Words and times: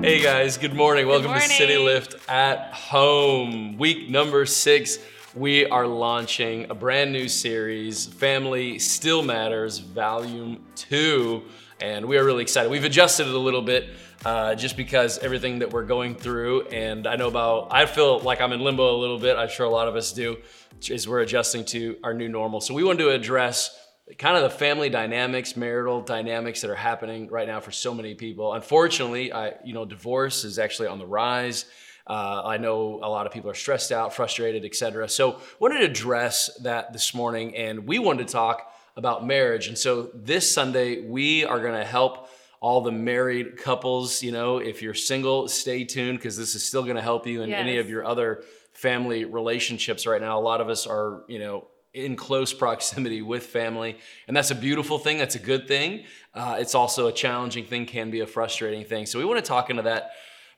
Hey 0.00 0.22
guys, 0.22 0.56
good 0.56 0.74
morning. 0.74 1.06
Welcome 1.06 1.34
to. 1.34 1.40
City 1.40 1.76
Lift 1.76 2.14
at 2.30 2.72
Home. 2.72 3.76
Week 3.76 4.08
number 4.08 4.46
six, 4.46 4.98
we 5.34 5.66
are 5.66 5.86
launching 5.86 6.70
a 6.70 6.74
brand 6.74 7.12
new 7.12 7.28
series, 7.28 8.06
Family 8.06 8.78
Still 8.78 9.22
Matters, 9.22 9.78
Volume 9.80 10.64
2. 10.76 11.42
And 11.80 12.06
we 12.06 12.16
are 12.16 12.24
really 12.24 12.42
excited. 12.42 12.70
We've 12.70 12.84
adjusted 12.84 13.26
it 13.26 13.34
a 13.34 13.38
little 13.38 13.60
bit 13.60 13.90
uh, 14.24 14.54
just 14.54 14.76
because 14.76 15.18
everything 15.18 15.58
that 15.58 15.72
we're 15.72 15.84
going 15.84 16.14
through, 16.14 16.62
and 16.68 17.06
I 17.06 17.16
know 17.16 17.28
about, 17.28 17.68
I 17.70 17.86
feel 17.86 18.18
like 18.20 18.40
I'm 18.40 18.52
in 18.52 18.60
limbo 18.60 18.96
a 18.96 18.98
little 18.98 19.18
bit. 19.18 19.36
I'm 19.36 19.48
sure 19.48 19.66
a 19.66 19.70
lot 19.70 19.88
of 19.88 19.96
us 19.96 20.12
do, 20.12 20.38
is 20.88 21.06
we're 21.06 21.20
adjusting 21.20 21.64
to 21.66 21.98
our 22.02 22.14
new 22.14 22.28
normal. 22.28 22.60
So 22.60 22.72
we 22.72 22.82
wanted 22.82 23.04
to 23.04 23.10
address 23.10 23.78
kind 24.16 24.36
of 24.36 24.42
the 24.42 24.56
family 24.56 24.88
dynamics, 24.88 25.56
marital 25.56 26.00
dynamics 26.00 26.62
that 26.62 26.70
are 26.70 26.74
happening 26.76 27.28
right 27.28 27.46
now 27.46 27.60
for 27.60 27.70
so 27.70 27.92
many 27.92 28.14
people. 28.14 28.54
Unfortunately, 28.54 29.32
I, 29.32 29.54
you 29.64 29.74
know, 29.74 29.84
divorce 29.84 30.44
is 30.44 30.58
actually 30.58 30.88
on 30.88 30.98
the 30.98 31.06
rise. 31.06 31.66
Uh, 32.06 32.42
I 32.44 32.56
know 32.56 33.00
a 33.02 33.08
lot 33.08 33.26
of 33.26 33.32
people 33.32 33.50
are 33.50 33.54
stressed 33.54 33.92
out, 33.92 34.14
frustrated, 34.14 34.64
etc. 34.64 35.08
So, 35.10 35.40
wanted 35.58 35.80
to 35.80 35.84
address 35.84 36.48
that 36.62 36.94
this 36.94 37.12
morning, 37.12 37.54
and 37.54 37.86
we 37.86 37.98
wanted 37.98 38.26
to 38.26 38.32
talk 38.32 38.72
about 38.96 39.26
marriage. 39.26 39.68
And 39.68 39.76
so, 39.76 40.10
this 40.14 40.50
Sunday, 40.50 41.02
we 41.02 41.44
are 41.44 41.60
going 41.60 41.78
to 41.78 41.84
help 41.84 42.30
all 42.60 42.80
the 42.80 42.92
married 42.92 43.58
couples. 43.58 44.22
You 44.22 44.32
know, 44.32 44.56
if 44.56 44.80
you're 44.80 44.94
single, 44.94 45.48
stay 45.48 45.84
tuned 45.84 46.18
because 46.18 46.36
this 46.36 46.54
is 46.54 46.64
still 46.64 46.82
going 46.82 46.96
to 46.96 47.02
help 47.02 47.26
you 47.26 47.42
in 47.42 47.52
any 47.52 47.76
of 47.76 47.90
your 47.90 48.06
other 48.06 48.42
family 48.72 49.26
relationships 49.26 50.06
right 50.06 50.20
now. 50.20 50.38
A 50.38 50.40
lot 50.40 50.62
of 50.62 50.70
us 50.70 50.86
are, 50.86 51.24
you 51.28 51.38
know, 51.38 51.66
in 52.04 52.16
close 52.16 52.52
proximity 52.52 53.22
with 53.22 53.46
family. 53.46 53.98
And 54.26 54.36
that's 54.36 54.50
a 54.50 54.54
beautiful 54.54 54.98
thing. 54.98 55.18
That's 55.18 55.34
a 55.34 55.38
good 55.40 55.66
thing. 55.68 56.04
Uh, 56.34 56.56
it's 56.58 56.74
also 56.74 57.06
a 57.08 57.12
challenging 57.12 57.64
thing, 57.64 57.86
can 57.86 58.10
be 58.10 58.20
a 58.20 58.26
frustrating 58.26 58.84
thing. 58.84 59.06
So 59.06 59.18
we 59.18 59.24
want 59.24 59.38
to 59.38 59.46
talk 59.48 59.70
into 59.70 59.82
that 59.82 60.10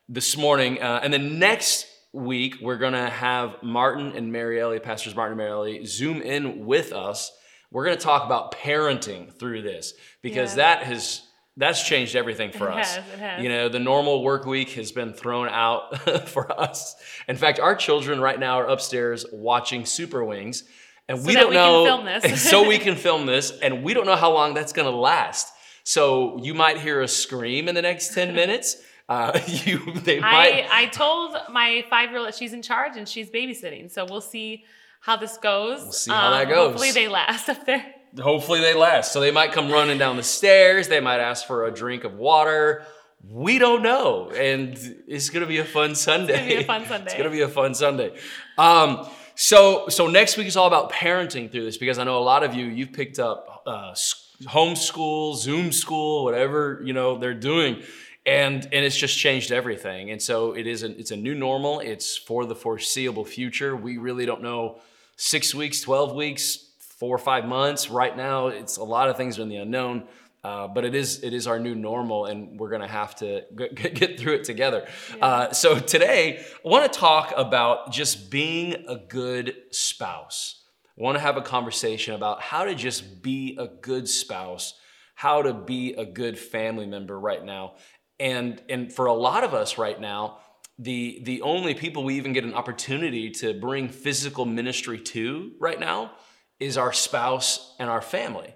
this 0.09 0.37
morning. 0.37 0.83
Uh, 0.83 1.01
and 1.03 1.13
then 1.13 1.39
next 1.39 1.87
week, 2.13 2.57
we're 2.61 2.77
going 2.79 2.93
to 2.93 3.09
have 3.09 3.63
Martin 3.63 4.13
and 4.17 4.33
Mary 4.33 4.61
Ellie, 4.61 4.81
Pastors 4.81 5.15
Martin 5.15 5.33
and 5.33 5.39
Mary 5.39 5.51
Ellie, 5.53 5.87
zoom 5.87 6.21
in 6.23 6.67
with 6.67 6.93
us. 6.93 7.33
We're 7.71 7.85
going 7.85 7.97
to 7.97 8.03
talk 8.03 8.25
about 8.27 8.53
parenting 8.53 9.33
through 9.33 9.63
this 9.63 9.95
because 10.23 10.51
Yeah. 10.57 10.77
that 10.77 10.83
has. 10.85 11.23
That's 11.57 11.83
changed 11.87 12.17
everything 12.17 12.53
for 12.53 12.69
It 12.71 12.79
us. 12.79 12.97
has, 12.97 13.05
it 13.13 13.19
has. 13.19 13.43
You 13.43 13.49
know, 13.51 13.69
the 13.69 13.81
normal 13.81 14.23
work 14.23 14.47
week 14.47 14.71
has 14.71 14.93
been 14.93 15.13
thrown 15.13 15.49
out 15.49 15.99
for 16.29 16.51
us. 16.59 16.95
In 17.29 17.37
fact, 17.37 17.59
our 17.59 17.75
children 17.75 18.21
right 18.21 18.39
now 18.39 18.61
are 18.61 18.67
upstairs 18.69 19.27
watching 19.31 19.85
Super 19.85 20.25
Wings, 20.25 20.65
and 21.11 21.25
we 21.27 21.35
that 21.35 21.41
don't 21.41 21.51
we 21.51 21.57
can 21.57 21.73
know. 21.73 21.85
film 21.85 22.05
this. 22.05 22.43
so 22.51 22.67
we 22.67 22.79
can 22.87 22.95
film 22.95 23.27
this, 23.27 23.51
and 23.61 23.83
we 23.83 23.95
don't 23.95 24.07
know 24.07 24.17
how 24.17 24.33
long 24.33 24.55
that's 24.55 24.73
going 24.73 24.91
to 24.91 24.97
last. 24.97 25.53
So 25.83 26.39
you 26.43 26.55
might 26.55 26.79
hear 26.79 27.03
a 27.03 27.09
scream 27.09 27.69
in 27.69 27.75
the 27.75 27.83
next 27.83 28.15
ten 28.15 28.35
minutes. 28.43 28.77
Uh, 29.09 29.39
you, 29.47 29.93
they 30.05 30.21
might. 30.21 30.67
I, 30.71 30.83
I 30.83 30.87
told 30.87 31.37
my 31.51 31.85
five 31.91 32.11
year 32.11 32.19
old 32.21 32.29
that 32.29 32.37
she's 32.37 32.53
in 32.53 32.63
charge 32.63 32.97
and 32.97 33.09
she's 33.09 33.29
babysitting. 33.29 33.91
So 33.91 34.05
we'll 34.05 34.21
see 34.21 34.65
how 35.01 35.17
this 35.17 35.37
goes. 35.37 35.83
We'll 35.83 35.93
see 35.93 36.13
how 36.13 36.31
that 36.31 36.49
goes. 36.49 36.69
Hopefully 36.69 36.93
they 36.93 37.09
last 37.09 37.49
up 37.49 37.67
there. 37.67 37.85
Hopefully 38.21 38.61
they 38.61 38.75
last. 38.75 39.13
So 39.13 39.19
they 39.19 39.33
might 39.33 39.51
come 39.51 39.69
running 39.71 39.99
down 39.99 40.17
the 40.17 40.23
stairs. 40.23 40.87
They 40.87 41.01
might 41.01 41.19
ask 41.19 41.45
for 41.45 41.67
a 41.67 41.73
drink 41.73 42.05
of 42.05 42.15
water. 42.15 42.85
We 43.29 43.59
don't 43.59 43.83
know, 43.83 44.31
and 44.31 44.79
it's 45.07 45.29
gonna 45.29 45.47
be 45.47 45.59
a 45.59 45.65
fun 45.65 45.95
Sunday. 45.95 46.33
It's 46.35 46.41
gonna 46.41 46.49
be 46.49 46.63
a 46.63 46.65
fun 46.65 46.87
Sunday. 46.87 47.05
it's 47.07 47.15
gonna 47.19 47.31
be 47.31 47.41
a 47.43 47.49
fun 47.49 47.75
Sunday. 47.75 48.17
Um, 48.57 49.07
so 49.41 49.89
so 49.89 50.07
next 50.07 50.37
week 50.37 50.47
is 50.47 50.57
all 50.57 50.67
about 50.67 50.93
parenting 50.93 51.51
through 51.51 51.65
this 51.65 51.79
because 51.79 51.99
I 51.99 52.05
know 52.05 52.19
a 52.19 52.21
lot 52.21 52.43
of 52.43 52.55
you 52.55 52.67
you've 52.67 52.93
picked 52.93 53.19
up 53.19 53.63
uh, 53.67 53.95
homeschool, 54.43 55.35
Zoom 55.35 55.73
school, 55.73 56.25
whatever 56.25 56.83
you 56.85 56.93
know 56.93 57.17
they're 57.17 57.33
doing. 57.33 57.83
And, 58.27 58.63
and 58.65 58.85
it's 58.85 58.99
just 58.99 59.19
changed 59.19 59.51
everything. 59.51 60.11
And 60.11 60.21
so 60.21 60.53
it 60.53 60.67
is 60.67 60.83
a, 60.83 60.91
it's 60.99 61.11
a 61.11 61.17
new 61.17 61.35
normal. 61.35 61.81
It's 61.81 62.19
for 62.19 62.45
the 62.45 62.55
foreseeable 62.55 63.25
future. 63.25 63.75
We 63.75 63.97
really 63.97 64.27
don't 64.27 64.43
know 64.43 64.81
six 65.17 65.55
weeks, 65.55 65.81
12 65.81 66.15
weeks, 66.15 66.69
four 66.79 67.15
or 67.15 67.19
five 67.19 67.47
months. 67.47 67.89
Right 67.89 68.15
now, 68.15 68.49
it's 68.49 68.77
a 68.77 68.85
lot 68.85 69.09
of 69.09 69.17
things 69.17 69.39
are 69.39 69.43
in 69.43 69.49
the 69.49 69.57
unknown. 69.57 70.05
Uh, 70.43 70.67
but 70.69 70.85
it 70.87 70.95
is 70.95 71.23
it 71.23 71.35
is 71.35 71.47
our 71.47 71.59
new 71.59 71.75
normal, 71.75 72.25
and 72.25 72.59
we're 72.59 72.71
gonna 72.71 72.89
have 72.89 73.15
to 73.17 73.43
g- 73.57 73.69
get 73.91 74.19
through 74.19 74.35
it 74.35 74.45
together. 74.45 74.89
Uh, 75.21 75.53
so 75.53 75.79
today, 75.79 76.45
I 76.65 76.69
want 76.69 76.91
to 76.91 76.99
talk 76.99 77.35
about 77.37 77.93
just 77.93 78.31
being 78.31 78.87
a 78.89 78.97
good 78.97 79.55
spouse. 79.71 80.63
I 80.99 81.03
want 81.03 81.17
to 81.17 81.21
have 81.21 81.37
a 81.37 81.43
conversation 81.43 82.15
about 82.15 82.41
how 82.41 82.65
to 82.65 82.75
just 82.75 83.23
be 83.23 83.57
a 83.59 83.69
good 83.69 84.09
spouse, 84.09 84.75
how 85.15 85.43
to 85.43 85.53
be 85.53 85.93
a 85.93 86.07
good 86.07 86.39
family 86.39 86.87
member 86.87 87.19
right 87.19 87.45
now, 87.45 87.75
and 88.19 88.63
and 88.71 88.91
for 88.91 89.07
a 89.07 89.15
lot 89.15 89.45
of 89.45 89.53
us 89.53 89.77
right 89.77 90.01
now, 90.01 90.39
the 90.79 91.21
the 91.25 91.43
only 91.43 91.75
people 91.75 92.03
we 92.03 92.17
even 92.17 92.33
get 92.33 92.45
an 92.45 92.55
opportunity 92.55 93.31
to 93.31 93.53
bring 93.61 93.91
physical 93.91 94.47
ministry 94.47 94.99
to 94.99 95.53
right 95.61 95.79
now 95.79 96.13
is 96.59 96.79
our 96.79 96.93
spouse 96.93 97.75
and 97.79 97.91
our 97.91 98.03
family. 98.03 98.55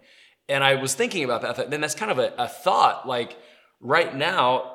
And 0.48 0.62
I 0.62 0.74
was 0.74 0.94
thinking 0.94 1.24
about 1.24 1.42
that. 1.42 1.70
Then 1.70 1.80
that's 1.80 1.94
kind 1.94 2.10
of 2.10 2.18
a, 2.18 2.32
a 2.38 2.48
thought. 2.48 3.08
Like 3.08 3.36
right 3.80 4.14
now, 4.14 4.72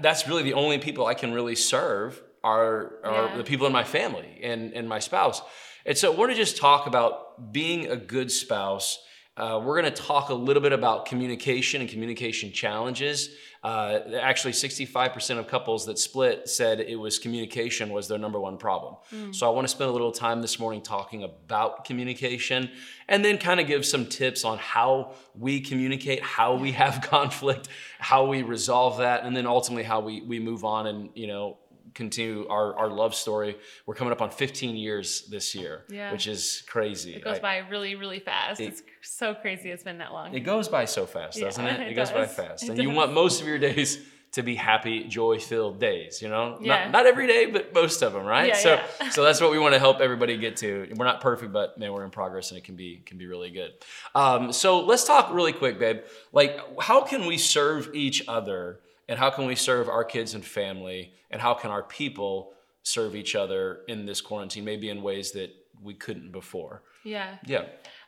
that's 0.00 0.26
really 0.28 0.42
the 0.42 0.54
only 0.54 0.78
people 0.78 1.06
I 1.06 1.14
can 1.14 1.32
really 1.32 1.56
serve 1.56 2.20
are, 2.42 2.92
are 3.04 3.26
Yeah. 3.28 3.36
the 3.36 3.44
people 3.44 3.66
in 3.66 3.72
my 3.72 3.84
family 3.84 4.40
and, 4.42 4.72
and 4.72 4.88
my 4.88 4.98
spouse. 4.98 5.42
And 5.84 5.96
so 5.96 6.10
we're 6.10 6.26
gonna 6.26 6.34
just 6.36 6.56
talk 6.56 6.86
about 6.86 7.52
being 7.52 7.88
a 7.90 7.96
good 7.96 8.30
spouse. 8.30 8.98
Uh, 9.40 9.58
we're 9.58 9.74
gonna 9.74 9.90
talk 9.90 10.28
a 10.28 10.34
little 10.34 10.62
bit 10.62 10.72
about 10.72 11.06
communication 11.06 11.80
and 11.80 11.88
communication 11.88 12.52
challenges. 12.52 13.30
Uh, 13.64 14.00
actually, 14.20 14.52
65% 14.52 15.38
of 15.38 15.46
couples 15.46 15.86
that 15.86 15.98
split 15.98 16.46
said 16.46 16.80
it 16.80 16.96
was 16.96 17.18
communication 17.18 17.88
was 17.88 18.06
their 18.06 18.18
number 18.18 18.38
one 18.38 18.58
problem. 18.58 18.96
So 19.32 19.46
I 19.46 19.54
want 19.54 19.66
to 19.66 19.70
spend 19.70 19.88
a 19.88 19.92
little 19.92 20.12
time 20.12 20.42
this 20.42 20.58
morning 20.58 20.82
talking 20.82 21.22
about 21.22 21.86
communication 21.86 22.70
and 23.08 23.24
then 23.24 23.38
kind 23.38 23.60
of 23.60 23.66
give 23.66 23.86
some 23.86 24.06
tips 24.06 24.44
on 24.44 24.58
how 24.58 25.14
we 25.34 25.60
communicate, 25.60 26.22
how 26.22 26.54
we 26.54 26.72
have 26.72 27.00
conflict, 27.02 27.68
how 27.98 28.26
we 28.26 28.42
resolve 28.42 28.98
that, 28.98 29.24
and 29.24 29.34
then 29.34 29.46
ultimately 29.46 29.84
how 29.84 30.00
we, 30.00 30.20
we 30.20 30.38
move 30.38 30.64
on 30.64 30.86
and, 30.86 31.10
you 31.14 31.26
know, 31.26 31.58
continue 31.94 32.46
our, 32.48 32.74
our 32.76 32.88
love 32.88 33.14
story. 33.14 33.56
We're 33.86 33.94
coming 33.94 34.12
up 34.12 34.22
on 34.22 34.30
15 34.30 34.76
years 34.76 35.22
this 35.30 35.54
year, 35.54 35.84
Yeah. 35.88 36.12
which 36.12 36.26
is 36.26 36.62
crazy. 36.68 37.14
It 37.14 37.24
goes 37.24 37.38
I- 37.38 37.40
by 37.40 37.58
really, 37.58 37.94
really 37.94 38.20
fast. 38.20 38.60
it's 38.60 38.82
so 39.02 39.34
crazy 39.34 39.70
it's 39.70 39.82
been 39.82 39.98
that 39.98 40.12
long. 40.12 40.34
it 40.34 40.40
goes 40.40 40.68
by 40.68 40.84
so 40.84 41.06
fast, 41.06 41.40
doesn't 41.40 41.64
it? 41.66 41.80
It, 41.80 41.88
it 41.92 41.94
goes 41.94 42.10
by 42.10 42.26
fast. 42.26 42.64
It 42.64 42.70
and 42.70 42.78
you 42.82 42.90
want 42.90 43.12
most 43.12 43.40
of 43.40 43.46
your 43.46 43.58
days 43.58 43.98
to 44.32 44.42
be 44.42 44.54
happy, 44.54 45.04
joy-filled 45.04 45.80
days, 45.80 46.22
you 46.22 46.28
know? 46.28 46.58
Yeah. 46.60 46.84
Not, 46.84 46.92
not 46.92 47.06
every 47.06 47.26
day, 47.26 47.46
but 47.46 47.74
most 47.74 48.00
of 48.02 48.12
them, 48.12 48.24
right? 48.24 48.48
Yeah, 48.48 48.56
so 48.56 48.74
yeah. 49.00 49.10
so 49.10 49.24
that's 49.24 49.40
what 49.40 49.50
we 49.50 49.58
want 49.58 49.74
to 49.74 49.80
help 49.80 50.00
everybody 50.00 50.36
get 50.36 50.56
to. 50.58 50.88
We're 50.94 51.04
not 51.04 51.20
perfect, 51.20 51.52
but 51.52 51.78
man, 51.78 51.92
we're 51.92 52.04
in 52.04 52.10
progress 52.10 52.50
and 52.50 52.58
it 52.58 52.64
can 52.64 52.76
be 52.76 53.02
can 53.04 53.18
be 53.18 53.26
really 53.26 53.50
good. 53.50 53.72
Um, 54.14 54.52
so 54.52 54.80
let's 54.80 55.04
talk 55.04 55.34
really 55.34 55.52
quick, 55.52 55.78
babe. 55.80 56.02
Like 56.32 56.60
how 56.80 57.02
can 57.02 57.26
we 57.26 57.38
serve 57.38 57.90
each 57.92 58.22
other 58.28 58.78
and 59.10 59.18
how 59.18 59.28
can 59.28 59.44
we 59.44 59.56
serve 59.56 59.88
our 59.88 60.04
kids 60.04 60.34
and 60.34 60.44
family 60.44 61.12
and 61.32 61.42
how 61.42 61.52
can 61.52 61.70
our 61.70 61.82
people 61.82 62.52
serve 62.84 63.14
each 63.14 63.34
other 63.34 63.80
in 63.88 64.06
this 64.06 64.20
quarantine 64.20 64.64
maybe 64.64 64.88
in 64.88 65.02
ways 65.02 65.32
that 65.32 65.50
we 65.82 65.92
couldn't 65.92 66.30
before. 66.32 66.82
yeah. 67.04 67.36
Yeah. 67.44 67.66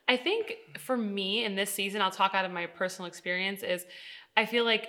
I 0.09 0.17
think 0.17 0.57
for 0.79 0.97
me 0.97 1.45
in 1.45 1.55
this 1.55 1.71
season, 1.71 2.03
I'll 2.03 2.11
talk 2.11 2.35
out 2.35 2.45
of 2.45 2.51
my 2.51 2.67
personal 2.67 3.07
experience, 3.07 3.63
is 3.63 3.87
I 4.37 4.47
feel 4.47 4.65
like 4.65 4.89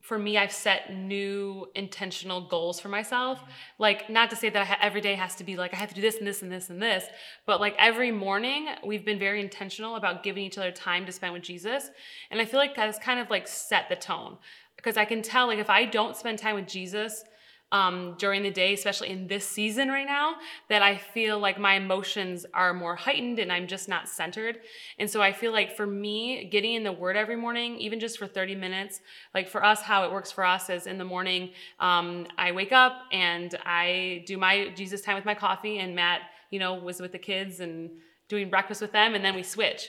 for 0.00 0.18
me, 0.18 0.38
I've 0.38 0.52
set 0.52 0.94
new 0.94 1.66
intentional 1.74 2.40
goals 2.40 2.78
for 2.78 2.88
myself. 2.88 3.42
Like, 3.78 4.08
not 4.08 4.30
to 4.30 4.36
say 4.36 4.48
that 4.50 4.62
I 4.62 4.64
ha- 4.64 4.78
every 4.80 5.00
day 5.00 5.14
has 5.14 5.34
to 5.36 5.44
be 5.44 5.56
like, 5.56 5.74
I 5.74 5.76
have 5.76 5.88
to 5.88 5.96
do 5.96 6.00
this 6.00 6.18
and 6.18 6.26
this 6.26 6.42
and 6.42 6.52
this 6.52 6.70
and 6.70 6.80
this, 6.80 7.04
but 7.44 7.60
like 7.60 7.74
every 7.76 8.12
morning, 8.12 8.68
we've 8.84 9.04
been 9.04 9.18
very 9.18 9.40
intentional 9.40 9.96
about 9.96 10.22
giving 10.22 10.44
each 10.44 10.58
other 10.58 10.70
time 10.70 11.06
to 11.06 11.12
spend 11.12 11.32
with 11.32 11.42
Jesus. 11.42 11.90
And 12.30 12.40
I 12.40 12.44
feel 12.44 12.60
like 12.60 12.76
that 12.76 12.86
has 12.86 13.00
kind 13.00 13.18
of 13.18 13.30
like 13.30 13.48
set 13.48 13.88
the 13.88 13.96
tone. 13.96 14.38
Because 14.76 14.96
I 14.96 15.04
can 15.04 15.22
tell, 15.22 15.46
like, 15.46 15.58
if 15.58 15.70
I 15.70 15.84
don't 15.84 16.16
spend 16.16 16.38
time 16.38 16.54
with 16.54 16.66
Jesus, 16.66 17.24
um, 17.72 18.14
during 18.18 18.42
the 18.42 18.50
day, 18.50 18.74
especially 18.74 19.10
in 19.10 19.26
this 19.26 19.46
season 19.46 19.88
right 19.88 20.06
now, 20.06 20.36
that 20.68 20.82
I 20.82 20.96
feel 20.96 21.38
like 21.38 21.58
my 21.58 21.74
emotions 21.74 22.46
are 22.54 22.72
more 22.72 22.94
heightened 22.94 23.38
and 23.40 23.52
I'm 23.52 23.66
just 23.66 23.88
not 23.88 24.08
centered. 24.08 24.60
And 24.98 25.10
so 25.10 25.20
I 25.20 25.32
feel 25.32 25.52
like 25.52 25.76
for 25.76 25.86
me, 25.86 26.44
getting 26.44 26.74
in 26.74 26.84
the 26.84 26.92
Word 26.92 27.16
every 27.16 27.36
morning, 27.36 27.76
even 27.78 27.98
just 27.98 28.18
for 28.18 28.26
30 28.26 28.54
minutes, 28.54 29.00
like 29.34 29.48
for 29.48 29.64
us, 29.64 29.82
how 29.82 30.04
it 30.04 30.12
works 30.12 30.30
for 30.30 30.44
us 30.44 30.70
is 30.70 30.86
in 30.86 30.96
the 30.96 31.04
morning, 31.04 31.50
um, 31.80 32.26
I 32.38 32.52
wake 32.52 32.72
up 32.72 33.02
and 33.10 33.54
I 33.64 34.22
do 34.26 34.38
my 34.38 34.68
Jesus 34.76 35.00
time 35.00 35.16
with 35.16 35.24
my 35.24 35.34
coffee, 35.34 35.78
and 35.78 35.94
Matt, 35.94 36.20
you 36.50 36.60
know, 36.60 36.74
was 36.74 37.00
with 37.00 37.12
the 37.12 37.18
kids 37.18 37.58
and 37.58 37.90
doing 38.28 38.48
breakfast 38.48 38.80
with 38.80 38.92
them, 38.92 39.14
and 39.14 39.24
then 39.24 39.34
we 39.34 39.42
switch. 39.42 39.88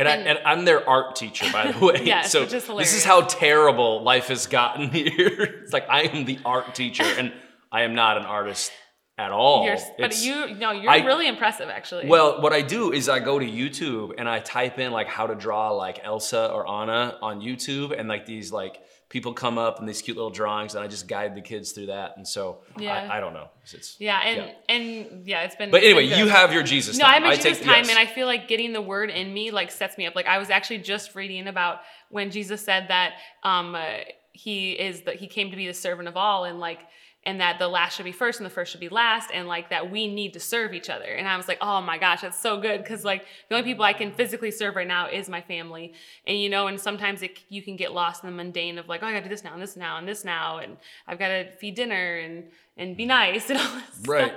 And, 0.00 0.08
I, 0.08 0.16
and 0.16 0.38
I'm 0.46 0.64
their 0.64 0.88
art 0.88 1.16
teacher, 1.16 1.46
by 1.52 1.70
the 1.72 1.78
way. 1.86 2.02
Yes, 2.04 2.32
so 2.32 2.40
which 2.42 2.52
is 2.54 2.66
this 2.66 2.94
is 2.94 3.04
how 3.04 3.20
terrible 3.22 4.02
life 4.02 4.28
has 4.28 4.46
gotten 4.46 4.90
here. 4.98 5.60
it's 5.62 5.72
like 5.72 5.88
I 5.88 6.02
am 6.02 6.24
the 6.24 6.38
art 6.44 6.74
teacher, 6.74 7.04
and 7.04 7.32
I 7.70 7.82
am 7.82 7.94
not 7.94 8.16
an 8.16 8.24
artist 8.24 8.72
at 9.18 9.30
all. 9.32 9.66
You're, 9.66 9.76
but 9.98 10.06
It's- 10.06 10.24
you, 10.24 10.54
no, 10.54 10.70
you're 10.72 10.90
I- 10.90 11.04
really 11.04 11.28
impressive, 11.28 11.68
actually. 11.68 12.06
well, 12.08 12.40
what 12.40 12.52
I 12.54 12.62
do 12.62 12.92
is 12.92 13.08
I 13.08 13.20
go 13.20 13.38
to 13.38 13.44
YouTube 13.46 14.14
and 14.18 14.26
I 14.28 14.38
type 14.40 14.78
in 14.78 14.92
like 14.92 15.08
how 15.08 15.26
to 15.26 15.34
draw 15.34 15.70
like 15.72 16.00
Elsa 16.02 16.50
or 16.50 16.66
Anna 16.66 17.18
on 17.20 17.40
YouTube, 17.42 17.98
and 17.98 18.08
like 18.08 18.24
these 18.26 18.50
like 18.50 18.80
people 19.10 19.34
come 19.34 19.58
up 19.58 19.78
and 19.80 19.86
these 19.88 20.00
cute 20.00 20.16
little 20.16 20.30
drawings, 20.30 20.74
and 20.74 20.82
I 20.82 20.86
just 20.86 21.06
guide 21.06 21.34
the 21.34 21.42
kids 21.42 21.72
through 21.72 21.86
that. 21.86 22.16
And 22.16 22.26
so 22.26 22.60
Yeah. 22.78 22.94
I, 22.94 23.18
I 23.18 23.20
don't 23.20 23.34
know. 23.34 23.48
It's, 23.72 23.96
yeah, 24.00 24.20
and 24.24 24.36
yeah. 24.38 24.52
and 24.74 25.26
yeah, 25.28 25.42
it's 25.42 25.56
been. 25.56 25.70
But 25.70 25.82
anyway, 25.82 26.04
you 26.04 26.26
have 26.28 26.52
your 26.52 26.62
Jesus. 26.62 26.96
No, 26.96 27.04
time. 27.04 27.24
I'm 27.24 27.24
a 27.24 27.32
I 27.32 27.36
Jesus 27.36 27.58
take- 27.58 27.66
time, 27.66 27.84
yes. 27.84 27.90
and 27.90 27.98
I 27.98 28.06
feel 28.06 28.26
like 28.26 28.48
getting 28.48 28.72
the 28.72 28.80
word 28.80 29.10
in 29.10 29.34
me 29.34 29.50
like 29.50 29.70
sets 29.70 29.98
me 29.98 30.06
up. 30.06 30.16
Like 30.16 30.26
I 30.26 30.38
was 30.38 30.48
actually 30.48 30.78
just 30.78 31.14
reading 31.14 31.46
about 31.46 31.80
when 32.08 32.30
Jesus 32.30 32.64
said 32.64 32.86
that 32.88 33.14
um, 33.42 33.74
uh, 33.74 33.84
he 34.32 34.72
is 34.72 35.02
that 35.02 35.16
he 35.16 35.26
came 35.26 35.50
to 35.50 35.56
be 35.56 35.66
the 35.66 35.74
servant 35.74 36.08
of 36.08 36.16
all, 36.16 36.44
and 36.44 36.58
like 36.58 36.80
and 37.24 37.40
that 37.40 37.58
the 37.58 37.68
last 37.68 37.96
should 37.96 38.04
be 38.04 38.12
first 38.12 38.40
and 38.40 38.46
the 38.46 38.50
first 38.50 38.72
should 38.72 38.80
be 38.80 38.88
last, 38.88 39.30
and 39.32 39.46
like 39.46 39.68
that 39.70 39.90
we 39.90 40.06
need 40.12 40.32
to 40.32 40.40
serve 40.40 40.72
each 40.72 40.88
other. 40.88 41.04
And 41.04 41.28
I 41.28 41.36
was 41.36 41.48
like, 41.48 41.58
oh 41.60 41.80
my 41.82 41.98
gosh, 41.98 42.22
that's 42.22 42.40
so 42.40 42.58
good 42.60 42.82
because 42.82 43.04
like 43.04 43.26
the 43.48 43.56
only 43.56 43.64
people 43.70 43.84
I 43.84 43.92
can 43.92 44.12
physically 44.12 44.50
serve 44.50 44.74
right 44.76 44.86
now 44.86 45.08
is 45.08 45.28
my 45.28 45.40
family, 45.42 45.92
and 46.26 46.38
you 46.38 46.48
know, 46.48 46.66
and 46.66 46.80
sometimes 46.80 47.22
it, 47.22 47.38
you 47.48 47.62
can 47.62 47.76
get 47.76 47.92
lost 47.92 48.24
in 48.24 48.30
the 48.30 48.36
mundane 48.36 48.78
of 48.78 48.88
like, 48.88 49.02
oh, 49.02 49.06
I 49.06 49.12
got 49.12 49.18
to 49.18 49.24
do 49.24 49.28
this 49.30 49.44
now 49.44 49.52
and 49.52 49.62
this 49.62 49.76
now 49.76 49.98
and 49.98 50.08
this 50.08 50.24
now, 50.24 50.58
and 50.58 50.76
I've 51.06 51.18
got 51.18 51.28
to 51.28 51.50
feed 51.56 51.74
dinner 51.74 52.16
and 52.18 52.44
and 52.76 52.96
be 52.96 53.04
nice 53.04 53.50
and 53.50 53.58
all 53.58 53.64
this 53.74 53.84
stuff 53.96 54.08
Right. 54.08 54.32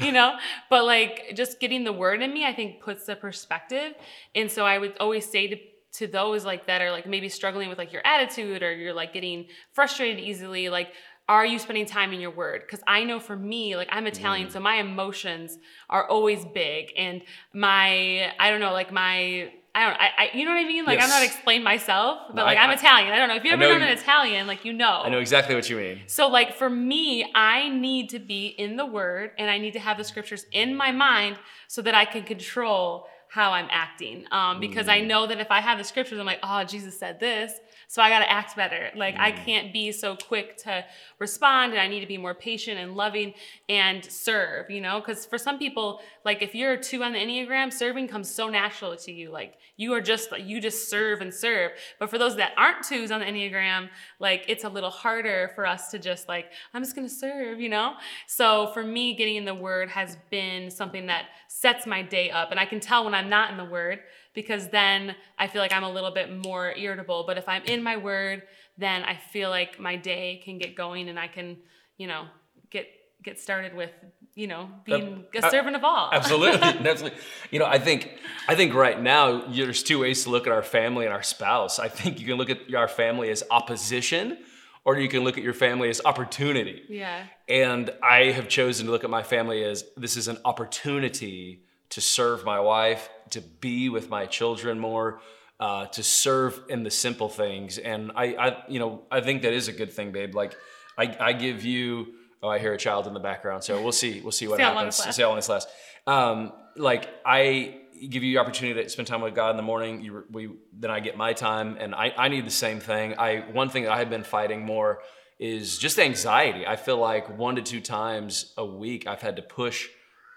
you 0.00 0.10
know 0.10 0.36
but 0.70 0.84
like 0.84 1.34
just 1.36 1.60
getting 1.60 1.84
the 1.84 1.92
word 1.92 2.22
in 2.22 2.32
me 2.32 2.44
i 2.44 2.52
think 2.52 2.80
puts 2.80 3.04
the 3.06 3.14
perspective 3.14 3.92
and 4.34 4.50
so 4.50 4.64
i 4.64 4.78
would 4.78 4.96
always 4.98 5.30
say 5.30 5.46
to 5.46 5.56
to 5.92 6.06
those 6.08 6.44
like 6.44 6.66
that 6.66 6.80
are 6.82 6.90
like 6.90 7.06
maybe 7.06 7.28
struggling 7.28 7.68
with 7.68 7.78
like 7.78 7.92
your 7.92 8.04
attitude 8.04 8.62
or 8.64 8.74
you're 8.74 8.94
like 8.94 9.12
getting 9.12 9.46
frustrated 9.72 10.18
easily 10.18 10.68
like 10.68 10.88
are 11.28 11.46
you 11.46 11.58
spending 11.58 11.86
time 11.86 12.12
in 12.12 12.20
your 12.20 12.30
word 12.30 12.62
because 12.62 12.80
i 12.86 13.02
know 13.04 13.18
for 13.18 13.36
me 13.36 13.76
like 13.76 13.88
i'm 13.90 14.06
italian 14.06 14.50
so 14.50 14.58
mm. 14.58 14.62
my 14.62 14.76
emotions 14.76 15.58
are 15.88 16.06
always 16.08 16.44
big 16.46 16.92
and 16.96 17.22
my 17.52 18.30
i 18.38 18.50
don't 18.50 18.60
know 18.60 18.72
like 18.72 18.92
my 18.92 19.50
I 19.76 19.86
don't, 19.86 20.00
I, 20.00 20.10
I, 20.16 20.30
you 20.34 20.44
know 20.44 20.52
what 20.52 20.64
I 20.64 20.68
mean? 20.68 20.84
Like, 20.84 21.00
I'm 21.02 21.08
not 21.08 21.22
Yes. 21.22 21.34
explain 21.34 21.64
myself, 21.64 22.28
but 22.28 22.36
No, 22.36 22.44
like, 22.44 22.56
I- 22.56 22.62
I'm 22.62 22.70
I- 22.70 22.74
Italian. 22.74 23.12
I 23.12 23.16
don't 23.16 23.26
know 23.28 23.34
if 23.34 23.42
you've 23.42 23.54
ever 23.54 23.62
know 23.64 23.78
known 23.78 23.82
an 23.82 23.98
Italian, 23.98 24.46
like, 24.46 24.64
you 24.64 24.72
know. 24.72 25.02
I 25.04 25.08
know 25.08 25.18
exactly 25.18 25.56
what 25.56 25.68
you 25.68 25.76
mean. 25.76 26.02
So, 26.06 26.28
like 26.28 26.54
for 26.54 26.70
me, 26.70 27.28
I 27.34 27.70
need 27.70 28.10
to 28.10 28.20
be 28.20 28.46
in 28.46 28.76
the 28.76 28.86
Word 28.86 29.32
and 29.36 29.50
I 29.50 29.58
need 29.58 29.72
to 29.72 29.80
have 29.80 29.98
the 29.98 30.04
scriptures 30.04 30.46
in 30.52 30.76
my 30.76 30.92
mind 30.92 31.38
so 31.66 31.82
that 31.82 31.92
I 31.92 32.04
can 32.04 32.22
control 32.22 33.08
how 33.34 33.50
I'm 33.50 33.66
acting. 33.72 34.24
Um, 34.30 34.60
because 34.60 34.86
I 34.86 35.00
know 35.00 35.26
that 35.26 35.40
if 35.40 35.50
I 35.50 35.60
have 35.60 35.76
the 35.76 35.82
scriptures, 35.82 36.20
I'm 36.20 36.24
like, 36.24 36.38
oh, 36.44 36.62
Jesus 36.62 36.96
said 36.96 37.18
this, 37.18 37.52
so 37.88 38.00
I 38.00 38.08
got 38.08 38.20
to 38.20 38.30
act 38.30 38.54
better. 38.54 38.90
Like 38.94 39.16
I 39.18 39.32
can't 39.32 39.72
be 39.72 39.90
so 39.90 40.16
quick 40.16 40.56
to 40.58 40.84
respond, 41.18 41.72
and 41.72 41.80
I 41.80 41.88
need 41.88 42.00
to 42.00 42.06
be 42.06 42.16
more 42.16 42.34
patient 42.34 42.78
and 42.78 42.94
loving 42.94 43.34
and 43.68 44.04
serve. 44.04 44.70
You 44.70 44.80
know, 44.80 45.00
because 45.00 45.26
for 45.26 45.38
some 45.38 45.58
people, 45.58 46.00
like 46.24 46.42
if 46.42 46.54
you're 46.54 46.74
a 46.74 46.82
two 46.82 47.02
on 47.02 47.12
the 47.12 47.18
enneagram, 47.18 47.72
serving 47.72 48.08
comes 48.08 48.32
so 48.32 48.48
natural 48.48 48.96
to 48.96 49.12
you. 49.12 49.30
Like 49.30 49.54
you 49.76 49.92
are 49.94 50.00
just 50.00 50.30
you 50.38 50.60
just 50.60 50.88
serve 50.88 51.20
and 51.20 51.34
serve. 51.34 51.72
But 51.98 52.10
for 52.10 52.18
those 52.18 52.36
that 52.36 52.52
aren't 52.56 52.84
twos 52.84 53.10
on 53.10 53.20
the 53.20 53.26
enneagram, 53.26 53.88
like 54.20 54.44
it's 54.48 54.64
a 54.64 54.68
little 54.68 54.90
harder 54.90 55.50
for 55.54 55.66
us 55.66 55.90
to 55.90 55.98
just 55.98 56.28
like 56.28 56.46
I'm 56.72 56.82
just 56.82 56.94
gonna 56.94 57.08
serve. 57.08 57.60
You 57.60 57.68
know. 57.68 57.94
So 58.26 58.70
for 58.74 58.84
me, 58.84 59.14
getting 59.14 59.36
in 59.36 59.44
the 59.44 59.54
Word 59.54 59.88
has 59.90 60.16
been 60.30 60.70
something 60.70 61.06
that 61.06 61.26
sets 61.48 61.86
my 61.86 62.02
day 62.02 62.30
up, 62.30 62.50
and 62.50 62.60
I 62.60 62.64
can 62.64 62.80
tell 62.80 63.04
when 63.04 63.14
I'm 63.14 63.23
not 63.28 63.50
in 63.50 63.56
the 63.56 63.64
Word 63.64 64.00
because 64.34 64.68
then 64.68 65.14
I 65.38 65.46
feel 65.46 65.62
like 65.62 65.72
I'm 65.72 65.84
a 65.84 65.90
little 65.90 66.10
bit 66.10 66.44
more 66.44 66.74
irritable. 66.76 67.24
But 67.26 67.38
if 67.38 67.48
I'm 67.48 67.62
in 67.64 67.82
my 67.82 67.96
word, 67.96 68.42
then 68.76 69.04
I 69.04 69.14
feel 69.14 69.48
like 69.48 69.80
my 69.80 69.96
day 69.96 70.42
can 70.44 70.58
get 70.58 70.74
going 70.74 71.08
and 71.08 71.18
I 71.18 71.28
can, 71.28 71.56
you 71.96 72.06
know, 72.06 72.26
get 72.70 72.88
get 73.22 73.40
started 73.40 73.74
with, 73.74 73.92
you 74.34 74.46
know, 74.46 74.68
being 74.84 75.24
a 75.34 75.46
uh, 75.46 75.50
servant 75.50 75.76
of 75.76 75.84
all. 75.84 76.10
Absolutely, 76.12 76.60
absolutely. 76.62 77.18
You 77.50 77.60
know, 77.60 77.66
I 77.66 77.78
think 77.78 78.18
I 78.48 78.56
think 78.56 78.74
right 78.74 79.00
now 79.00 79.46
there's 79.46 79.82
two 79.82 80.00
ways 80.00 80.24
to 80.24 80.30
look 80.30 80.46
at 80.46 80.52
our 80.52 80.64
family 80.64 81.06
and 81.06 81.14
our 81.14 81.22
spouse. 81.22 81.78
I 81.78 81.88
think 81.88 82.20
you 82.20 82.26
can 82.26 82.36
look 82.36 82.50
at 82.50 82.74
our 82.74 82.88
family 82.88 83.30
as 83.30 83.44
opposition, 83.50 84.38
or 84.84 84.98
you 84.98 85.08
can 85.08 85.22
look 85.22 85.38
at 85.38 85.44
your 85.44 85.54
family 85.54 85.88
as 85.88 86.02
opportunity. 86.04 86.82
yeah. 86.88 87.24
And 87.48 87.90
I 88.02 88.32
have 88.32 88.48
chosen 88.48 88.86
to 88.86 88.92
look 88.92 89.04
at 89.04 89.10
my 89.10 89.22
family 89.22 89.62
as 89.62 89.84
this 89.96 90.16
is 90.16 90.28
an 90.28 90.38
opportunity 90.44 91.63
to 91.90 92.00
serve 92.00 92.44
my 92.44 92.60
wife, 92.60 93.08
to 93.30 93.40
be 93.40 93.88
with 93.88 94.08
my 94.08 94.26
children 94.26 94.78
more, 94.78 95.20
uh, 95.60 95.86
to 95.86 96.02
serve 96.02 96.60
in 96.68 96.82
the 96.82 96.90
simple 96.90 97.28
things. 97.28 97.78
And 97.78 98.12
I, 98.14 98.24
I, 98.34 98.64
you 98.68 98.78
know, 98.78 99.02
I 99.10 99.20
think 99.20 99.42
that 99.42 99.52
is 99.52 99.68
a 99.68 99.72
good 99.72 99.92
thing, 99.92 100.12
babe. 100.12 100.34
Like, 100.34 100.56
I, 100.98 101.16
I 101.20 101.32
give 101.32 101.64
you. 101.64 102.14
Oh, 102.42 102.48
I 102.48 102.58
hear 102.58 102.74
a 102.74 102.78
child 102.78 103.06
in 103.06 103.14
the 103.14 103.20
background, 103.20 103.64
so 103.64 103.82
we'll 103.82 103.92
see. 103.92 104.20
We'll 104.20 104.32
see 104.32 104.48
what 104.48 104.56
See 104.58 104.62
happens. 104.62 104.96
See 104.96 105.22
how 105.22 105.28
long 105.28 105.36
this 105.36 105.48
lasts. 105.48 105.72
Um, 106.06 106.52
like 106.76 107.08
I 107.24 107.80
give 108.08 108.22
you 108.22 108.34
the 108.34 108.38
opportunity 108.38 108.82
to 108.82 108.88
spend 108.88 109.08
time 109.08 109.22
with 109.22 109.34
God 109.34 109.50
in 109.50 109.56
the 109.56 109.62
morning. 109.62 110.02
You, 110.02 110.24
we, 110.30 110.50
then 110.72 110.90
I 110.90 111.00
get 111.00 111.16
my 111.16 111.32
time, 111.32 111.76
and 111.78 111.94
I, 111.94 112.12
I 112.16 112.28
need 112.28 112.46
the 112.46 112.50
same 112.50 112.80
thing. 112.80 113.14
I 113.18 113.40
one 113.52 113.68
thing 113.68 113.84
that 113.84 113.92
I 113.92 113.98
have 113.98 114.10
been 114.10 114.24
fighting 114.24 114.64
more 114.64 115.00
is 115.38 115.78
just 115.78 115.98
anxiety. 115.98 116.66
I 116.66 116.76
feel 116.76 116.96
like 116.96 117.38
one 117.38 117.56
to 117.56 117.62
two 117.62 117.80
times 117.80 118.52
a 118.56 118.64
week 118.64 119.06
I've 119.06 119.22
had 119.22 119.36
to 119.36 119.42
push 119.42 119.88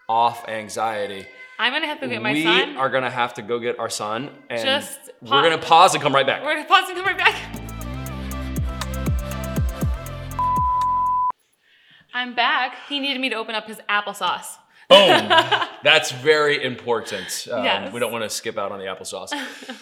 off 0.09 0.48
anxiety. 0.48 1.27
I'm 1.59 1.74
gonna 1.74 1.88
have 1.88 2.00
to 2.00 2.07
get 2.07 2.21
my 2.21 2.31
we 2.31 2.44
son. 2.44 2.69
We 2.71 2.77
are 2.77 2.89
gonna 2.89 3.09
have 3.09 3.33
to 3.36 3.42
go 3.42 3.59
get 3.59 3.77
our 3.80 3.89
son, 3.89 4.30
and 4.50 4.62
Just 4.62 5.00
we're 5.21 5.42
gonna 5.42 5.57
pause 5.57 5.94
and 5.95 6.04
come 6.04 6.13
right 6.13 6.25
back. 6.25 6.44
We're 6.44 6.56
gonna 6.56 6.68
pause 6.68 6.88
and 6.88 6.98
come 6.98 7.06
right 7.06 7.18
back. 7.18 7.36
I'm 12.13 12.36
back. 12.36 12.75
He 12.88 13.00
needed 13.00 13.19
me 13.19 13.30
to 13.30 13.36
open 13.36 13.54
up 13.54 13.68
his 13.68 13.77
applesauce. 13.89 14.57
Boom. 14.89 14.98
That's 15.83 16.12
very 16.12 16.63
important. 16.63 17.48
Um, 17.51 17.63
Yes. 17.65 17.92
We 17.94 18.00
don't 18.00 18.12
want 18.12 18.24
to 18.24 18.30
skip 18.30 18.57
out 18.57 18.71
on 18.71 18.80
the 18.80 18.86
applesauce. 18.86 19.33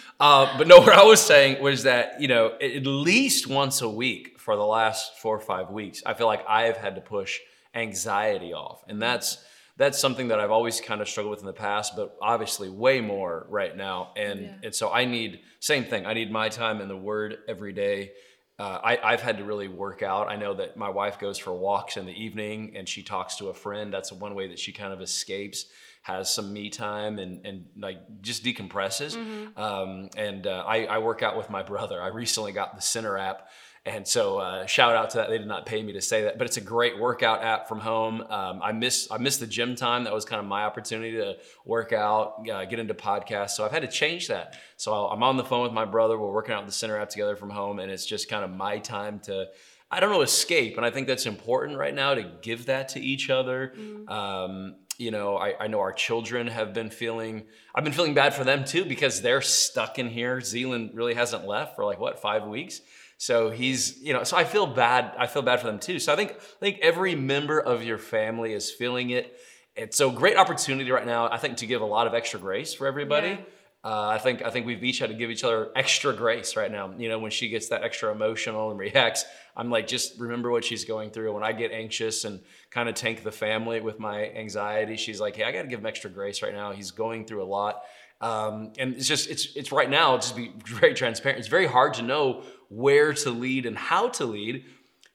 uh, 0.20 0.58
but 0.58 0.66
no, 0.66 0.78
what 0.78 0.92
I 0.92 1.04
was 1.04 1.20
saying 1.20 1.62
was 1.62 1.84
that, 1.84 2.20
you 2.20 2.26
know, 2.26 2.54
at 2.60 2.72
at 2.72 2.86
least 2.86 3.46
once 3.46 3.80
a 3.80 3.88
week 3.88 4.40
for 4.40 4.56
the 4.56 4.66
last 4.66 5.18
four 5.18 5.36
or 5.36 5.40
five 5.40 5.70
weeks, 5.70 6.02
I 6.04 6.14
feel 6.14 6.26
like 6.26 6.44
I've 6.48 6.76
had 6.76 6.96
to 6.96 7.00
push 7.00 7.38
anxiety 7.74 8.52
off. 8.52 8.82
And 8.88 9.00
that's 9.00 9.38
that's 9.78 9.98
something 9.98 10.28
that 10.28 10.40
I've 10.40 10.50
always 10.50 10.80
kind 10.80 11.00
of 11.00 11.08
struggled 11.08 11.32
with 11.32 11.40
in 11.40 11.46
the 11.46 11.52
past, 11.52 11.94
but 11.96 12.16
obviously 12.22 12.68
way 12.70 13.00
more 13.00 13.46
right 13.50 13.76
now. 13.76 14.12
And 14.16 14.40
Yeah. 14.40 14.54
and 14.64 14.74
so 14.74 14.90
I 14.92 15.04
need 15.04 15.40
same 15.60 15.84
thing. 15.84 16.06
I 16.06 16.14
need 16.14 16.30
my 16.30 16.48
time 16.48 16.80
in 16.80 16.88
the 16.88 16.96
Word 16.96 17.38
every 17.48 17.72
day. 17.72 18.12
Uh, 18.58 18.80
I, 18.82 18.98
I've 19.12 19.20
had 19.20 19.36
to 19.36 19.44
really 19.44 19.68
work 19.68 20.02
out. 20.02 20.30
I 20.30 20.36
know 20.36 20.54
that 20.54 20.78
my 20.78 20.88
wife 20.88 21.18
goes 21.18 21.36
for 21.36 21.52
walks 21.54 21.98
in 21.98 22.06
the 22.06 22.12
evening 22.24 22.72
and 22.74 22.88
she 22.88 23.02
talks 23.02 23.36
to 23.36 23.48
a 23.48 23.54
friend. 23.54 23.92
That's 23.92 24.10
one 24.10 24.34
way 24.34 24.48
that 24.48 24.58
she 24.58 24.72
kind 24.72 24.94
of 24.94 25.02
escapes, 25.02 25.66
has 26.02 26.32
some 26.32 26.54
me 26.54 26.70
time, 26.70 27.18
and 27.18 27.44
and 27.44 27.66
like 27.78 27.98
just 28.22 28.42
decompresses. 28.44 29.14
Um, 29.58 30.08
and 30.16 30.46
uh, 30.46 30.64
I, 30.66 30.86
I 30.86 30.98
work 30.98 31.22
out 31.22 31.36
with 31.36 31.50
my 31.50 31.62
brother. 31.62 32.00
I 32.00 32.08
recently 32.08 32.52
got 32.52 32.74
the 32.76 32.80
Centr 32.80 33.20
app. 33.20 33.48
And 33.86 34.06
so, 34.06 34.38
uh, 34.38 34.66
shout 34.66 34.96
out 34.96 35.10
to 35.10 35.18
that. 35.18 35.30
They 35.30 35.38
did 35.38 35.46
not 35.46 35.64
pay 35.64 35.80
me 35.80 35.92
to 35.92 36.00
say 36.00 36.22
that, 36.24 36.38
but 36.38 36.46
it's 36.48 36.56
a 36.56 36.60
great 36.60 36.98
workout 36.98 37.44
app 37.44 37.68
from 37.68 37.78
home. 37.78 38.20
Um, 38.28 38.60
I 38.60 38.72
miss 38.72 39.08
I 39.12 39.18
missed 39.18 39.38
the 39.38 39.46
gym 39.46 39.76
time. 39.76 40.02
That 40.04 40.12
was 40.12 40.24
kind 40.24 40.40
of 40.40 40.46
my 40.46 40.64
opportunity 40.64 41.12
to 41.12 41.36
work 41.64 41.92
out, 41.92 42.44
uh, 42.50 42.64
get 42.64 42.80
into 42.80 42.94
podcasts. 42.94 43.50
So 43.50 43.64
I've 43.64 43.70
had 43.70 43.82
to 43.82 43.88
change 43.88 44.26
that. 44.26 44.58
So 44.76 44.92
I'm 44.92 45.22
on 45.22 45.36
the 45.36 45.44
phone 45.44 45.62
with 45.62 45.72
my 45.72 45.84
brother. 45.84 46.18
We're 46.18 46.32
working 46.32 46.52
out 46.52 46.66
with 46.66 46.74
the 46.74 46.86
Centr 46.86 47.00
app 47.00 47.10
together 47.10 47.36
from 47.36 47.50
home, 47.50 47.78
and 47.78 47.88
it's 47.88 48.04
just 48.04 48.28
kind 48.28 48.44
of 48.44 48.50
my 48.50 48.78
time 48.78 49.20
to. 49.20 49.46
I 49.88 50.00
don't 50.00 50.10
know, 50.10 50.22
escape. 50.22 50.76
And 50.76 50.84
I 50.84 50.90
think 50.90 51.06
that's 51.06 51.26
important 51.26 51.78
right 51.78 51.94
now 51.94 52.14
to 52.14 52.28
give 52.42 52.66
that 52.66 52.88
to 52.90 53.00
each 53.00 53.30
other. 53.30 53.72
Um, 54.08 54.74
you 54.98 55.12
know, 55.12 55.36
I, 55.36 55.54
I 55.60 55.66
know 55.68 55.78
our 55.78 55.92
children 55.92 56.48
have 56.48 56.74
been 56.74 56.90
feeling, 56.90 57.44
I've 57.72 57.84
been 57.84 57.92
feeling 57.92 58.14
bad 58.14 58.34
for 58.34 58.42
them 58.42 58.64
too 58.64 58.84
because 58.84 59.22
they're 59.22 59.42
stuck 59.42 60.00
in 60.00 60.08
here. 60.08 60.40
Zealand 60.40 60.90
really 60.94 61.14
hasn't 61.14 61.46
left 61.46 61.76
for 61.76 61.84
like, 61.84 62.00
what, 62.00 62.20
five 62.20 62.46
weeks? 62.46 62.80
So 63.18 63.50
he's, 63.50 64.00
you 64.02 64.12
know, 64.12 64.24
so 64.24 64.36
I 64.36 64.44
feel 64.44 64.66
bad. 64.66 65.12
I 65.18 65.26
feel 65.26 65.42
bad 65.42 65.60
for 65.60 65.66
them 65.66 65.78
too. 65.78 65.98
So 65.98 66.12
I 66.12 66.16
think, 66.16 66.32
I 66.32 66.60
think 66.60 66.78
every 66.82 67.14
member 67.14 67.58
of 67.58 67.82
your 67.82 67.98
family 67.98 68.52
is 68.52 68.70
feeling 68.70 69.10
it. 69.10 69.38
It's 69.74 69.96
so 69.96 70.10
great 70.10 70.36
opportunity 70.36 70.90
right 70.90 71.06
now, 71.06 71.30
I 71.30 71.38
think, 71.38 71.58
to 71.58 71.66
give 71.66 71.80
a 71.80 71.86
lot 71.86 72.06
of 72.06 72.14
extra 72.14 72.40
grace 72.40 72.74
for 72.74 72.86
everybody. 72.86 73.28
Yeah. 73.28 73.40
Uh, 73.86 74.08
I 74.08 74.18
think 74.18 74.42
I 74.42 74.50
think 74.50 74.66
we've 74.66 74.82
each 74.82 74.98
had 74.98 75.10
to 75.10 75.14
give 75.14 75.30
each 75.30 75.44
other 75.44 75.70
extra 75.76 76.12
grace 76.12 76.56
right 76.56 76.72
now. 76.72 76.92
You 76.98 77.08
know, 77.08 77.20
when 77.20 77.30
she 77.30 77.48
gets 77.48 77.68
that 77.68 77.84
extra 77.84 78.10
emotional 78.10 78.70
and 78.70 78.80
reacts, 78.80 79.24
I'm 79.56 79.70
like, 79.70 79.86
just 79.86 80.18
remember 80.18 80.50
what 80.50 80.64
she's 80.64 80.84
going 80.84 81.10
through. 81.10 81.32
When 81.32 81.44
I 81.44 81.52
get 81.52 81.70
anxious 81.70 82.24
and 82.24 82.40
kind 82.70 82.88
of 82.88 82.96
tank 82.96 83.22
the 83.22 83.30
family 83.30 83.80
with 83.80 84.00
my 84.00 84.28
anxiety, 84.30 84.96
she's 84.96 85.20
like, 85.20 85.36
hey, 85.36 85.44
I 85.44 85.52
got 85.52 85.62
to 85.62 85.68
give 85.68 85.78
him 85.78 85.86
extra 85.86 86.10
grace 86.10 86.42
right 86.42 86.52
now. 86.52 86.72
He's 86.72 86.90
going 86.90 87.26
through 87.26 87.44
a 87.44 87.46
lot, 87.46 87.82
um, 88.20 88.72
and 88.76 88.94
it's 88.94 89.06
just 89.06 89.30
it's 89.30 89.54
it's 89.54 89.70
right 89.70 89.88
now. 89.88 90.16
Just 90.16 90.34
be 90.34 90.52
very 90.66 90.94
transparent. 90.94 91.38
It's 91.38 91.46
very 91.46 91.66
hard 91.66 91.94
to 91.94 92.02
know 92.02 92.42
where 92.68 93.12
to 93.12 93.30
lead 93.30 93.66
and 93.66 93.76
how 93.76 94.08
to 94.08 94.24
lead 94.24 94.64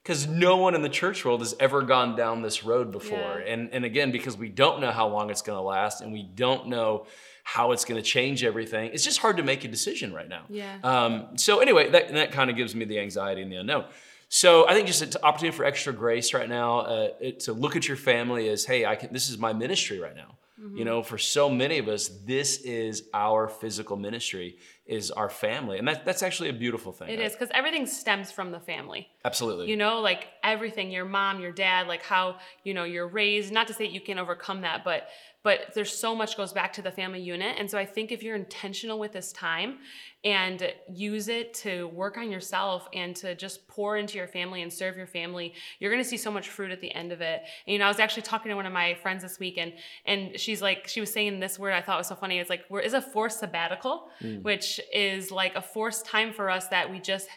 because 0.04 0.28
no 0.28 0.58
one 0.58 0.74
in 0.74 0.82
the 0.82 0.90
church 0.90 1.24
world 1.24 1.42
has 1.42 1.56
ever 1.60 1.82
gone 1.82 2.16
down 2.16 2.42
this 2.42 2.64
road 2.64 2.92
before. 2.92 3.42
Yeah. 3.46 3.54
And 3.54 3.70
and 3.72 3.86
again, 3.86 4.12
because 4.12 4.38
we 4.38 4.50
don't 4.50 4.82
know 4.82 4.92
how 4.92 5.08
long 5.08 5.30
it's 5.30 5.42
going 5.42 5.58
to 5.58 5.62
last, 5.62 6.02
and 6.02 6.12
we 6.12 6.24
don't 6.24 6.68
know 6.68 7.06
how 7.44 7.72
it's 7.72 7.86
going 7.86 8.02
to 8.02 8.08
change 8.08 8.44
everything. 8.44 8.92
It's 8.94 9.04
just 9.04 9.20
hard 9.20 9.38
to 9.38 9.44
make 9.44 9.64
a 9.64 9.68
decision 9.68 10.14
right 10.14 10.30
now. 10.30 10.44
Yeah. 10.50 10.78
Um, 10.84 11.38
so 11.38 11.60
anyway, 11.60 11.90
that 11.90 12.14
that 12.14 12.32
kind 12.32 12.50
of 12.50 12.56
gives 12.56 12.76
me 12.76 12.86
the 12.86 13.00
anxiety 13.00 13.42
and 13.42 13.52
the 13.52 13.58
unknown. 13.58 13.86
So 14.30 14.68
I 14.68 14.74
think 14.74 14.88
just 14.88 15.02
an 15.02 15.12
opportunity 15.24 15.58
for 15.58 15.66
extra 15.66 15.92
grace 15.92 16.34
right 16.34 16.48
now 16.48 16.80
uh, 16.80 17.10
it, 17.20 17.42
to 17.42 17.54
look 17.54 17.76
at 17.76 17.88
your 17.90 17.98
family 17.98 18.48
as, 18.48 18.64
hey, 18.64 18.86
I 18.86 18.96
can. 18.96 19.12
This 19.12 19.30
is 19.30 19.38
my 19.38 19.54
ministry 19.54 20.00
right 20.00 20.16
now. 20.16 20.38
Mm-hmm. 20.62 20.78
You 20.78 20.86
know, 20.86 21.02
for 21.02 21.18
so 21.18 21.50
many 21.50 21.80
of 21.80 21.88
us, 21.88 22.08
this 22.24 22.62
is 22.62 23.10
our 23.14 23.48
physical 23.48 23.98
ministry, 23.98 24.58
is 24.86 25.10
our 25.10 25.30
family, 25.30 25.80
and 25.80 25.88
that, 25.88 26.06
that's 26.06 26.22
actually 26.22 26.50
a 26.50 26.54
beautiful 26.54 26.92
thing. 26.92 27.10
It 27.10 27.20
is 27.20 27.32
because 27.34 27.50
everything 27.54 27.88
stems 27.88 28.32
from 28.32 28.52
the 28.52 28.60
family. 28.60 29.08
absolutely. 29.26 29.70
You 29.70 29.78
know, 29.78 30.02
like 30.02 30.28
everything, 30.44 30.92
your 30.92 31.06
mom, 31.06 31.40
your 31.40 31.52
dad, 31.52 31.88
like 31.88 32.04
how, 32.04 32.38
you 32.64 32.76
know, 32.76 32.84
you're 32.84 33.08
raised, 33.08 33.52
not 33.52 33.68
to 33.68 33.74
say 33.74 33.88
you 33.88 34.02
can 34.02 34.20
overcome 34.20 34.62
that, 34.62 34.84
but 34.84 35.08
but 35.44 35.74
there's 35.74 35.96
so 35.98 36.16
much 36.16 36.38
goes 36.38 36.54
back 36.54 36.72
to 36.74 36.82
the 36.82 36.92
family 36.92 37.22
unit. 37.22 37.56
And 37.58 37.70
so 37.70 37.78
I 37.78 37.86
think 37.86 38.12
if 38.12 38.22
you're 38.22 38.36
intentional 38.36 39.00
with 39.00 39.12
this 39.12 39.32
time 39.32 39.80
and 40.24 40.72
use 40.94 41.30
it 41.30 41.54
to 41.56 41.88
work 41.88 42.18
on 42.18 42.30
yourself 42.30 42.88
and 42.94 43.16
to 43.16 43.34
just 43.34 43.68
pour 43.68 43.98
into 43.98 44.18
your 44.18 44.28
family 44.28 44.62
and 44.62 44.72
serve 44.72 44.96
your 44.96 45.08
family, 45.08 45.54
you're 45.80 45.92
gonna 45.92 46.04
see 46.04 46.18
so 46.18 46.30
much 46.30 46.50
fruit 46.50 46.72
at 46.72 46.80
the 46.80 46.94
end 46.94 47.12
of 47.12 47.22
it. 47.22 47.42
And, 47.66 47.74
you 47.74 47.80
know, 47.80 47.86
I 47.86 47.88
was 47.88 48.00
actually 48.00 48.22
talking 48.24 48.52
to 48.52 48.56
one 48.56 48.68
of 48.68 48.74
my 48.74 48.94
friends 48.96 49.24
this 49.24 49.40
week 49.40 49.58
and 49.58 49.74
and 50.06 50.40
she's 50.40 50.62
like, 50.62 50.88
she 50.88 51.00
was 51.00 51.12
saying 51.12 51.40
this 51.40 51.58
word 51.58 51.74
I 51.74 51.82
thought 51.82 51.98
was 51.98 52.08
so 52.08 52.16
funny. 52.16 52.38
It's 52.38 52.50
like, 52.50 52.66
where 52.70 52.82
is 52.82 52.94
a 52.94 53.02
forced 53.02 53.40
sabbatical, 53.40 54.10
hmm. 54.20 54.38
which 54.44 54.80
is 54.94 55.32
like 55.32 55.56
a 55.56 55.62
forced 55.62 56.06
time 56.06 56.34
for 56.34 56.50
us 56.50 56.68
that 56.68 56.92
we 56.92 57.00
just 57.00 57.28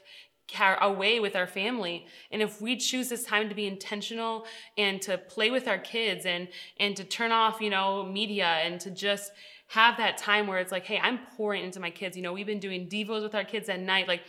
away 0.80 1.20
with 1.20 1.36
our 1.36 1.46
family. 1.46 2.06
And 2.30 2.42
if 2.42 2.60
we 2.60 2.76
choose 2.76 3.08
this 3.08 3.24
time 3.24 3.48
to 3.48 3.54
be 3.54 3.66
intentional 3.66 4.46
and 4.76 5.00
to 5.02 5.18
play 5.18 5.50
with 5.50 5.68
our 5.68 5.78
kids 5.78 6.26
and 6.26 6.48
and 6.78 6.96
to 6.96 7.04
turn 7.04 7.32
off 7.32 7.60
you 7.60 7.70
know 7.70 8.04
media 8.04 8.46
and 8.46 8.80
to 8.80 8.90
just 8.90 9.32
have 9.68 9.96
that 9.96 10.18
time 10.18 10.46
where 10.46 10.58
it's 10.58 10.70
like 10.70 10.84
hey 10.84 11.00
i'm 11.02 11.18
pouring 11.36 11.64
into 11.64 11.80
my 11.80 11.90
kids. 11.90 12.16
You 12.16 12.22
know 12.22 12.32
we've 12.32 12.46
been 12.46 12.60
doing 12.60 12.88
devos 12.88 13.22
with 13.22 13.34
our 13.34 13.44
kids 13.44 13.68
at 13.68 13.80
night. 13.80 14.08
Like 14.08 14.22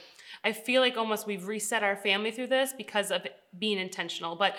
i 0.44 0.52
feel 0.52 0.82
like 0.82 0.98
almost 0.98 1.28
we've 1.28 1.48
reset 1.48 1.84
our 1.84 1.96
family 1.96 2.32
through 2.32 2.48
this 2.48 2.74
because 2.74 3.12
of 3.12 3.26
being 3.58 3.78
intentional. 3.78 4.36
But 4.36 4.56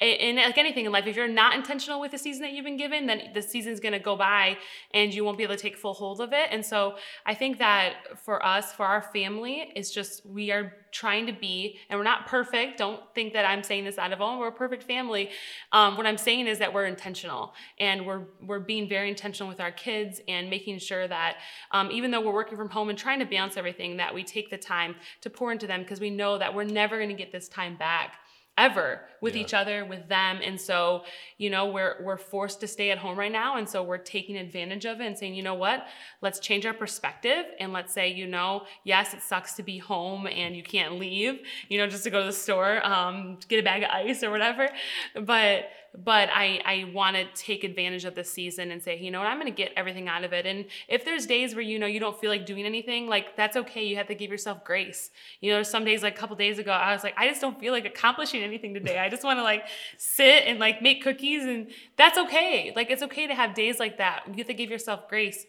and 0.00 0.36
like 0.36 0.58
anything 0.58 0.86
in 0.86 0.92
life, 0.92 1.06
if 1.06 1.16
you're 1.16 1.28
not 1.28 1.54
intentional 1.54 2.00
with 2.00 2.10
the 2.10 2.18
season 2.18 2.42
that 2.42 2.52
you've 2.52 2.64
been 2.64 2.76
given, 2.76 3.06
then 3.06 3.30
the 3.32 3.40
season's 3.40 3.78
gonna 3.78 3.98
go 3.98 4.16
by 4.16 4.58
and 4.92 5.14
you 5.14 5.24
won't 5.24 5.38
be 5.38 5.44
able 5.44 5.54
to 5.54 5.60
take 5.60 5.76
full 5.76 5.94
hold 5.94 6.20
of 6.20 6.32
it. 6.32 6.48
And 6.50 6.66
so 6.66 6.96
I 7.24 7.34
think 7.34 7.58
that 7.58 8.18
for 8.18 8.44
us, 8.44 8.72
for 8.72 8.84
our 8.84 9.00
family, 9.00 9.72
it's 9.76 9.92
just 9.92 10.26
we 10.26 10.50
are 10.50 10.74
trying 10.90 11.26
to 11.26 11.32
be, 11.32 11.78
and 11.88 11.98
we're 11.98 12.04
not 12.04 12.26
perfect. 12.26 12.78
Don't 12.78 13.00
think 13.14 13.32
that 13.32 13.44
I'm 13.44 13.62
saying 13.62 13.84
this 13.84 13.98
out 13.98 14.12
of 14.12 14.20
all. 14.20 14.38
We're 14.38 14.48
a 14.48 14.52
perfect 14.52 14.82
family. 14.82 15.30
Um, 15.72 15.96
what 15.96 16.06
I'm 16.06 16.18
saying 16.18 16.48
is 16.48 16.58
that 16.58 16.72
we're 16.72 16.86
intentional 16.86 17.54
and 17.78 18.04
we're 18.04 18.22
we're 18.42 18.60
being 18.60 18.88
very 18.88 19.08
intentional 19.08 19.48
with 19.48 19.60
our 19.60 19.72
kids 19.72 20.20
and 20.26 20.50
making 20.50 20.78
sure 20.78 21.06
that 21.06 21.36
um, 21.70 21.90
even 21.92 22.10
though 22.10 22.20
we're 22.20 22.32
working 22.34 22.58
from 22.58 22.68
home 22.68 22.88
and 22.88 22.98
trying 22.98 23.20
to 23.20 23.24
balance 23.24 23.56
everything, 23.56 23.96
that 23.98 24.12
we 24.12 24.24
take 24.24 24.50
the 24.50 24.58
time 24.58 24.96
to 25.20 25.30
pour 25.30 25.52
into 25.52 25.68
them 25.68 25.82
because 25.82 26.00
we 26.00 26.10
know 26.10 26.36
that 26.36 26.52
we're 26.52 26.64
never 26.64 26.98
gonna 26.98 27.14
get 27.14 27.30
this 27.30 27.48
time 27.48 27.76
back 27.76 28.18
ever 28.56 29.00
with 29.20 29.34
Yeah. 29.34 29.42
each 29.42 29.54
other 29.54 29.84
with 29.84 30.08
them. 30.08 30.40
And 30.42 30.60
so 30.60 31.04
you 31.38 31.50
know 31.50 31.66
we're 31.66 31.96
we're 32.02 32.16
forced 32.16 32.60
to 32.60 32.68
stay 32.68 32.90
at 32.90 32.98
home 32.98 33.18
right 33.18 33.32
now. 33.32 33.56
And 33.56 33.68
so 33.68 33.82
we're 33.82 33.98
taking 33.98 34.36
advantage 34.36 34.84
of 34.84 35.00
it 35.00 35.06
and 35.06 35.18
saying 35.18 35.34
you 35.34 35.42
know 35.42 35.54
what? 35.54 35.86
Let's 36.20 36.38
change 36.38 36.64
our 36.66 36.74
perspective 36.74 37.46
and 37.58 37.72
let's 37.72 37.92
say 37.92 38.08
you 38.12 38.26
know 38.26 38.64
yes 38.84 39.12
it 39.14 39.22
sucks 39.22 39.54
to 39.54 39.62
be 39.62 39.78
home 39.78 40.26
and 40.26 40.54
you 40.56 40.62
can't 40.62 40.98
leave 40.98 41.40
you 41.68 41.78
know 41.78 41.86
just 41.86 42.04
to 42.04 42.10
go 42.10 42.20
to 42.20 42.26
the 42.26 42.32
store 42.32 42.84
um, 42.86 43.38
get 43.48 43.58
a 43.58 43.62
bag 43.62 43.82
of 43.82 43.90
ice 43.90 44.22
or 44.22 44.30
whatever. 44.30 44.68
But 45.14 45.68
but 45.96 46.28
I, 46.32 46.60
I 46.64 46.90
want 46.92 47.16
to 47.16 47.24
take 47.34 47.62
advantage 47.62 48.04
of 48.04 48.14
this 48.14 48.30
season 48.30 48.72
and 48.72 48.82
say, 48.82 48.98
you 48.98 49.10
know 49.10 49.20
what, 49.20 49.28
I'm 49.28 49.38
going 49.38 49.52
to 49.52 49.56
get 49.56 49.72
everything 49.76 50.08
out 50.08 50.24
of 50.24 50.32
it. 50.32 50.44
And 50.44 50.64
if 50.88 51.04
there's 51.04 51.24
days 51.24 51.54
where, 51.54 51.62
you 51.62 51.78
know, 51.78 51.86
you 51.86 52.00
don't 52.00 52.18
feel 52.18 52.30
like 52.30 52.46
doing 52.46 52.64
anything, 52.66 53.06
like 53.08 53.36
that's 53.36 53.56
okay. 53.56 53.84
You 53.84 53.96
have 53.96 54.08
to 54.08 54.14
give 54.14 54.30
yourself 54.30 54.64
grace. 54.64 55.10
You 55.40 55.52
know, 55.52 55.62
some 55.62 55.84
days, 55.84 56.02
like 56.02 56.16
a 56.16 56.18
couple 56.18 56.34
days 56.34 56.58
ago, 56.58 56.72
I 56.72 56.92
was 56.92 57.04
like, 57.04 57.14
I 57.16 57.28
just 57.28 57.40
don't 57.40 57.58
feel 57.60 57.72
like 57.72 57.84
accomplishing 57.84 58.42
anything 58.42 58.74
today. 58.74 58.98
I 58.98 59.08
just 59.08 59.22
want 59.22 59.38
to 59.38 59.44
like 59.44 59.66
sit 59.96 60.44
and 60.46 60.58
like 60.58 60.82
make 60.82 61.02
cookies 61.02 61.44
and 61.44 61.68
that's 61.96 62.18
okay. 62.18 62.72
Like 62.74 62.90
it's 62.90 63.02
okay 63.02 63.28
to 63.28 63.34
have 63.34 63.54
days 63.54 63.78
like 63.78 63.98
that. 63.98 64.24
You 64.26 64.34
have 64.38 64.46
to 64.48 64.54
give 64.54 64.70
yourself 64.70 65.08
grace 65.08 65.46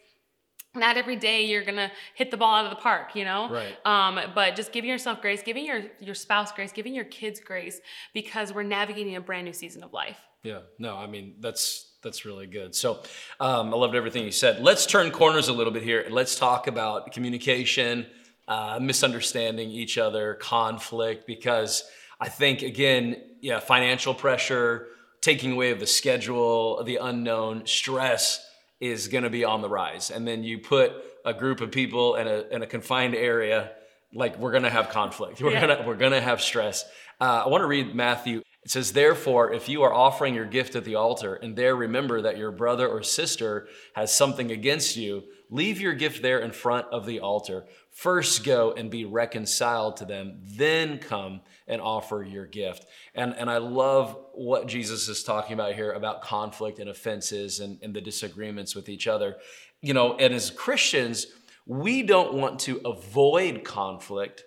not 0.76 0.98
every 0.98 1.16
day 1.16 1.46
you're 1.46 1.64
gonna 1.64 1.90
hit 2.16 2.32
the 2.32 2.38
ball 2.38 2.56
out 2.56 2.66
of 2.66 2.72
the 2.72 2.82
park, 2.82 3.16
you 3.16 3.24
know. 3.24 3.50
Right. 3.50 3.78
Um, 3.86 4.20
but 4.36 4.58
just 4.58 4.74
giving 4.74 4.90
yourself 4.90 5.22
grace, 5.22 5.42
giving 5.42 5.66
your 5.66 5.84
your 6.02 6.16
spouse 6.16 6.52
grace, 6.52 6.74
giving 6.74 6.94
your 6.94 7.06
kids 7.06 7.40
grace, 7.40 7.80
because 8.14 8.54
we're 8.54 8.64
navigating 8.64 9.16
a 9.16 9.22
brand 9.22 9.46
new 9.46 9.54
season 9.54 9.84
of 9.84 9.94
life. 9.94 10.20
Yeah, 10.46 10.60
no, 10.78 10.96
I 10.96 11.08
mean 11.08 11.36
that's 11.40 11.92
that's 12.04 12.24
really 12.24 12.46
good. 12.46 12.76
So 12.76 13.00
um, 13.40 13.74
I 13.74 13.78
loved 13.78 13.96
everything 13.96 14.24
you 14.26 14.32
said. 14.32 14.62
Let's 14.62 14.86
turn 14.86 15.10
corners 15.10 15.48
a 15.48 15.54
little 15.54 15.74
bit 15.74 15.82
here. 15.82 16.02
and 16.02 16.14
Let's 16.14 16.36
talk 16.36 16.68
about 16.68 17.12
communication, 17.12 18.06
uh, 18.48 18.78
misunderstanding 18.80 19.72
each 19.72 19.98
other, 19.98 20.36
conflict, 20.36 21.26
because 21.26 21.84
I 22.20 22.30
think 22.30 22.62
again, 22.62 23.18
yeah, 23.42 23.60
financial 23.60 24.14
pressure, 24.14 24.88
taking 25.22 25.54
away 25.54 25.72
of 25.72 25.80
the 25.80 25.88
schedule, 25.88 26.84
the 26.84 26.98
unknown, 26.98 27.66
stress 27.66 28.46
is 28.80 29.08
going 29.08 29.24
to 29.24 29.30
be 29.32 29.44
on 29.44 29.62
the 29.64 29.70
rise, 29.70 30.12
and 30.12 30.28
then 30.28 30.44
you 30.44 30.60
put 30.60 30.92
a 31.26 31.34
group 31.34 31.60
of 31.60 31.72
people 31.72 32.16
in 32.18 32.28
a 32.28 32.44
in 32.52 32.62
a 32.62 32.68
confined 32.68 33.16
area. 33.16 33.72
Like 34.14 34.38
we're 34.38 34.52
gonna 34.54 34.70
have 34.70 34.90
conflict. 34.90 35.42
We're 35.42 35.54
Yeah. 35.54 35.62
gonna 35.68 35.84
we're 35.88 35.96
gonna 35.98 36.22
have 36.22 36.40
stress. 36.42 36.86
Uh, 37.20 37.44
I 37.46 37.48
want 37.50 37.64
to 37.64 37.68
read 37.68 37.96
Matthew 37.96 38.44
it 38.66 38.72
says, 38.72 38.94
Therefore, 38.94 39.54
if 39.54 39.70
you 39.70 39.84
are 39.84 39.94
offering 39.94 40.34
your 40.34 40.46
gift 40.46 40.76
at 40.76 40.86
the 40.86 40.96
altar 40.96 41.36
and 41.36 41.56
there 41.56 41.76
remember 41.76 42.24
that 42.24 42.40
your 42.40 42.52
brother 42.52 42.88
or 42.88 43.04
sister 43.04 43.68
has 43.94 44.12
something 44.12 44.52
against 44.52 44.98
you, 44.98 45.24
leave 45.52 45.80
your 45.80 45.94
gift 45.94 46.24
there 46.24 46.40
in 46.40 46.52
front 46.52 46.88
of 46.88 47.06
the 47.06 47.20
altar. 47.20 47.68
First 47.92 48.44
go 48.44 48.72
and 48.72 48.90
be 48.90 49.06
reconciled 49.06 49.98
to 49.98 50.06
them, 50.06 50.40
then 50.44 50.98
come 50.98 51.42
and 51.68 51.80
offer 51.80 52.24
your 52.24 52.48
gift. 52.48 52.88
And, 53.14 53.36
and 53.38 53.52
I 53.52 53.60
love 53.60 54.18
what 54.34 54.66
Jesus 54.66 55.08
is 55.10 55.24
talking 55.24 55.54
about 55.54 55.76
here 55.76 55.92
about 55.92 56.24
conflict 56.24 56.80
and 56.80 56.90
offenses 56.90 57.60
and, 57.60 57.78
and 57.84 57.94
the 57.94 58.02
disagreements 58.02 58.76
with 58.76 58.90
each 58.90 59.06
other. 59.06 59.36
You 59.82 59.94
know, 59.94 60.16
and 60.16 60.34
as 60.34 60.50
Christians, 60.50 61.28
we 61.68 62.02
don't 62.02 62.34
want 62.34 62.62
to 62.62 62.82
avoid 62.84 63.64
conflict 63.64 64.44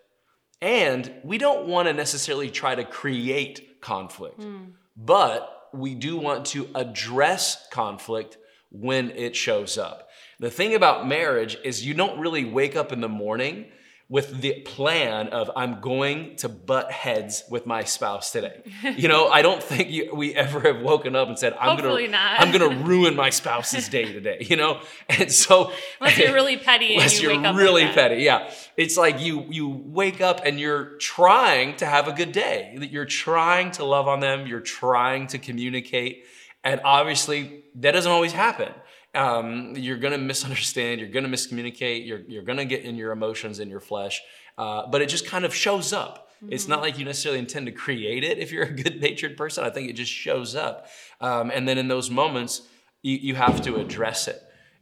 and 0.61 1.15
we 1.23 1.39
don't 1.39 1.69
want 1.69 1.87
to 1.87 1.95
necessarily 1.95 2.51
try 2.51 2.75
to 2.75 2.85
create 2.85 3.68
conflict, 3.81 4.43
hmm. 4.43 4.65
but 4.97 5.69
we 5.73 5.95
do 5.95 6.17
want 6.17 6.47
to 6.47 6.69
address 6.75 7.67
conflict 7.71 8.39
when 8.71 9.11
it 9.11 9.37
shows 9.37 9.79
up. 9.79 10.09
The 10.41 10.51
thing 10.51 10.75
about 10.75 11.09
marriage 11.09 11.57
is 11.65 11.85
you 11.85 11.95
don't 11.95 12.21
really 12.21 12.45
wake 12.45 12.77
up 12.77 12.93
in 12.93 13.01
the 13.01 13.09
morning 13.09 13.67
with 14.11 14.41
the 14.41 14.61
plan 14.61 15.29
of 15.29 15.51
I'm 15.55 15.81
going 15.81 16.37
to 16.37 16.49
butt 16.49 16.91
heads 16.91 17.45
with 17.51 17.67
my 17.67 17.85
spouse 17.85 18.33
today. 18.33 18.63
You 18.97 19.07
know, 19.09 19.29
I 19.29 19.43
don't 19.43 19.63
think 19.63 19.91
you, 19.91 20.15
we 20.15 20.35
ever 20.35 20.61
have 20.61 20.81
woken 20.81 21.15
up 21.15 21.29
and 21.29 21.39
said 21.39 21.53
I'm 21.55 21.77
Hopefully 21.77 22.07
gonna 22.07 22.17
not. 22.17 22.41
I'm 22.41 22.51
gonna 22.51 22.85
ruin 22.85 23.15
my 23.15 23.29
spouse's 23.29 23.89
day 23.89 24.11
today. 24.11 24.47
You 24.49 24.57
know, 24.57 24.81
and 25.11 25.31
so 25.31 25.73
Unless 26.01 26.19
you're 26.19 26.33
really 26.33 26.57
petty 26.57 26.95
Unless 26.95 27.21
you 27.21 27.33
up 27.33 27.57
really 27.57 27.85
like 27.85 27.95
petty, 27.95 28.23
yeah. 28.23 28.51
It's 28.79 28.97
like 28.97 29.21
you 29.21 29.45
you 29.51 29.69
wake 29.69 30.23
up 30.23 30.41
and 30.45 30.59
you're 30.59 30.97
trying 30.97 31.77
to 31.77 31.87
have 31.87 32.09
a 32.09 32.13
good 32.13 32.33
day. 32.33 32.75
That 32.79 32.91
You're 32.91 33.05
trying 33.05 33.73
to 33.73 33.85
love 33.85 34.09
on 34.09 34.21
them. 34.21 34.47
You're 34.47 34.61
trying 34.61 35.27
to 35.29 35.39
communicate, 35.39 36.25
and 36.65 36.81
obviously 36.83 37.65
that 37.75 37.93
doesn't 37.93 38.11
always 38.11 38.33
happen. 38.33 38.73
Um, 39.19 39.75
you're 39.77 39.97
gonna 39.99 40.19
misunderstand. 40.19 41.01
You're 41.01 41.11
gonna 41.11 41.29
miscommunicate. 41.29 42.07
You're 42.07 42.21
you're 42.29 42.43
gonna 42.45 42.65
get 42.65 42.83
in 42.85 42.95
your 42.97 43.13
emotions 43.13 43.59
in 43.59 43.69
your 43.69 43.81
flesh, 43.81 44.23
uh, 44.57 44.87
but 44.87 45.03
it 45.03 45.09
just 45.09 45.27
kind 45.27 45.45
of 45.45 45.55
shows 45.55 45.93
up. 45.93 46.29
It's 46.49 46.63
Mm-hmm. 46.65 46.71
not 46.71 46.83
like 46.83 46.99
you 47.01 47.05
necessarily 47.05 47.41
intend 47.41 47.67
to 47.67 47.73
create 47.73 48.23
it. 48.23 48.39
If 48.39 48.53
you're 48.53 48.63
a 48.65 48.71
good 48.83 49.01
natured 49.01 49.37
person, 49.37 49.65
I 49.65 49.71
think 49.71 49.91
it 49.91 49.95
just 49.95 50.13
shows 50.13 50.55
up, 50.55 50.87
um, 51.21 51.51
and 51.51 51.67
then 51.69 51.79
in 51.79 51.89
those 51.89 52.11
moments, 52.11 52.63
you, 53.03 53.17
you 53.17 53.35
have 53.35 53.61
to 53.63 53.77
address 53.77 54.29
it. 54.29 54.41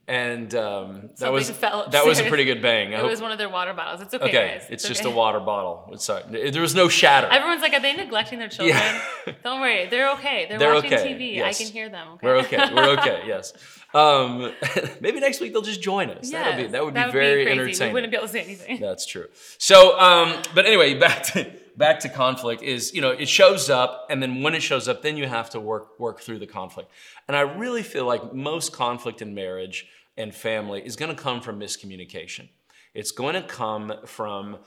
And 0.09 0.55
um, 0.55 1.11
that 1.19 1.33
was 1.33 1.49
that 1.59 2.05
was 2.07 2.21
a 2.21 2.25
pretty 2.29 2.45
good 2.45 2.63
bang. 2.63 2.95
I 2.95 2.99
It 2.99 3.01
hope- 3.01 3.11
was 3.11 3.21
one 3.21 3.33
of 3.33 3.39
their 3.39 3.49
water 3.49 3.73
bottles. 3.75 4.01
It's 4.03 4.15
okay, 4.15 4.25
Okay, 4.27 4.59
guys. 4.59 4.67
it's 4.71 4.87
just 4.87 5.01
okay. 5.01 5.11
a 5.11 5.17
water 5.17 5.41
bottle. 5.41 5.89
It's 5.93 6.05
sorry. 6.05 6.23
There 6.53 6.63
was 6.63 6.77
no 6.77 6.89
shatter. 6.89 7.27
Everyone's 7.27 7.61
like, 7.63 7.73
are 7.73 7.81
they 7.81 7.93
neglecting 7.97 8.39
their 8.39 8.49
children? 8.49 8.77
Yeah. 8.79 9.33
Don't 9.43 9.61
worry, 9.61 9.87
they're 9.89 10.13
okay. 10.13 10.47
They're, 10.49 10.59
They're 10.61 10.75
watching 10.75 10.93
okay, 10.95 11.13
TV. 11.15 11.35
yes. 11.37 11.61
I 11.61 11.65
can 11.65 11.73
hear 11.73 11.89
them. 11.89 12.07
Okay. 12.15 12.27
We're 12.27 12.37
okay. 12.45 12.75
We're 12.75 12.91
okay. 13.01 13.23
Yes. 13.27 13.53
Um, 13.97 14.53
maybe 15.01 15.21
next 15.21 15.41
week 15.41 15.55
they'll 15.55 15.63
just 15.63 15.81
join 15.81 16.11
us. 16.11 16.31
That'll 16.31 16.63
be 16.63 16.69
that 16.69 16.85
would 16.85 16.93
be 16.93 17.11
very 17.11 17.45
crazy. 17.45 17.61
entertaining. 17.61 17.89
We 17.89 17.95
wouldn't 17.95 18.11
be 18.11 18.17
able 18.19 18.27
to 18.27 18.33
say 18.33 18.43
anything. 18.43 18.81
That's 18.81 19.07
true. 19.07 19.27
So, 19.57 19.99
um, 19.99 20.43
but 20.55 20.67
anyway, 20.67 20.95
back 20.99 21.23
to 21.25 21.51
back 21.77 22.01
to 22.01 22.11
conflict 22.11 22.63
is 22.63 22.93
you 22.93 23.01
know 23.01 23.11
it 23.11 23.29
shows 23.29 23.71
up, 23.71 24.07
and 24.11 24.23
then 24.23 24.43
when 24.43 24.55
it 24.55 24.63
shows 24.63 24.87
up, 24.87 25.01
then 25.01 25.17
you 25.17 25.27
have 25.27 25.49
to 25.51 25.61
work 25.61 25.99
work 25.99 26.21
through 26.21 26.41
the 26.41 26.47
conflict. 26.47 26.91
And 27.27 27.37
I 27.37 27.41
really 27.41 27.83
feel 27.83 28.05
like 28.05 28.35
most 28.35 28.73
conflict 28.73 29.23
in 29.23 29.35
marriage 29.35 29.87
and 30.19 30.35
family 30.35 30.83
is 30.85 30.97
going 30.97 31.15
to 31.15 31.21
come 31.21 31.41
from 31.41 31.59
miscommunication. 31.59 32.49
It's 32.93 33.13
going 33.13 33.35
to 33.35 33.43
come 33.43 33.93
from 34.05 34.59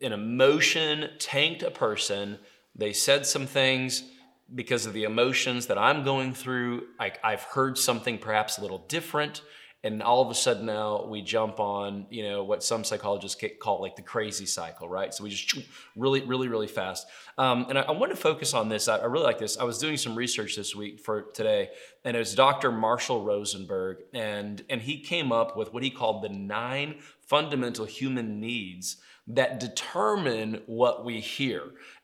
an 0.00 0.12
emotion 0.12 1.10
tanked 1.18 1.62
a 1.62 1.70
person. 1.70 2.38
They 2.74 2.92
said 2.92 3.26
some 3.26 3.46
things 3.46 4.04
because 4.54 4.86
of 4.86 4.92
the 4.92 5.04
emotions 5.04 5.66
that 5.66 5.78
I'm 5.78 6.04
going 6.04 6.34
through. 6.34 6.88
Like 6.98 7.18
I've 7.24 7.42
heard 7.42 7.78
something 7.78 8.18
perhaps 8.18 8.58
a 8.58 8.62
little 8.62 8.84
different 8.88 9.42
and 9.84 10.02
all 10.02 10.22
of 10.22 10.30
a 10.30 10.34
sudden 10.34 10.66
now 10.66 11.04
we 11.06 11.22
jump 11.22 11.58
on 11.58 12.06
you 12.08 12.22
know 12.22 12.44
what 12.44 12.62
some 12.62 12.84
psychologists 12.84 13.42
call 13.60 13.80
like 13.80 13.96
the 13.96 14.02
crazy 14.02 14.46
cycle 14.46 14.88
right? 14.88 15.12
So 15.12 15.24
we 15.24 15.30
just 15.30 15.66
really 15.96 16.22
really 16.22 16.48
really 16.48 16.66
fast. 16.66 17.06
Um, 17.38 17.66
and 17.68 17.78
I, 17.78 17.82
I 17.82 17.90
want 17.92 18.12
to 18.12 18.16
focus 18.16 18.54
on 18.54 18.68
this. 18.68 18.88
I, 18.88 18.98
I 18.98 19.06
really 19.06 19.24
like 19.24 19.38
this. 19.38 19.58
I 19.58 19.64
was 19.64 19.78
doing 19.78 19.96
some 19.96 20.14
research 20.14 20.56
this 20.56 20.74
week 20.74 21.00
for 21.00 21.22
today 21.34 21.70
and 22.04 22.16
it 22.16 22.18
was 22.18 22.34
dr 22.34 22.70
marshall 22.72 23.24
rosenberg 23.24 23.98
and 24.12 24.64
and 24.70 24.82
he 24.82 25.00
came 25.00 25.32
up 25.32 25.56
with 25.56 25.72
what 25.72 25.82
he 25.82 25.90
called 25.90 26.22
the 26.22 26.28
nine 26.28 26.96
fundamental 27.20 27.84
human 27.84 28.40
needs 28.40 28.98
that 29.26 29.60
determine 29.60 30.62
what 30.66 31.04
we 31.04 31.20
hear 31.20 31.62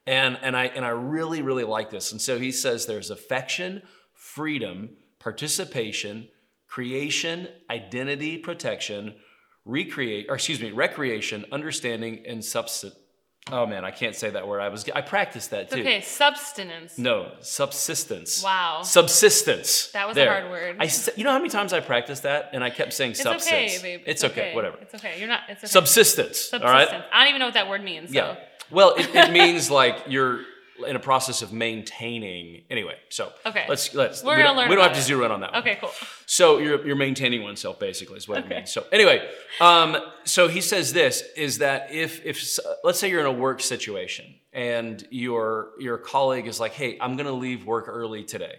and 0.09 0.39
and 0.43 0.57
i 0.57 0.65
and 0.67 0.85
i 0.85 0.89
really 0.89 1.43
really 1.43 1.65
like 1.65 1.91
this 1.91 2.13
and 2.13 2.21
so 2.21 2.39
he 2.39 2.51
says 2.51 2.87
there's 2.87 3.11
affection 3.11 3.83
freedom 4.15 4.91
participation 5.19 6.29
creation, 6.69 7.49
identity, 7.71 8.39
protection, 8.39 9.15
recreate, 9.65 10.27
or 10.29 10.37
excuse 10.37 10.61
me, 10.61 10.71
recreation, 10.71 11.45
understanding, 11.51 12.25
and 12.27 12.45
substance. 12.45 12.95
Oh 13.51 13.65
man, 13.65 13.83
I 13.83 13.91
can't 13.91 14.15
say 14.15 14.29
that 14.29 14.47
word. 14.47 14.61
I 14.61 14.69
was 14.69 14.87
I 14.91 15.01
practiced 15.01 15.53
that 15.53 15.71
too. 15.71 15.81
Okay, 15.81 16.03
substance. 16.03 16.99
No, 16.99 17.33
subsistence. 17.41 18.45
Wow. 18.45 18.83
Subsistence. 18.83 19.91
That 19.93 20.07
was 20.07 20.17
There. 20.17 20.29
a 20.29 20.41
hard 20.41 20.51
word. 20.51 20.77
I 20.79 20.91
you 21.17 21.25
know 21.25 21.33
how 21.33 21.39
many 21.39 21.49
times 21.49 21.73
I 21.73 21.81
practiced 21.81 22.25
that 22.25 22.51
and 22.53 22.63
I 22.63 22.69
kept 22.69 22.93
saying 22.93 23.13
it's 23.13 23.23
substance. 23.23 23.79
okay, 23.79 23.79
babe. 23.81 24.03
It's, 24.07 24.23
okay, 24.23 24.55
whatever. 24.55 24.77
It's 24.83 24.95
okay. 24.95 25.19
You're 25.19 25.29
not. 25.29 25.41
It's 25.49 25.61
okay. 25.61 25.67
Subsistence. 25.67 26.53
All 26.53 26.61
right. 26.61 26.81
Subsistence. 26.83 27.05
I 27.11 27.21
don't 27.21 27.29
even 27.31 27.39
know 27.41 27.47
what 27.47 27.55
that 27.55 27.71
word 27.71 27.83
means. 27.83 28.11
So. 28.11 28.17
Yeah. 28.17 28.37
Well, 28.71 28.95
it, 28.97 29.09
it 29.15 29.33
means 29.41 29.71
like 29.71 29.97
you're 30.09 30.41
in 30.87 30.95
a 30.95 31.01
process 31.01 31.43
of 31.43 31.53
maintaining. 31.53 32.63
Anyway, 32.71 32.95
so 33.09 33.33
Okay. 33.47 33.65
let's 33.69 33.95
let's 33.95 34.23
We're 34.23 34.37
we 34.37 34.43
gonna 34.43 34.49
don't, 34.51 34.57
learn 34.59 34.69
we 34.69 34.75
don't 34.77 34.83
have 34.85 34.93
about 34.93 34.97
to 34.97 35.01
it. 35.01 35.05
zero 35.07 35.25
in 35.25 35.33
on 35.33 35.41
that. 35.41 35.53
one. 35.53 35.61
Okay, 35.63 35.77
cool. 35.81 35.91
So 36.27 36.59
you're 36.59 36.87
you're 36.87 36.97
maintaining 36.97 37.43
oneself 37.43 37.79
basically 37.81 38.17
is 38.19 38.29
what 38.29 38.39
it 38.39 38.45
Okay. 38.45 38.57
means. 38.59 38.73
So 38.73 38.85
anyway, 38.93 39.29
um, 39.61 39.97
so 40.25 40.47
he 40.49 40.61
says 40.61 40.93
this 40.93 41.23
is 41.37 41.59
that 41.59 41.93
if 41.93 42.25
if 42.25 42.37
s- 42.39 42.61
let's 42.85 42.99
say 43.01 43.11
you're 43.11 43.21
in 43.21 43.27
a 43.27 43.33
work 43.33 43.61
situation 43.61 44.27
and 44.53 45.05
your 45.11 45.71
your 45.81 45.99
colleague 45.99 46.47
is 46.47 46.61
like, 46.61 46.73
hey, 46.73 46.97
I'm 47.01 47.17
gonna 47.17 47.33
leave 47.33 47.65
work 47.67 47.87
early 47.89 48.23
today, 48.25 48.57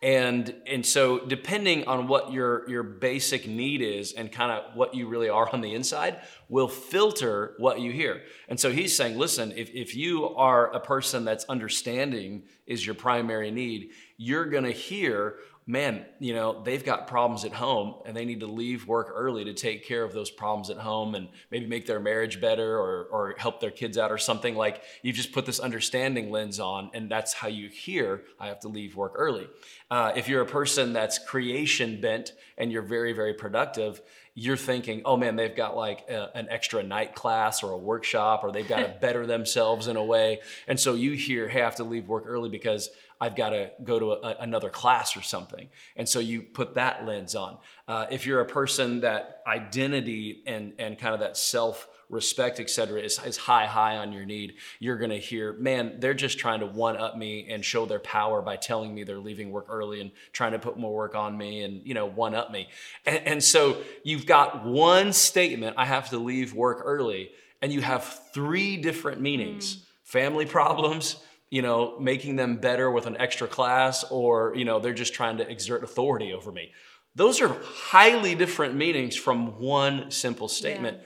and 0.00 0.54
and 0.66 0.86
so 0.86 1.18
depending 1.26 1.86
on 1.88 2.06
what 2.06 2.32
your 2.32 2.68
your 2.70 2.84
basic 2.84 3.48
need 3.48 3.82
is 3.82 4.12
and 4.12 4.30
kind 4.30 4.52
of 4.52 4.76
what 4.76 4.94
you 4.94 5.08
really 5.08 5.28
are 5.28 5.48
on 5.52 5.60
the 5.60 5.74
inside 5.74 6.20
will 6.48 6.68
filter 6.68 7.54
what 7.58 7.80
you 7.80 7.90
hear. 7.90 8.22
And 8.48 8.60
so 8.60 8.70
he's 8.70 8.96
saying 8.96 9.18
listen 9.18 9.52
if, 9.56 9.70
if 9.70 9.96
you 9.96 10.28
are 10.36 10.72
a 10.72 10.80
person 10.80 11.24
that's 11.24 11.44
understanding 11.46 12.44
is 12.66 12.86
your 12.86 12.94
primary 12.94 13.50
need 13.50 13.90
you're 14.18 14.46
going 14.46 14.64
to 14.64 14.72
hear 14.72 15.36
man 15.68 16.02
you 16.18 16.32
know 16.32 16.62
they've 16.64 16.82
got 16.82 17.06
problems 17.06 17.44
at 17.44 17.52
home 17.52 17.96
and 18.06 18.16
they 18.16 18.24
need 18.24 18.40
to 18.40 18.46
leave 18.46 18.88
work 18.88 19.12
early 19.14 19.44
to 19.44 19.52
take 19.52 19.86
care 19.86 20.02
of 20.02 20.14
those 20.14 20.30
problems 20.30 20.70
at 20.70 20.78
home 20.78 21.14
and 21.14 21.28
maybe 21.50 21.66
make 21.66 21.84
their 21.84 22.00
marriage 22.00 22.40
better 22.40 22.78
or, 22.78 23.04
or 23.10 23.34
help 23.36 23.60
their 23.60 23.70
kids 23.70 23.98
out 23.98 24.10
or 24.10 24.16
something. 24.16 24.54
Like 24.56 24.82
you 25.02 25.12
just 25.12 25.30
put 25.30 25.44
this 25.44 25.60
understanding 25.60 26.30
lens 26.30 26.58
on 26.58 26.90
and 26.94 27.10
that's 27.10 27.34
how 27.34 27.48
you 27.48 27.68
hear 27.68 28.22
i 28.40 28.46
have 28.46 28.60
to 28.60 28.68
leave 28.68 28.96
work 28.96 29.12
early. 29.14 29.46
Uh, 29.90 30.12
if 30.16 30.26
you're 30.26 30.40
a 30.40 30.46
person 30.46 30.94
that's 30.94 31.18
creation 31.18 32.00
bent 32.00 32.32
and 32.56 32.72
you're 32.72 32.82
very 32.82 33.12
very 33.12 33.34
productive 33.34 34.00
you're 34.38 34.56
thinking 34.56 35.02
oh 35.04 35.16
man 35.16 35.34
they've 35.34 35.56
got 35.56 35.76
like 35.76 36.08
a, 36.08 36.36
an 36.36 36.46
extra 36.48 36.82
night 36.82 37.14
class 37.14 37.62
or 37.62 37.72
a 37.72 37.76
workshop 37.76 38.44
or 38.44 38.52
they've 38.52 38.68
got 38.68 38.78
to 38.78 38.88
better 39.00 39.26
themselves 39.26 39.88
in 39.88 39.96
a 39.96 40.04
way 40.04 40.40
and 40.68 40.78
so 40.78 40.94
you 40.94 41.12
hear 41.12 41.48
hey 41.48 41.60
i 41.60 41.64
have 41.64 41.74
to 41.76 41.84
leave 41.84 42.06
work 42.06 42.24
early 42.26 42.48
because 42.48 42.90
I've 43.20 43.34
got 43.34 43.50
to 43.50 43.70
go 43.82 43.98
to 43.98 44.12
a, 44.12 44.36
another 44.40 44.70
class 44.70 45.16
or 45.16 45.22
something. 45.22 45.68
And 45.96 46.08
so 46.08 46.20
you 46.20 46.42
put 46.42 46.74
that 46.74 47.04
lens 47.04 47.34
on. 47.34 47.58
Uh, 47.86 48.06
if 48.10 48.26
you're 48.26 48.40
a 48.40 48.46
person 48.46 49.00
that 49.00 49.42
identity 49.46 50.42
and, 50.46 50.74
and 50.78 50.96
kind 50.98 51.14
of 51.14 51.20
that 51.20 51.36
self 51.36 51.88
respect, 52.10 52.58
et 52.58 52.70
cetera, 52.70 53.00
is, 53.00 53.20
is 53.26 53.36
high, 53.36 53.66
high 53.66 53.96
on 53.98 54.12
your 54.12 54.24
need, 54.24 54.54
you're 54.78 54.96
going 54.96 55.10
to 55.10 55.18
hear, 55.18 55.52
man, 55.54 55.96
they're 56.00 56.14
just 56.14 56.38
trying 56.38 56.60
to 56.60 56.66
one 56.66 56.96
up 56.96 57.16
me 57.16 57.46
and 57.50 57.64
show 57.64 57.84
their 57.84 57.98
power 57.98 58.40
by 58.40 58.56
telling 58.56 58.94
me 58.94 59.04
they're 59.04 59.18
leaving 59.18 59.50
work 59.50 59.66
early 59.68 60.00
and 60.00 60.10
trying 60.32 60.52
to 60.52 60.58
put 60.58 60.78
more 60.78 60.94
work 60.94 61.14
on 61.14 61.36
me 61.36 61.62
and, 61.62 61.86
you 61.86 61.94
know, 61.94 62.06
one 62.06 62.34
up 62.34 62.50
me. 62.50 62.68
And, 63.04 63.18
and 63.26 63.44
so 63.44 63.76
you've 64.04 64.26
got 64.26 64.64
one 64.64 65.12
statement, 65.12 65.76
I 65.76 65.84
have 65.84 66.08
to 66.10 66.18
leave 66.18 66.54
work 66.54 66.80
early, 66.84 67.30
and 67.60 67.72
you 67.72 67.80
have 67.82 68.04
three 68.32 68.76
different 68.76 69.20
meanings 69.20 69.76
mm. 69.76 69.82
family 70.04 70.46
problems, 70.46 71.22
you 71.50 71.62
know, 71.62 71.98
making 71.98 72.36
them 72.36 72.56
better 72.56 72.90
with 72.90 73.06
an 73.06 73.16
extra 73.16 73.48
class, 73.48 74.04
or, 74.10 74.54
you 74.54 74.64
know, 74.64 74.80
they're 74.80 74.94
just 74.94 75.14
trying 75.14 75.38
to 75.38 75.50
exert 75.50 75.82
authority 75.82 76.32
over 76.32 76.52
me. 76.52 76.72
Those 77.14 77.40
are 77.40 77.56
highly 77.64 78.34
different 78.34 78.76
meanings 78.76 79.16
from 79.16 79.58
one 79.58 80.10
simple 80.10 80.46
statement. 80.46 80.98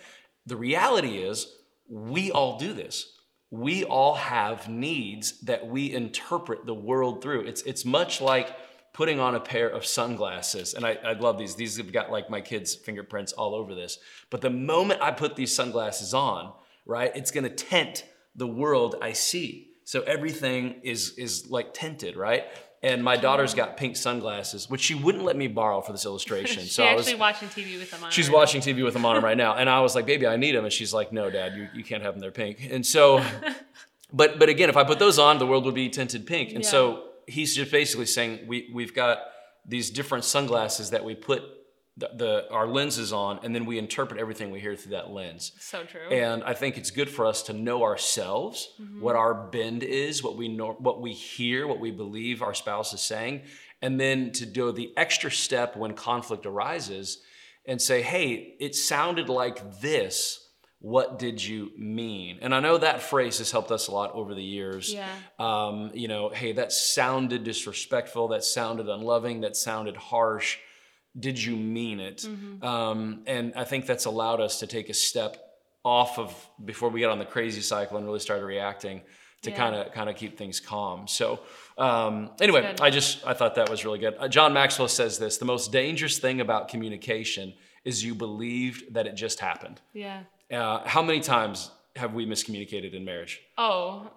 The 0.47 0.57
reality 0.57 1.19
is, 1.19 1.47
we 1.89 2.31
all 2.31 2.59
do 2.59 2.73
this. 2.73 3.13
We 3.51 3.85
all 3.85 4.15
have 4.15 4.69
needs 4.69 5.41
that 5.41 5.67
we 5.67 5.93
interpret 5.93 6.65
the 6.65 6.75
world 6.75 7.23
through. 7.23 7.43
It's, 7.43 7.63
it's 7.63 7.85
much 7.85 8.21
like 8.21 8.57
putting 8.93 9.21
on 9.21 9.35
a 9.35 9.41
pair 9.41 9.69
of 9.69 9.87
sunglasses. 9.87 10.75
And 10.75 10.87
I, 10.87 10.99
I 11.05 11.13
love 11.13 11.39
these. 11.39 11.55
These 11.55 11.77
have 11.77 11.93
got 11.93 12.11
like 12.11 12.31
my 12.31 12.41
kids' 12.41 12.75
fingerprints 12.75 13.33
all 13.33 13.55
over 13.55 13.75
this. 13.75 13.99
But 14.31 14.41
the 14.41 14.51
moment 14.51 15.03
I 15.03 15.11
put 15.11 15.37
these 15.37 15.55
sunglasses 15.55 16.15
on, 16.15 16.53
right, 16.87 17.13
it's 17.15 17.31
gonna 17.31 17.51
tent 17.51 18.05
the 18.35 18.47
world 18.47 18.97
I 19.01 19.13
see. 19.13 19.72
So 19.85 20.03
everything 20.03 20.81
is 20.83 21.19
is 21.19 21.51
like 21.51 21.75
tinted, 21.75 22.17
right? 22.17 22.45
And 22.85 23.05
my 23.05 23.17
daughter's 23.17 23.55
got 23.55 23.77
pink 23.77 23.97
sunglasses, 23.97 24.69
which 24.69 24.81
she 24.81 24.97
wouldn't 24.97 25.23
let 25.23 25.37
me 25.37 25.47
borrow 25.47 25.81
for 25.81 25.93
this 25.93 26.05
illustration. 26.05 26.63
She's 26.65 26.73
so 26.73 26.85
I 26.85 26.95
was 26.95 27.07
actually 27.07 27.21
watching 27.21 27.49
TV 27.49 27.79
with 27.79 27.91
them 27.93 28.03
on. 28.03 28.11
She's 28.11 28.29
right 28.29 28.35
watching 28.35 28.61
TV 28.61 28.83
with 28.83 28.93
them 28.93 29.05
on 29.05 29.23
right 29.23 29.37
now, 29.37 29.55
and 29.55 29.71
I 29.71 29.81
was 29.81 29.95
like, 29.95 30.05
"Baby, 30.07 30.27
I 30.27 30.37
need 30.37 30.55
them," 30.57 30.65
and 30.65 30.73
she's 30.73 30.93
like, 30.93 31.13
"No, 31.13 31.31
Dad, 31.31 31.55
you, 31.57 31.69
you 31.75 31.85
can't 31.85 32.03
have 32.03 32.15
them. 32.15 32.21
They're 32.21 32.33
pink." 32.33 32.69
And 32.71 32.85
so, 32.85 33.25
but 34.13 34.39
but 34.39 34.49
again, 34.49 34.69
if 34.69 34.77
I 34.77 34.83
put 34.85 34.99
those 34.99 35.19
on, 35.19 35.39
the 35.39 35.47
world 35.47 35.65
would 35.65 35.75
be 35.77 35.89
tinted 35.89 36.27
pink. 36.27 36.51
And 36.51 36.65
Yeah. 36.65 36.71
so 36.71 37.05
he's 37.27 37.55
just 37.55 37.71
basically 37.71 38.07
saying 38.07 38.47
we 38.49 38.69
we've 38.73 38.95
got 38.95 39.19
these 39.65 39.91
different 39.91 40.25
sunglasses 40.25 40.91
that 40.91 41.05
we 41.05 41.15
put 41.15 41.43
the, 41.97 42.11
the 42.15 42.51
our 42.51 42.67
lenses 42.67 43.13
on, 43.13 43.41
and 43.43 43.55
then 43.55 43.67
we 43.67 43.79
interpret 43.79 44.19
everything 44.19 44.51
we 44.51 44.61
hear 44.61 44.75
through 44.75 44.93
that 44.93 45.11
lens. 45.11 45.53
So 45.61 45.85
true. 45.85 46.09
And 46.11 46.43
I 46.43 46.55
think 46.55 46.79
it's 46.79 46.91
good 46.91 47.11
for 47.11 47.27
us 47.27 47.43
to 47.45 47.53
know 47.53 47.83
ourselves, 47.83 48.69
what 48.99 49.15
our 49.15 49.35
bend 49.35 49.83
is, 49.83 50.23
what 50.23 50.37
we 50.37 50.49
know, 50.49 50.73
what 50.79 51.03
we 51.03 51.13
hear, 51.13 51.67
what 51.67 51.81
we 51.81 51.91
believe 51.91 52.43
our 52.43 52.55
spouse 52.55 52.95
is 52.95 53.03
saying, 53.03 53.43
and 53.83 54.01
then 54.01 54.33
to 54.33 54.47
do 54.47 54.73
the 54.73 54.93
extra 54.97 55.31
step 55.31 55.77
when 55.77 55.93
conflict 55.95 56.47
arises 56.47 57.19
and 57.67 57.81
say, 57.81 58.01
"Hey, 58.01 58.57
it 58.59 58.75
sounded 58.75 59.29
like 59.29 59.81
this. 59.81 60.49
What 60.79 61.19
did 61.19 61.45
you 61.45 61.73
mean?" 61.77 62.39
And 62.41 62.55
I 62.55 62.61
know 62.61 62.79
that 62.79 63.03
phrase 63.03 63.37
has 63.37 63.51
helped 63.51 63.71
us 63.71 63.89
a 63.89 63.93
lot 63.93 64.13
over 64.15 64.35
the 64.35 64.43
years. 64.43 64.93
Yeah. 64.93 65.15
Um, 65.39 65.91
you 65.93 66.09
know, 66.09 66.31
hey, 66.31 66.53
that 66.53 66.73
sounded 66.73 67.45
disrespectful. 67.45 68.29
That 68.29 68.45
sounded 68.45 68.89
unloving. 68.89 69.43
That 69.43 69.57
sounded 69.57 69.97
harsh 69.97 70.57
did 71.19 71.43
you 71.43 71.57
mean 71.57 72.01
it? 72.01 72.27
Um, 72.63 73.23
and 73.27 73.53
I 73.55 73.65
think 73.65 73.87
that's 73.87 74.07
allowed 74.07 74.41
us 74.41 74.61
to 74.61 74.67
take 74.67 74.89
a 74.89 74.95
step 74.95 75.37
off 75.85 76.19
of 76.19 76.35
before 76.65 76.89
we 76.89 77.01
get 77.01 77.11
on 77.11 77.19
the 77.19 77.25
crazy 77.25 77.61
cycle 77.61 77.97
and 77.97 78.07
really 78.07 78.21
start 78.21 78.43
reacting 78.43 79.03
to 79.43 79.51
kind 79.51 79.75
of 79.75 79.93
kind 79.93 80.09
of 80.09 80.17
keep 80.17 80.39
things 80.39 80.61
calm. 80.61 81.09
So 81.09 81.41
um, 81.77 82.31
anyway. 82.41 82.75
I 82.81 82.91
just 82.91 83.27
I 83.27 83.35
thought 83.35 83.57
that 83.57 83.69
was 83.69 83.85
really 83.85 83.99
good. 83.99 84.15
Uh, 84.19 84.29
John 84.29 84.53
Maxwell 84.53 84.89
says 84.89 85.19
this: 85.19 85.39
the 85.39 85.45
most 85.45 85.73
dangerous 85.73 86.19
thing 86.19 86.41
about 86.41 86.69
communication 86.69 87.55
is 87.85 88.05
you 88.05 88.15
believed 88.15 88.95
that 88.95 89.07
it 89.07 89.15
just 89.15 89.41
happened. 89.41 89.81
yeah. 89.93 90.23
Uh, 90.51 90.87
how 90.87 91.03
many 91.03 91.19
times 91.19 91.71
have 91.97 92.13
we 92.13 92.27
miscommunicated 92.27 92.93
in 92.93 93.07
marriage? 93.07 93.41
Oh, 93.57 94.11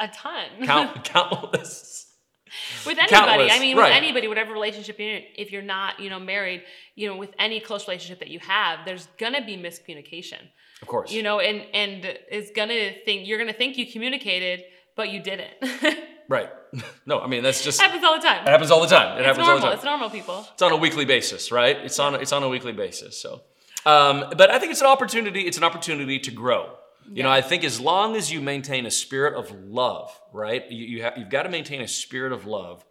a 0.00 0.08
ton. 0.08 0.48
Count 0.64 1.04
countless. 1.14 2.12
with 2.86 2.98
anybody 2.98 3.08
Countless, 3.08 3.52
i 3.52 3.58
mean 3.58 3.76
right. 3.76 3.88
with 3.88 3.96
anybody 3.96 4.28
whatever 4.28 4.52
relationship 4.52 4.98
you're 4.98 5.16
in 5.16 5.22
if 5.36 5.50
you're 5.52 5.62
not 5.62 6.00
you 6.00 6.10
know 6.10 6.18
married 6.18 6.62
you 6.94 7.08
know 7.08 7.16
with 7.16 7.30
any 7.38 7.60
close 7.60 7.86
relationship 7.88 8.18
that 8.20 8.28
you 8.28 8.38
have 8.40 8.80
there's 8.84 9.08
gonna 9.18 9.44
be 9.44 9.56
miscommunication 9.56 10.38
Of 10.82 10.88
course. 10.88 11.12
you 11.12 11.22
know 11.22 11.40
and 11.40 11.62
and 11.74 12.04
it's 12.30 12.50
gonna 12.52 12.92
think 13.04 13.26
you're 13.26 13.38
gonna 13.38 13.52
think 13.52 13.76
you 13.76 13.90
communicated 13.90 14.64
but 14.94 15.10
you 15.10 15.20
didn't 15.22 15.50
right. 16.28 16.50
no, 17.06 17.20
I 17.20 17.26
mean 17.26 17.42
that's 17.42 17.62
just 17.62 17.80
it 17.80 17.84
happens 17.84 18.04
all 18.04 18.16
the 18.16 18.22
time 18.22 18.46
it 18.46 18.50
happens 18.50 18.70
all 18.70 18.80
the 18.80 18.86
time. 18.88 19.16
It 19.16 19.20
it's 19.20 19.26
happens 19.26 19.48
all 19.48 19.56
the 19.56 19.62
time. 19.62 19.72
it's 19.74 19.84
normal 19.84 20.10
people 20.10 20.46
It's 20.52 20.62
on 20.62 20.72
a 20.72 20.76
weekly 20.76 21.04
basis, 21.04 21.52
right? 21.52 21.76
It's 21.76 21.98
on 21.98 22.14
it's 22.16 22.32
on 22.32 22.42
a 22.42 22.48
weekly 22.48 22.72
basis. 22.72 23.20
So, 23.20 23.42
um, 23.84 24.32
but 24.36 24.50
I 24.50 24.58
think 24.58 24.72
it's 24.72 24.80
an 24.80 24.88
opportunity. 24.88 25.42
It's 25.42 25.56
an 25.56 25.64
opportunity 25.64 26.18
to 26.18 26.30
grow. 26.30 26.70
You 27.12 27.22
know, 27.22 27.30
I 27.30 27.40
think 27.40 27.64
as 27.64 27.80
long 27.80 28.16
as 28.16 28.32
you 28.32 28.40
maintain 28.40 28.86
a 28.86 28.90
spirit 28.90 29.34
of 29.34 29.50
love, 29.52 30.18
right? 30.32 30.70
You, 30.70 30.84
you 30.84 31.02
have 31.02 31.16
you've 31.16 31.30
got 31.30 31.44
to 31.44 31.48
maintain 31.48 31.80
a 31.80 31.88
spirit 31.88 32.32
of 32.32 32.46
love, 32.46 32.84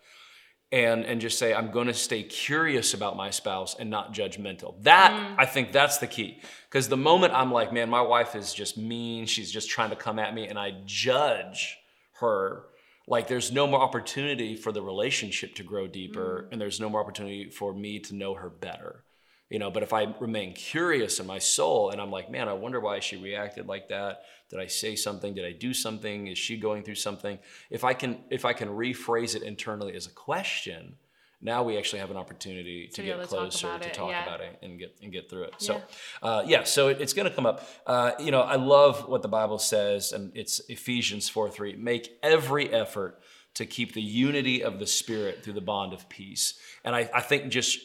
and 0.71 1.05
and 1.05 1.21
just 1.21 1.37
say 1.37 1.53
I'm 1.53 1.71
going 1.71 1.87
to 1.87 1.93
stay 1.93 2.23
curious 2.23 2.93
about 2.93 3.15
my 3.15 3.29
spouse 3.29 3.75
and 3.77 3.89
not 3.89 4.13
judgmental. 4.13 4.81
That 4.83 5.11
mm. 5.11 5.35
I 5.37 5.45
think 5.45 5.71
that's 5.71 5.97
the 5.97 6.07
key. 6.07 6.41
Because 6.69 6.89
the 6.89 6.97
moment 6.97 7.33
I'm 7.33 7.51
like, 7.51 7.71
man, 7.71 7.89
my 7.89 8.01
wife 8.01 8.35
is 8.35 8.53
just 8.53 8.77
mean. 8.77 9.25
She's 9.25 9.51
just 9.51 9.69
trying 9.69 9.91
to 9.91 9.95
come 9.95 10.19
at 10.19 10.33
me, 10.33 10.47
and 10.47 10.57
I 10.57 10.81
judge 10.85 11.77
her. 12.19 12.63
Like 13.07 13.27
there's 13.27 13.51
no 13.51 13.67
more 13.67 13.81
opportunity 13.81 14.55
for 14.55 14.71
the 14.71 14.81
relationship 14.81 15.55
to 15.55 15.63
grow 15.63 15.87
deeper, 15.87 16.45
mm. 16.47 16.51
and 16.51 16.61
there's 16.61 16.79
no 16.79 16.89
more 16.89 17.01
opportunity 17.01 17.49
for 17.49 17.73
me 17.73 17.99
to 17.99 18.15
know 18.15 18.33
her 18.33 18.49
better. 18.49 19.03
You 19.49 19.59
know, 19.59 19.69
but 19.69 19.83
if 19.83 19.93
I 19.93 20.13
remain 20.19 20.53
curious 20.53 21.19
in 21.19 21.27
my 21.27 21.37
soul 21.37 21.91
and 21.91 22.01
I'm 22.01 22.09
like, 22.09 22.31
man, 22.31 22.49
I 22.49 22.53
wonder 22.53 22.79
why 22.79 22.99
she 22.99 23.15
reacted 23.15 23.67
like 23.67 23.89
that. 23.89 24.21
Did 24.49 24.59
I 24.59 24.65
say 24.65 24.95
something? 24.95 25.35
Did 25.35 25.45
I 25.45 25.51
do 25.51 25.71
something? 25.73 26.27
Is 26.27 26.39
she 26.39 26.57
going 26.57 26.81
through 26.83 26.95
something? 26.95 27.37
If 27.69 27.83
I 27.83 27.93
can 27.93 28.23
if 28.31 28.43
I 28.43 28.53
can 28.53 28.69
rephrase 28.69 29.35
it 29.35 29.43
internally 29.43 29.95
as 29.95 30.07
a 30.07 30.11
question, 30.11 30.95
now 31.41 31.61
we 31.61 31.77
actually 31.77 31.99
have 31.99 32.09
an 32.09 32.17
opportunity 32.17 32.87
to, 32.87 32.93
To 32.95 33.03
get 33.03 33.15
able 33.15 33.23
to 33.23 33.29
talk 33.29 33.39
closer 33.39 33.67
about 33.67 33.81
to 33.83 33.89
it, 33.89 33.93
talk 33.93 34.09
yeah. 34.09 34.23
about 34.23 34.41
it 34.41 34.57
and 34.63 34.79
get 34.79 34.97
and 35.03 35.11
get 35.11 35.29
through 35.29 35.43
it. 35.43 35.53
So, 35.59 35.81
uh, 36.23 36.43
yeah, 36.47 36.63
so 36.63 36.87
it, 36.87 36.99
it's 36.99 37.13
going 37.13 37.29
to 37.29 37.35
come 37.35 37.45
up. 37.45 37.67
Uh, 37.85 38.13
you 38.19 38.31
know, 38.31 38.41
I 38.41 38.55
love 38.55 39.07
what 39.07 39.21
the 39.21 39.27
Bible 39.27 39.59
says, 39.59 40.11
and 40.11 40.31
it's 40.35 40.59
Ephesians 40.69 41.29
four 41.29 41.49
three. 41.51 41.75
Make 41.75 42.17
every 42.23 42.73
effort 42.73 43.19
to 43.53 43.65
keep 43.65 43.93
the 43.93 44.01
unity 44.01 44.63
of 44.63 44.79
the 44.79 44.87
Spirit 44.87 45.43
through 45.43 45.53
the 45.53 45.61
bond 45.61 45.93
of 45.93 46.09
peace. 46.09 46.59
And 46.83 46.95
I, 46.95 47.09
I 47.13 47.21
think 47.21 47.51
just 47.51 47.79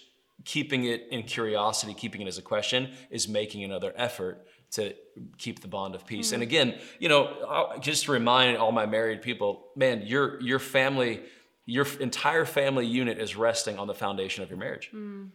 keeping 0.44 0.84
it 0.84 1.08
in 1.10 1.22
curiosity, 1.22 1.94
keeping 1.94 2.22
it 2.22 2.28
as 2.28 2.38
a 2.38 2.42
question, 2.42 2.90
is 3.10 3.28
making 3.28 3.64
another 3.64 3.92
effort 3.96 4.46
to 4.72 4.94
keep 5.38 5.60
the 5.60 5.68
bond 5.68 5.94
of 5.94 6.06
peace. 6.06 6.32
And 6.32 6.42
again, 6.42 6.78
you 6.98 7.08
know, 7.08 7.76
just 7.80 8.04
to 8.04 8.12
remind 8.12 8.56
all 8.56 8.72
my 8.72 8.86
married 8.86 9.22
people, 9.22 9.66
man, 9.76 10.02
your 10.02 10.40
your 10.40 10.58
family, 10.58 11.22
your 11.66 11.86
entire 11.98 12.44
family 12.44 12.86
unit 12.86 13.18
is 13.18 13.36
resting 13.36 13.78
on 13.78 13.86
the 13.88 13.94
foundation 13.94 14.42
of 14.42 14.50
your 14.50 14.58
marriage. 14.58 14.90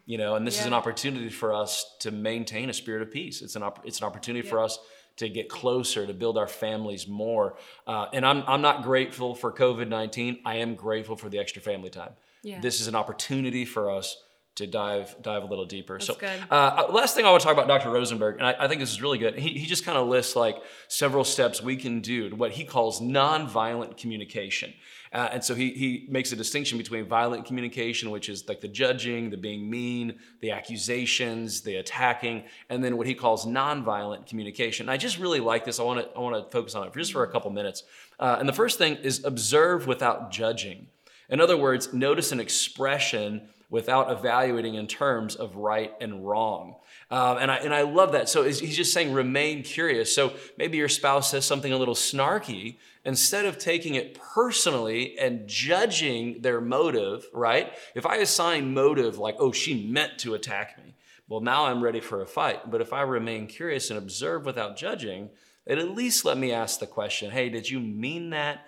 You 0.06 0.18
know, 0.18 0.36
and 0.36 0.48
this 0.48 0.60
is 0.60 0.66
an 0.66 0.74
opportunity 0.74 1.30
for 1.30 1.54
us 1.54 1.86
to 2.00 2.12
maintain 2.12 2.70
a 2.70 2.74
spirit 2.74 3.02
of 3.02 3.12
peace. 3.12 3.42
It's 3.42 3.56
an 3.56 3.64
op- 3.64 3.86
it's 3.86 4.00
an 4.00 4.06
opportunity 4.06 4.48
for 4.48 4.60
us 4.60 4.80
to 5.18 5.30
get 5.30 5.48
closer, 5.50 6.06
to 6.06 6.14
build 6.14 6.38
our 6.38 6.48
families 6.48 7.08
more. 7.08 7.58
Uh, 7.88 8.08
and 8.14 8.26
I'm 8.26 8.44
I'm 8.48 8.62
not 8.62 8.84
grateful 8.84 9.36
for 9.36 9.52
COVID 9.52 9.90
nineteen. 9.90 10.40
I 10.46 10.56
am 10.56 10.76
grateful 10.76 11.18
for 11.18 11.30
the 11.30 11.40
extra 11.40 11.62
family 11.62 11.90
time. 11.90 12.14
Yeah. 12.42 12.62
This 12.62 12.80
is 12.80 12.88
an 12.88 12.96
opportunity 12.96 13.66
for 13.66 13.90
us 13.90 14.18
to 14.56 14.66
dive 14.66 15.16
dive 15.22 15.44
a 15.44 15.46
little 15.46 15.66
deeper. 15.66 16.00
so, 16.00 16.16
good. 16.16 16.40
Uh, 16.50 16.88
last 16.92 17.16
thing 17.16 17.26
I 17.26 17.30
want 17.30 17.42
to 17.42 17.46
talk 17.46 17.54
about 17.54 17.68
Dr. 17.68 17.92
Rosenberg, 17.92 18.38
and 18.38 18.48
I, 18.48 18.56
I 18.60 18.68
think 18.68 18.80
this 18.80 18.92
is 18.92 19.02
really 19.02 19.18
good. 19.18 19.38
He, 19.38 19.60
he 19.60 19.66
just 19.66 19.86
kind 19.86 19.98
of 19.98 20.08
lists 20.08 20.36
like 20.36 20.58
several 20.88 21.24
steps 21.24 21.62
we 21.62 21.76
can 21.76 22.02
do 22.02 22.30
to 22.30 22.36
what 22.36 22.52
he 22.52 22.64
calls 22.64 23.02
nonviolent 23.02 23.98
communication. 23.98 24.74
Uh, 25.14 25.30
and 25.32 25.44
so 25.44 25.56
he, 25.56 25.72
he 25.72 26.06
makes 26.10 26.34
a 26.34 26.36
distinction 26.36 26.78
between 26.78 27.06
violent 27.06 27.46
communication, 27.46 28.12
which 28.12 28.28
is 28.28 28.50
like 28.50 28.60
the 28.60 28.68
judging, 28.68 29.30
the 29.30 29.38
being 29.38 29.70
mean, 29.70 30.20
the 30.42 30.52
accusations, 30.52 31.62
the 31.62 31.78
attacking, 31.78 32.44
and 32.70 32.84
then 32.84 32.98
what 32.98 33.08
he 33.08 33.14
calls 33.14 33.46
nonviolent 33.46 34.28
communication. 34.28 34.86
And 34.86 34.92
I 34.92 34.98
just 34.98 35.18
really 35.18 35.40
like 35.40 35.64
this. 35.64 35.80
I 35.80 35.84
want 35.84 36.02
to 36.02 36.18
I 36.18 36.20
want 36.20 36.36
to 36.36 36.52
focus 36.52 36.76
on 36.76 36.86
it 36.86 36.94
for 36.94 37.00
just 37.00 37.14
for 37.14 37.24
a 37.24 37.32
couple 37.32 37.50
minutes. 37.52 37.84
Uh, 38.20 38.38
and 38.40 38.48
the 38.48 38.54
first 38.54 38.78
thing 38.78 38.96
is 38.98 39.24
observe 39.24 39.88
without 39.88 40.32
judging. 40.32 40.88
In 41.30 41.40
other 41.40 41.58
words, 41.58 41.94
notice 41.94 42.32
an 42.32 42.40
expression 42.40 43.50
without 43.70 44.12
evaluating 44.12 44.76
in 44.76 44.88
terms 44.88 45.36
of 45.36 45.56
right 45.56 45.94
and 46.00 46.28
wrong. 46.28 46.76
Um, 47.12 47.38
and, 47.38 47.52
I, 47.52 47.58
and 47.58 47.74
I 47.74 47.82
love 47.82 48.14
that. 48.14 48.30
So 48.30 48.44
he's 48.44 48.76
just 48.76 48.94
saying 48.94 49.14
remain 49.14 49.64
curious. 49.64 50.14
So 50.14 50.34
maybe 50.58 50.78
your 50.78 50.90
spouse 50.90 51.32
says 51.32 51.46
something 51.46 51.72
a 51.72 51.78
little 51.78 51.96
snarky. 51.96 52.78
Instead 53.04 53.46
of 53.46 53.60
taking 53.60 53.94
it 53.94 54.20
personally 54.20 55.18
and 55.20 55.48
judging 55.48 56.42
their 56.42 56.60
motive, 56.60 57.28
right? 57.34 57.72
If 57.94 58.06
I 58.06 58.18
assign 58.18 58.74
motive 58.74 59.20
like, 59.20 59.36
oh, 59.38 59.52
she 59.52 59.88
meant 59.88 60.18
to 60.20 60.34
attack 60.34 60.78
me, 60.84 60.96
well, 61.28 61.42
now 61.42 61.66
I'm 61.66 61.84
ready 61.84 62.00
for 62.00 62.22
a 62.22 62.28
fight. 62.28 62.72
But 62.72 62.82
if 62.82 62.94
I 62.94 63.02
remain 63.02 63.48
curious 63.48 63.90
and 63.90 64.00
observe 64.00 64.46
without 64.46 64.76
judging, 64.76 65.30
it 65.66 65.78
at 65.78 65.92
least 65.92 66.26
let 66.26 66.38
me 66.38 66.52
ask 66.52 66.80
the 66.80 66.88
question 66.88 67.32
hey, 67.32 67.50
did 67.50 67.70
you 67.70 67.80
mean 67.80 68.32
that? 68.32 68.66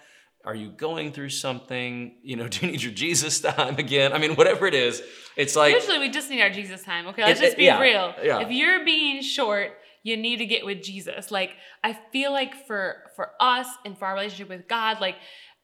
Are 0.48 0.56
you 0.56 0.70
going 0.70 1.12
through 1.12 1.30
something? 1.30 2.16
You 2.24 2.38
know, 2.38 2.48
do 2.52 2.66
you 2.66 2.72
need 2.72 2.82
your 2.82 2.94
Jesus 2.94 3.42
time 3.42 3.76
again? 3.78 4.14
I 4.14 4.18
mean, 4.18 4.36
whatever 4.36 4.66
it 4.66 4.74
is, 4.74 5.04
it's 5.36 5.56
like, 5.58 5.74
Usually 5.76 6.00
we 6.00 6.10
just 6.10 6.30
need 6.30 6.42
our 6.42 6.50
Jesus 6.50 6.84
time. 6.84 7.06
Okay, 7.08 7.22
let's 7.24 7.42
It- 7.42 7.44
just 7.44 7.58
be 7.58 7.66
yeah, 7.66 7.82
real. 7.82 8.14
yeah. 8.24 8.40
If 8.40 8.50
you're 8.52 8.86
being 8.86 9.22
short, 9.22 9.78
you 10.04 10.16
need 10.16 10.38
to 10.38 10.46
get 10.46 10.66
with 10.66 10.82
Jesus. 10.82 11.32
Like 11.32 11.52
I 11.84 11.92
feel 12.14 12.32
like 12.32 12.66
for 12.66 13.12
for 13.18 13.32
us 13.42 13.68
and 13.84 13.98
for 13.98 14.06
our 14.06 14.14
relationship 14.14 14.48
with 14.48 14.68
God, 14.70 15.02
like 15.02 15.16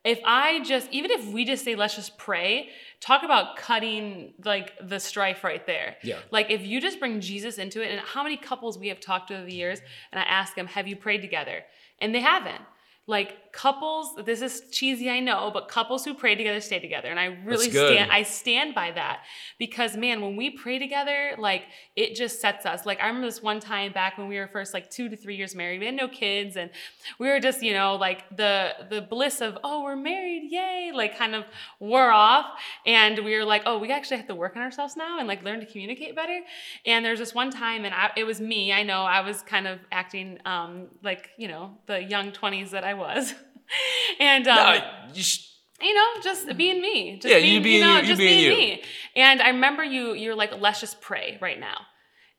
if 0.04 0.20
I 0.26 0.62
just 0.66 0.90
even 0.92 1.12
if 1.12 1.28
we 1.28 1.46
just 1.46 1.64
say 1.64 1.76
let's 1.76 1.96
just 1.96 2.18
pray, 2.18 2.68
talk 3.00 3.24
about 3.24 3.56
cutting 3.56 4.34
like 4.44 4.74
the 4.86 5.00
strife 5.00 5.46
right 5.46 5.66
there. 5.66 5.96
Yeah. 6.04 6.20
Like 6.30 6.52
if 6.52 6.62
you 6.66 6.82
just 6.82 7.00
bring 7.00 7.22
Jesus 7.22 7.58
into 7.58 7.82
it, 7.82 7.90
and 7.92 8.02
how 8.02 8.22
many 8.22 8.36
couples 8.36 8.78
we 8.78 8.90
have 8.90 9.00
talked 9.00 9.30
to 9.30 9.36
over 9.38 9.46
the 9.46 9.56
years, 9.56 9.80
and 10.12 10.20
I 10.20 10.24
ask 10.24 10.56
them, 10.56 10.68
have 10.68 10.90
you 10.90 10.98
prayed 10.98 11.22
together? 11.22 11.64
And 12.02 12.14
they 12.14 12.20
haven't. 12.20 12.62
Like 13.08 13.38
couples, 13.54 14.16
this 14.26 14.42
is 14.42 14.64
cheesy, 14.72 15.12
I 15.12 15.20
know, 15.20 15.52
but 15.54 15.68
couples 15.68 16.04
who 16.04 16.16
pray 16.16 16.34
together 16.34 16.60
stay 16.60 16.80
together. 16.80 17.10
And 17.10 17.20
I 17.20 17.38
really 17.46 17.70
stand 17.70 18.12
I 18.12 18.24
stand 18.24 18.74
by 18.74 18.92
that. 18.92 19.22
Because 19.60 19.96
man, 19.96 20.22
when 20.22 20.36
we 20.36 20.50
pray 20.50 20.80
together, 20.80 21.36
like 21.38 21.66
it 21.96 22.16
just 22.16 22.42
sets 22.42 22.66
us. 22.66 22.84
Like 22.88 23.00
I 23.00 23.06
remember 23.06 23.28
this 23.28 23.44
one 23.44 23.60
time 23.60 23.94
back 23.94 24.18
when 24.18 24.28
we 24.28 24.40
were 24.40 24.48
first 24.48 24.74
like 24.74 24.90
two 24.90 25.08
to 25.08 25.16
three 25.16 25.36
years 25.36 25.54
married. 25.54 25.80
We 25.80 25.86
had 25.86 25.96
no 25.96 26.08
kids 26.08 26.58
and 26.58 26.72
we 27.20 27.30
were 27.30 27.40
just, 27.40 27.62
you 27.62 27.74
know, 27.74 27.96
like 27.96 28.28
the 28.36 28.72
the 28.90 29.02
bliss 29.02 29.40
of, 29.40 29.60
oh, 29.64 29.84
we're 29.84 29.96
married, 29.96 30.52
yay, 30.52 30.92
like 30.92 31.16
kind 31.16 31.36
of 31.36 31.46
wore 31.80 32.10
off. 32.12 32.48
And 32.88 33.20
we 33.20 33.36
were 33.36 33.46
like, 33.46 33.62
oh, 33.68 33.78
we 33.78 33.92
actually 33.92 34.18
have 34.18 34.28
to 34.28 34.36
work 34.36 34.56
on 34.56 34.64
ourselves 34.64 34.98
now 34.98 35.20
and 35.20 35.28
like 35.28 35.44
learn 35.44 35.60
to 35.60 35.68
communicate 35.68 36.16
better. 36.16 36.40
And 36.88 37.06
there's 37.06 37.20
this 37.20 37.36
one 37.36 37.52
time 37.52 37.86
and 37.86 37.94
I, 37.94 38.10
it 38.18 38.24
was 38.24 38.42
me, 38.42 38.74
I 38.74 38.82
know 38.82 39.04
I 39.04 39.22
was 39.22 39.44
kind 39.44 39.68
of 39.68 39.78
acting 39.92 40.40
um 40.44 40.88
like, 41.04 41.30
you 41.38 41.48
know, 41.48 41.78
the 41.86 42.02
young 42.02 42.32
20s 42.32 42.72
that 42.72 42.84
I 42.84 42.96
was. 42.96 43.36
and 44.20 44.48
um 44.48 44.56
no, 44.56 44.92
you 45.14 45.24
sh- 45.24 45.50
you 45.82 45.94
know, 45.94 46.22
just 46.24 46.56
being 46.56 46.82
me. 46.82 47.20
Just 47.20 47.32
Yeah, 47.32 47.38
you 47.38 47.60
being, 47.60 47.64
being 47.64 47.82
know, 47.82 47.96
you, 47.96 48.02
you 48.02 48.08
just 48.08 48.20
being 48.20 48.40
being 48.40 48.52
you. 48.52 48.76
me. 48.76 48.84
And 49.16 49.42
I 49.42 49.50
remember 49.50 49.84
you, 49.84 50.14
you're 50.14 50.36
like, 50.36 50.54
let's 50.60 50.80
just 50.80 51.02
pray 51.02 51.38
right 51.42 51.60
now. 51.60 51.78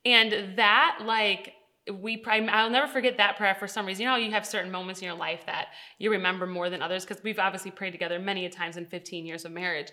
And 0.07 0.57
that, 0.57 0.99
like, 1.03 1.53
we 1.93 2.17
pray, 2.17 2.47
I'll 2.49 2.71
never 2.71 2.87
forget 2.87 3.19
that 3.19 3.37
prayer 3.37 3.55
for 3.55 3.67
some 3.69 3.85
reason. 3.85 4.03
You 4.03 4.09
know, 4.09 4.17
you 4.17 4.31
have 4.31 4.47
certain 4.47 4.71
moments 4.71 5.01
in 5.03 5.07
your 5.07 5.17
life 5.17 5.45
that 5.47 5.69
you 5.99 6.11
remember 6.11 6.47
more 6.47 6.71
than 6.71 6.81
others 6.81 7.05
because 7.05 7.23
we've 7.23 7.39
obviously 7.39 7.71
prayed 7.71 7.91
together 7.91 8.19
many 8.19 8.47
a 8.47 8.51
times 8.51 8.79
in 8.79 8.87
15 8.87 9.27
years 9.27 9.45
of 9.45 9.53
marriage. 9.53 9.89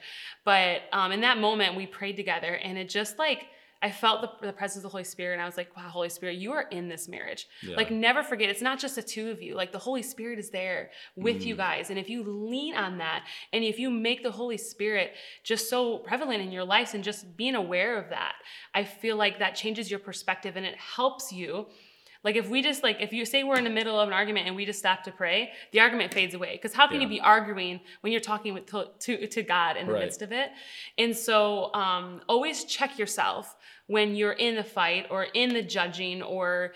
But 0.45 0.83
um, 0.93 1.11
in 1.11 1.19
that 1.21 1.37
moment, 1.37 1.75
we 1.75 1.85
prayed 1.85 2.15
together 2.15 2.53
and 2.55 2.77
it 2.77 2.87
just 2.87 3.19
like, 3.19 3.47
I 3.83 3.89
felt 3.89 4.21
the, 4.21 4.45
the 4.47 4.53
presence 4.53 4.77
of 4.77 4.83
the 4.83 4.89
Holy 4.89 5.03
Spirit, 5.03 5.33
and 5.33 5.41
I 5.41 5.45
was 5.45 5.57
like, 5.57 5.75
wow, 5.75 5.89
Holy 5.89 6.09
Spirit, 6.09 6.37
you 6.37 6.51
are 6.51 6.63
in 6.69 6.87
this 6.87 7.07
marriage. 7.07 7.47
Yeah. 7.63 7.75
Like, 7.75 7.89
never 7.89 8.21
forget, 8.21 8.49
it's 8.49 8.61
not 8.61 8.79
just 8.79 8.95
the 8.95 9.01
two 9.01 9.31
of 9.31 9.41
you. 9.41 9.55
Like, 9.55 9.71
the 9.71 9.79
Holy 9.79 10.03
Spirit 10.03 10.37
is 10.37 10.49
there 10.51 10.91
with 11.15 11.37
Mm. 11.41 11.45
you 11.47 11.55
guys. 11.55 11.89
And 11.89 11.97
if 11.97 12.09
you 12.09 12.23
lean 12.23 12.75
on 12.75 12.99
that, 12.99 13.25
and 13.53 13.63
if 13.63 13.79
you 13.79 13.89
make 13.89 14.21
the 14.21 14.31
Holy 14.31 14.57
Spirit 14.57 15.13
just 15.43 15.69
so 15.69 15.97
prevalent 15.97 16.41
in 16.43 16.51
your 16.51 16.63
lives 16.63 16.93
and 16.93 17.03
just 17.03 17.35
being 17.35 17.55
aware 17.55 17.97
of 17.97 18.09
that, 18.09 18.35
I 18.75 18.83
feel 18.83 19.15
like 19.15 19.39
that 19.39 19.55
changes 19.55 19.89
your 19.89 19.99
perspective 19.99 20.55
and 20.57 20.65
it 20.65 20.75
helps 20.75 21.31
you. 21.31 21.67
Like 22.23 22.35
if 22.35 22.49
we 22.49 22.61
just 22.61 22.83
like 22.83 22.97
if 23.01 23.11
you 23.13 23.25
say 23.25 23.43
we're 23.43 23.57
in 23.57 23.63
the 23.63 23.69
middle 23.69 23.99
of 23.99 24.07
an 24.07 24.13
argument 24.13 24.47
and 24.47 24.55
we 24.55 24.65
just 24.65 24.79
stop 24.79 25.03
to 25.05 25.11
pray, 25.11 25.51
the 25.71 25.79
argument 25.79 26.13
fades 26.13 26.33
away. 26.33 26.53
Because 26.53 26.73
how 26.73 26.87
can 26.87 26.97
Yeah. 26.97 27.03
you 27.03 27.09
be 27.09 27.19
arguing 27.21 27.79
when 28.01 28.11
you're 28.11 28.21
talking 28.21 28.53
with 28.53 28.65
to 28.67 28.89
to, 28.99 29.27
to 29.27 29.43
God 29.43 29.77
in 29.77 29.87
the 29.87 29.93
Right. 29.93 30.01
midst 30.03 30.21
of 30.21 30.31
it? 30.31 30.51
And 30.97 31.15
so 31.17 31.73
um, 31.73 32.21
always 32.29 32.63
check 32.65 32.99
yourself 32.99 33.55
when 33.87 34.15
you're 34.15 34.33
in 34.33 34.55
the 34.55 34.63
fight 34.63 35.07
or 35.09 35.23
in 35.23 35.53
the 35.53 35.61
judging 35.63 36.21
or 36.21 36.73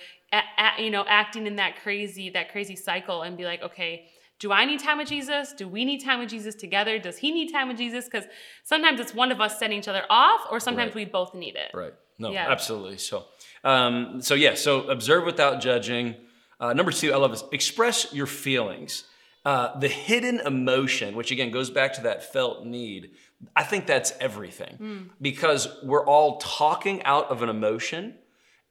you 0.80 0.90
know 0.90 1.06
acting 1.08 1.48
in 1.48 1.56
that 1.58 1.82
crazy 1.82 2.30
that 2.32 2.52
crazy 2.52 2.76
cycle 2.76 3.22
and 3.22 3.38
be 3.38 3.46
like, 3.46 3.62
okay. 3.62 4.08
Do 4.38 4.52
I 4.52 4.66
need 4.66 4.82
time 4.82 4.98
with 4.98 5.08
Jesus? 5.08 5.54
Do 5.54 5.66
we 5.66 5.86
need 5.86 6.04
time 6.04 6.20
with 6.20 6.28
Jesus 6.28 6.56
together? 6.56 7.00
Does 7.00 7.18
he 7.18 7.32
need 7.32 7.54
time 7.54 7.70
with 7.70 7.78
Jesus? 7.78 8.04
Because 8.04 8.26
sometimes 8.66 9.00
it's 9.00 9.14
one 9.14 9.32
of 9.32 9.40
us 9.40 9.58
setting 9.58 9.80
each 9.80 9.88
other 9.88 10.04
off, 10.10 10.42
or 10.52 10.60
sometimes 10.60 10.90
Right. 10.90 10.96
we 10.96 11.06
both 11.06 11.34
need 11.34 11.56
it. 11.56 11.72
Right. 11.74 11.94
No, 12.20 12.34
Yeah. 12.34 12.50
absolutely. 12.52 12.98
So, 12.98 13.28
um, 13.66 14.22
so 14.22 14.36
yeah. 14.36 14.54
So 14.54 14.88
observe 14.90 15.26
without 15.26 15.60
judging. 15.60 16.16
Uh, 16.60 16.72
number 16.72 16.92
two, 16.92 17.12
I 17.12 17.18
love 17.18 17.32
this. 17.32 17.44
Express 17.52 18.14
your 18.14 18.28
feelings. 18.28 19.04
Uh, 19.44 19.78
the 19.78 19.88
hidden 19.90 20.40
emotion, 20.40 21.16
which 21.16 21.32
again 21.32 21.52
goes 21.52 21.70
back 21.70 21.94
to 21.94 22.02
that 22.04 22.32
felt 22.32 22.66
need. 22.66 23.12
I 23.56 23.64
think 23.64 23.86
that's 23.86 24.14
everything 24.20 25.10
because 25.22 25.68
we're 25.84 26.06
all 26.06 26.38
talking 26.38 27.04
out 27.04 27.30
of 27.30 27.44
an 27.44 27.50
emotion, 27.50 28.16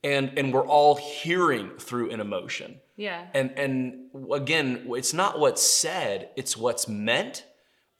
and 0.02 0.36
and 0.38 0.52
we're 0.52 0.66
all 0.66 0.96
hearing 0.96 1.70
through 1.78 2.10
an 2.10 2.20
emotion. 2.20 2.80
Yeah. 2.96 3.26
And 3.34 3.52
and 3.56 4.10
again, 4.32 4.86
it's 4.90 5.12
not 5.12 5.38
what's 5.38 5.62
said; 5.62 6.30
it's 6.36 6.56
what's 6.56 6.88
meant 6.88 7.44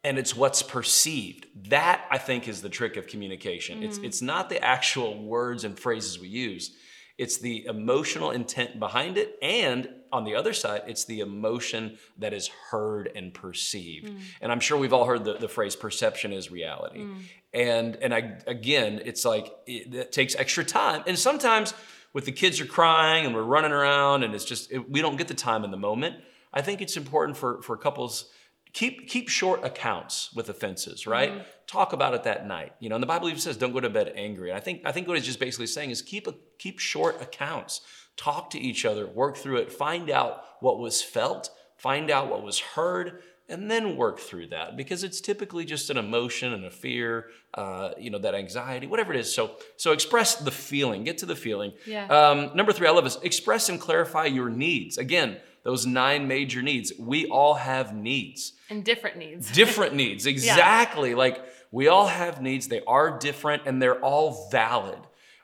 and 0.05 0.19
it's 0.19 0.37
what's 0.37 0.63
perceived. 0.63 1.47
That 1.71 2.05
I 2.11 2.19
think 2.19 2.47
is 2.47 2.63
the 2.63 2.69
trick 2.69 2.97
of 2.97 3.07
communication. 3.07 3.83
It's 3.83 3.97
mm-hmm. 3.97 4.07
it's 4.07 4.23
not 4.23 4.49
the 4.49 4.63
actual 4.63 5.23
words 5.23 5.65
and 5.65 5.79
phrases 5.79 6.19
we 6.21 6.29
use. 6.29 6.77
It's 7.17 7.39
the 7.39 7.65
emotional 7.67 8.31
intent 8.31 8.79
behind 8.79 9.19
it 9.19 9.39
and 9.41 9.89
on 10.15 10.23
the 10.23 10.37
other 10.37 10.53
side, 10.53 10.83
it's 10.87 11.05
the 11.07 11.21
emotion 11.21 11.99
that 12.19 12.33
is 12.33 12.47
heard 12.71 13.11
and 13.17 13.35
perceived. 13.35 14.13
Mm. 14.13 14.21
And 14.41 14.53
I'm 14.53 14.61
sure 14.61 14.79
we've 14.79 14.93
all 14.93 15.07
heard 15.07 15.25
the, 15.25 15.35
the 15.35 15.49
phrase 15.49 15.75
perception 15.75 16.33
is 16.33 16.53
reality. 16.53 17.01
Mm. 17.01 17.23
And 17.53 17.97
and 17.97 18.15
I 18.15 18.39
again, 18.47 19.03
it's 19.05 19.25
like 19.25 19.53
it, 19.67 19.93
it 19.93 20.13
takes 20.13 20.37
extra 20.37 20.65
time. 20.65 21.03
And 21.09 21.19
sometimes 21.19 21.75
with 22.13 22.27
the 22.27 22.33
kids 22.33 22.61
are 22.61 22.67
crying 22.67 23.27
and 23.27 23.35
we're 23.35 23.43
running 23.43 23.73
around 23.73 24.23
and 24.23 24.37
it's 24.37 24.45
just 24.45 24.71
it, 24.71 24.89
we 24.89 25.03
don't 25.03 25.17
get 25.17 25.27
the 25.27 25.35
time 25.35 25.65
in 25.65 25.73
the 25.73 25.77
moment. 25.77 26.15
I 26.53 26.63
think 26.63 26.81
it's 26.81 26.97
important 26.97 27.37
for 27.37 27.61
for 27.63 27.77
couples 27.77 28.31
keep 28.75 29.09
keep 29.09 29.29
short 29.29 29.65
accounts 29.65 30.31
with 30.35 30.51
offenses, 30.51 31.07
right? 31.07 31.47
Talk 31.67 31.95
about 31.95 32.13
it 32.13 32.25
that 32.25 32.47
night. 32.47 32.73
You 32.81 32.91
know, 32.91 32.97
and 32.97 33.03
the 33.03 33.07
Bible 33.07 33.29
even 33.29 33.41
says 33.41 33.57
don't 33.57 33.73
go 33.73 33.81
to 33.81 33.89
bed 33.89 34.13
angry. 34.15 34.51
And 34.51 34.59
I 34.59 34.61
think 34.61 34.83
I 34.85 34.93
think 34.93 35.09
what 35.09 35.17
it's 35.17 35.25
just 35.25 35.41
basically 35.41 35.69
saying 35.69 35.91
is 35.91 36.03
keep 36.03 36.27
a, 36.27 36.35
keep 36.59 36.79
short 36.79 37.23
accounts. 37.23 37.81
Talk 38.17 38.51
to 38.51 38.61
each 38.61 38.85
other, 38.85 39.07
work 39.07 39.37
through 39.37 39.57
it, 39.57 39.73
find 39.73 40.11
out 40.11 40.45
what 40.61 40.79
was 40.79 41.03
felt, 41.03 41.51
find 41.77 42.11
out 42.11 42.29
what 42.29 42.45
was 42.45 42.61
heard, 42.61 43.23
and 43.49 43.71
then 43.71 43.97
work 43.97 44.21
through 44.21 44.47
that 44.49 44.77
because 44.77 45.03
it's 45.03 45.21
typically 45.21 45.65
just 45.65 45.91
an 45.91 45.97
emotion 45.97 46.53
and 46.53 46.65
a 46.65 46.71
fear, 46.71 47.27
uh, 47.55 47.91
you 47.99 48.11
know, 48.11 48.19
that 48.19 48.35
anxiety, 48.35 48.87
whatever 48.87 49.13
it 49.13 49.19
is. 49.19 49.35
So, 49.35 49.57
so 49.77 49.93
express 49.93 50.37
the 50.37 50.51
feeling, 50.51 51.03
get 51.05 51.19
to 51.19 51.27
the 51.27 51.37
feeling. 51.37 51.73
Yeah. 51.87 52.07
Um, 52.07 52.51
number 52.55 52.73
three, 52.73 52.87
I 52.87 52.91
love 52.91 53.05
this: 53.05 53.19
express 53.23 53.69
and 53.69 53.81
clarify 53.81 54.27
your 54.27 54.49
needs. 54.49 54.97
Again, 54.97 55.39
those 55.65 55.87
nine 55.87 56.29
major 56.29 56.63
needs. 56.63 56.93
We 56.99 57.27
all 57.27 57.55
have 57.55 57.95
needs, 57.95 58.53
And 58.71 58.85
different 58.85 59.17
needs. 59.17 59.51
different 59.53 59.95
needs. 59.95 60.27
Exactly. 60.27 61.15
Like 61.15 61.45
we 61.73 61.89
all 61.89 62.07
have 62.07 62.41
needs. 62.41 62.69
They 62.69 62.83
are 62.87 63.19
different, 63.19 63.63
and 63.67 63.83
they're 63.83 63.99
all 64.01 64.49
valid. 64.51 65.01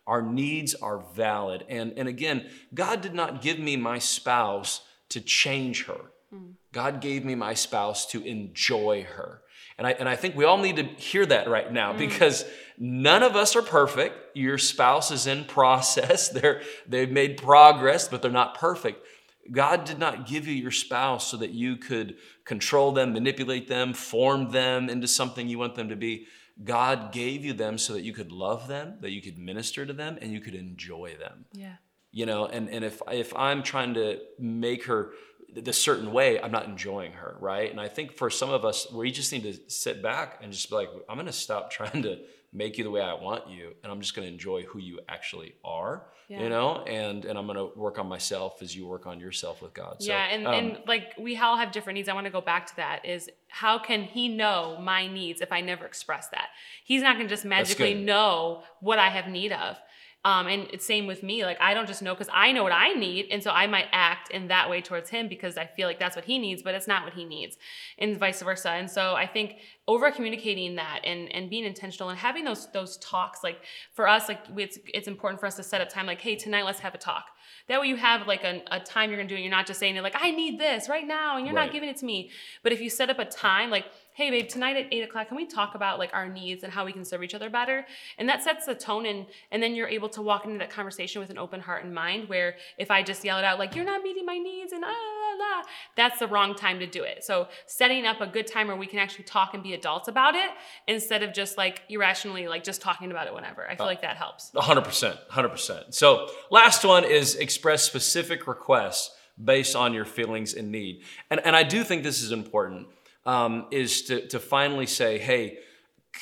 Our 0.06 0.22
needs 0.22 0.74
are 0.74 0.98
valid. 1.14 1.64
And, 1.68 1.92
and 1.96 2.08
again, 2.08 2.48
God 2.74 3.00
did 3.00 3.14
not 3.14 3.42
give 3.42 3.58
me 3.58 3.76
my 3.76 3.98
spouse 3.98 4.82
to 5.10 5.20
change 5.20 5.86
her. 5.86 6.00
Hmm. 6.30 6.50
God 6.72 7.00
gave 7.00 7.24
me 7.24 7.34
my 7.34 7.54
spouse 7.54 8.06
to 8.06 8.22
enjoy 8.22 9.04
her. 9.04 9.42
And 9.78 9.86
I, 9.86 9.92
and 9.92 10.08
I 10.08 10.16
think 10.16 10.36
we 10.36 10.44
all 10.44 10.58
need 10.58 10.76
to 10.76 10.84
hear 10.84 11.24
that 11.26 11.48
right 11.48 11.72
now 11.72 11.92
hmm. 11.92 11.98
because 11.98 12.44
none 12.78 13.22
of 13.22 13.36
us 13.36 13.56
are 13.56 13.62
perfect. 13.62 14.36
Your 14.36 14.58
spouse 14.58 15.10
is 15.10 15.26
in 15.26 15.44
process. 15.44 16.28
They're, 16.40 16.62
they've 16.86 17.10
made 17.10 17.36
progress, 17.36 18.08
but 18.08 18.20
they're 18.20 18.30
not 18.30 18.56
perfect. 18.56 19.06
God 19.50 19.84
did 19.84 19.98
not 19.98 20.26
give 20.26 20.46
you 20.46 20.54
your 20.54 20.70
spouse 20.70 21.26
so 21.30 21.36
that 21.38 21.50
you 21.50 21.76
could 21.76 22.16
control 22.44 22.92
them, 22.92 23.12
manipulate 23.12 23.68
them, 23.68 23.92
form 23.94 24.50
them 24.52 24.88
into 24.88 25.08
something 25.08 25.48
you 25.48 25.58
want 25.58 25.74
them 25.74 25.88
to 25.88 25.96
be. 25.96 26.26
God 26.62 27.10
gave 27.12 27.44
you 27.44 27.52
them 27.54 27.78
so 27.78 27.94
that 27.94 28.02
you 28.02 28.12
could 28.12 28.30
love 28.32 28.68
them, 28.68 28.98
that 29.00 29.10
you 29.10 29.22
could 29.22 29.38
minister 29.38 29.86
to 29.86 29.92
them, 29.92 30.18
and 30.20 30.30
you 30.32 30.40
could 30.40 30.54
enjoy 30.54 31.16
them 31.18 31.46
Yeah. 31.54 31.76
you 32.12 32.26
know 32.26 32.46
and, 32.46 32.68
and 32.68 32.84
if 32.84 33.00
if 33.10 33.34
i'm 33.36 33.62
trying 33.62 33.94
to 33.94 34.18
make 34.38 34.84
her 34.86 35.12
the 35.54 35.72
certain 35.72 36.12
way 36.12 36.40
i'm 36.40 36.52
not 36.52 36.66
enjoying 36.66 37.12
her 37.12 37.36
right 37.40 37.70
and 37.70 37.80
i 37.80 37.88
think 37.88 38.12
for 38.16 38.28
some 38.30 38.50
of 38.50 38.64
us 38.64 38.90
we 38.92 39.10
just 39.10 39.32
need 39.32 39.42
to 39.44 39.54
sit 39.70 40.02
back 40.02 40.38
and 40.42 40.52
just 40.52 40.68
be 40.70 40.76
like 40.76 40.88
i'm 41.08 41.16
going 41.16 41.26
to 41.26 41.32
stop 41.32 41.70
trying 41.70 42.02
to 42.02 42.18
make 42.52 42.76
you 42.78 42.84
the 42.84 42.90
way 42.90 43.00
i 43.00 43.14
want 43.14 43.48
you 43.48 43.72
and 43.82 43.92
i'm 43.92 44.00
just 44.00 44.14
going 44.14 44.26
to 44.26 44.32
enjoy 44.32 44.62
who 44.64 44.78
you 44.78 44.98
actually 45.08 45.54
are 45.64 46.06
Yeah. 46.28 46.42
you 46.42 46.48
know 46.48 46.82
and 46.84 47.24
and 47.24 47.38
i'm 47.38 47.46
going 47.46 47.56
to 47.58 47.70
work 47.78 47.98
on 47.98 48.08
myself 48.08 48.60
as 48.60 48.74
you 48.74 48.86
work 48.86 49.06
on 49.06 49.20
yourself 49.20 49.62
with 49.62 49.72
god 49.72 49.96
so, 50.00 50.12
yeah, 50.12 50.26
and, 50.26 50.46
um, 50.46 50.54
and 50.54 50.78
like 50.86 51.12
we 51.18 51.36
all 51.36 51.56
have 51.56 51.70
different 51.72 51.94
needs. 51.96 52.08
I 52.08 52.14
want 52.14 52.26
to 52.26 52.30
go 52.32 52.40
back 52.40 52.66
to 52.66 52.76
that 52.76 53.04
is 53.04 53.28
how 53.48 53.78
can 53.78 54.02
he 54.02 54.28
know 54.28 54.78
my 54.80 55.06
needs 55.06 55.40
if 55.40 55.52
I 55.52 55.60
never 55.60 55.84
express 55.84 56.28
that? 56.28 56.48
He's 56.84 57.02
not 57.02 57.16
going 57.16 57.26
to 57.28 57.32
just 57.32 57.44
magically 57.44 57.94
know 57.94 58.62
what 58.80 58.98
I 58.98 59.08
have 59.10 59.26
need 59.28 59.52
of. 59.52 59.76
Um, 60.22 60.48
and 60.48 60.68
it's 60.70 60.84
same 60.84 61.06
with 61.06 61.22
me. 61.22 61.44
Like 61.46 61.58
I 61.62 61.72
don't 61.72 61.86
just 61.88 62.02
know 62.02 62.12
because 62.14 62.28
I 62.30 62.52
know 62.52 62.62
what 62.62 62.72
I 62.72 62.92
need, 62.92 63.28
and 63.30 63.42
so 63.42 63.50
I 63.50 63.66
might 63.66 63.86
act 63.90 64.30
in 64.30 64.48
that 64.48 64.68
way 64.68 64.82
towards 64.82 65.08
him 65.08 65.28
because 65.28 65.56
I 65.56 65.64
feel 65.64 65.88
like 65.88 65.98
that's 65.98 66.14
what 66.14 66.26
he 66.26 66.38
needs, 66.38 66.62
but 66.62 66.74
it's 66.74 66.86
not 66.86 67.04
what 67.04 67.14
he 67.14 67.24
needs, 67.24 67.56
and 67.98 68.18
vice 68.18 68.42
versa. 68.42 68.68
And 68.70 68.90
so 68.90 69.14
I 69.14 69.26
think 69.26 69.54
over 69.88 70.10
communicating 70.10 70.76
that 70.76 71.00
and 71.04 71.32
and 71.32 71.48
being 71.48 71.64
intentional 71.64 72.10
and 72.10 72.18
having 72.18 72.44
those 72.44 72.70
those 72.72 72.98
talks, 72.98 73.42
like 73.42 73.62
for 73.94 74.06
us, 74.06 74.28
like 74.28 74.40
it's 74.58 74.78
it's 74.92 75.08
important 75.08 75.40
for 75.40 75.46
us 75.46 75.56
to 75.56 75.62
set 75.62 75.80
up 75.80 75.88
time. 75.88 76.04
Like, 76.04 76.20
hey, 76.20 76.36
tonight 76.36 76.64
let's 76.66 76.80
have 76.80 76.94
a 76.94 76.98
talk. 76.98 77.24
That 77.68 77.80
way 77.80 77.86
you 77.88 77.96
have 77.96 78.26
like 78.26 78.44
a, 78.44 78.60
a 78.70 78.80
time 78.80 79.08
you're 79.08 79.18
gonna 79.18 79.28
do 79.28 79.36
it. 79.36 79.40
You're 79.40 79.50
not 79.50 79.66
just 79.66 79.80
saying 79.80 79.96
it 79.96 80.02
like 80.02 80.16
I 80.20 80.32
need 80.32 80.60
this 80.60 80.86
right 80.90 81.06
now, 81.06 81.38
and 81.38 81.46
you're 81.46 81.54
Right. 81.56 81.64
not 81.64 81.72
giving 81.72 81.88
it 81.88 81.96
to 81.98 82.04
me. 82.04 82.30
But 82.62 82.72
if 82.72 82.80
you 82.82 82.90
set 82.90 83.08
up 83.08 83.18
a 83.18 83.24
time, 83.24 83.70
like 83.70 83.86
hey 84.14 84.30
babe, 84.30 84.48
tonight 84.48 84.76
at 84.76 84.86
eight 84.92 85.02
o'clock, 85.02 85.28
can 85.28 85.36
we 85.36 85.46
talk 85.46 85.74
about 85.74 85.98
like 85.98 86.10
our 86.12 86.28
needs 86.28 86.62
and 86.62 86.72
how 86.72 86.84
we 86.84 86.92
can 86.92 87.04
serve 87.04 87.22
each 87.22 87.34
other 87.34 87.48
better? 87.48 87.86
And 88.18 88.28
that 88.28 88.42
sets 88.42 88.66
the 88.66 88.74
tone 88.74 89.06
and 89.06 89.26
and 89.50 89.62
then 89.62 89.74
you're 89.74 89.88
able 89.88 90.08
to 90.10 90.22
walk 90.22 90.44
into 90.44 90.58
that 90.58 90.70
conversation 90.70 91.20
with 91.20 91.30
an 91.30 91.38
open 91.38 91.60
heart 91.60 91.84
and 91.84 91.94
mind 91.94 92.28
where 92.28 92.56
if 92.78 92.90
I 92.90 93.02
just 93.02 93.24
yell 93.24 93.38
it 93.38 93.44
out 93.44 93.58
like 93.58 93.74
you're 93.74 93.84
not 93.84 94.02
meeting 94.02 94.26
my 94.26 94.38
needs 94.38 94.72
and 94.72 94.84
ah 94.84 95.36
la, 95.38 95.62
that's 95.96 96.18
the 96.18 96.26
wrong 96.28 96.54
time 96.54 96.78
to 96.80 96.86
do 96.86 97.02
it. 97.02 97.24
So 97.24 97.48
setting 97.66 98.06
up 98.06 98.20
a 98.20 98.26
good 98.26 98.46
time 98.46 98.68
where 98.68 98.76
we 98.76 98.86
can 98.86 98.98
actually 98.98 99.24
talk 99.24 99.54
and 99.54 99.62
be 99.62 99.74
adults 99.74 100.08
about 100.08 100.34
it 100.34 100.50
instead 100.86 101.22
of 101.22 101.32
just 101.32 101.56
like 101.56 101.82
irrationally 101.88 102.48
like 102.48 102.64
just 102.64 102.80
talking 102.80 103.10
about 103.10 103.26
it 103.26 103.34
whenever. 103.34 103.68
I 103.68 103.76
feel 103.76 103.86
like 103.86 104.02
that 104.02 104.16
helps. 104.16 104.50
100%. 104.54 105.28
100%. 105.30 105.94
So, 105.94 106.28
last 106.50 106.84
one 106.84 107.04
is 107.04 107.36
express 107.36 107.84
specific 107.84 108.46
requests 108.46 109.14
based 109.42 109.74
on 109.74 109.94
your 109.94 110.04
feelings 110.04 110.54
and 110.54 110.70
need. 110.70 111.02
And, 111.30 111.40
and 111.44 111.56
I 111.56 111.62
do 111.62 111.82
think 111.84 112.02
this 112.02 112.22
is 112.22 112.32
important, 112.32 112.88
um, 113.26 113.66
is 113.70 114.02
to, 114.02 114.26
to 114.28 114.38
finally 114.38 114.86
say, 114.86 115.18
hey, 115.18 115.58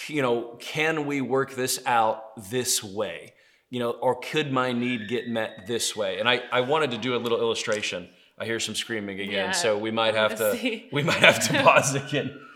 you 0.08 0.22
know, 0.22 0.56
can 0.58 1.06
we 1.06 1.20
work 1.20 1.54
this 1.54 1.80
out 1.86 2.50
this 2.50 2.82
way? 2.82 3.32
You 3.70 3.80
know, 3.80 3.90
or 3.90 4.18
could 4.18 4.52
my 4.52 4.72
need 4.72 5.08
get 5.08 5.28
met 5.28 5.66
this 5.66 5.94
way? 5.94 6.18
And 6.18 6.28
I, 6.28 6.42
I 6.50 6.62
wanted 6.62 6.90
to 6.92 6.98
do 6.98 7.14
a 7.14 7.18
little 7.18 7.38
illustration. 7.38 8.08
I 8.38 8.44
hear 8.44 8.60
some 8.60 8.74
screaming 8.74 9.20
again, 9.20 9.32
Yeah, 9.32 9.50
so 9.50 9.76
we 9.76 9.90
might 9.90 10.14
have 10.14 10.38
wanna 10.38 10.56
see. 10.56 10.88
we 10.92 11.02
might 11.02 11.18
have 11.18 11.46
to 11.48 11.62
pause 11.62 11.94
again. 11.94 12.38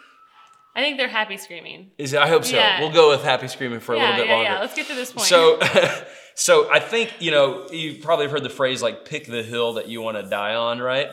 I 0.75 0.81
think 0.81 0.97
they're 0.97 1.09
happy 1.09 1.37
screaming. 1.37 1.91
Is 1.99 2.15
it, 2.15 2.21
I 2.21 2.29
hope 2.29 2.45
so. 2.45 2.57
Yeah. 2.57 2.81
We'll 2.81 2.93
go 2.93 3.11
with 3.11 3.23
happy 3.23 3.47
screaming 3.49 3.81
for 3.81 3.95
a 3.95 3.99
little 3.99 4.17
bit 4.17 4.27
yeah, 4.27 4.33
longer. 4.33 4.51
yeah. 4.51 4.61
Let's 4.61 4.75
get 4.75 4.87
to 4.87 4.95
this 4.95 5.13
point. 5.13 5.27
So, 5.27 5.61
so 6.35 6.73
I 6.73 6.81
think 6.81 7.13
you 7.21 7.31
know 7.31 7.69
you 7.71 8.01
probably 8.01 8.29
heard 8.29 8.43
the 8.43 8.49
phrase 8.49 8.81
like 8.81 9.05
"pick 9.05 9.27
the 9.27 9.43
hill 9.43 9.75
that 9.75 9.89
you 9.89 10.01
want 10.01 10.17
to 10.17 10.23
die 10.23 10.55
on," 10.55 10.79
right? 10.81 11.09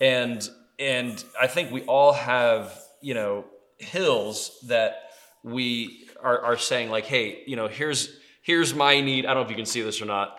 And 0.00 0.48
and 0.78 1.22
I 1.40 1.46
think 1.46 1.70
we 1.70 1.82
all 1.82 2.12
have 2.12 2.78
you 3.00 3.14
know 3.14 3.44
hills 3.78 4.58
that 4.68 5.10
we 5.42 6.08
are, 6.22 6.40
are 6.40 6.56
saying 6.56 6.90
like, 6.90 7.04
hey, 7.04 7.42
you 7.46 7.56
know, 7.56 7.68
here's 7.68 8.18
here's 8.42 8.74
my 8.74 9.00
need. 9.00 9.26
I 9.26 9.34
don't 9.34 9.42
know 9.42 9.44
if 9.44 9.50
you 9.50 9.56
can 9.56 9.66
see 9.66 9.82
this 9.82 10.00
or 10.02 10.06
not, 10.06 10.38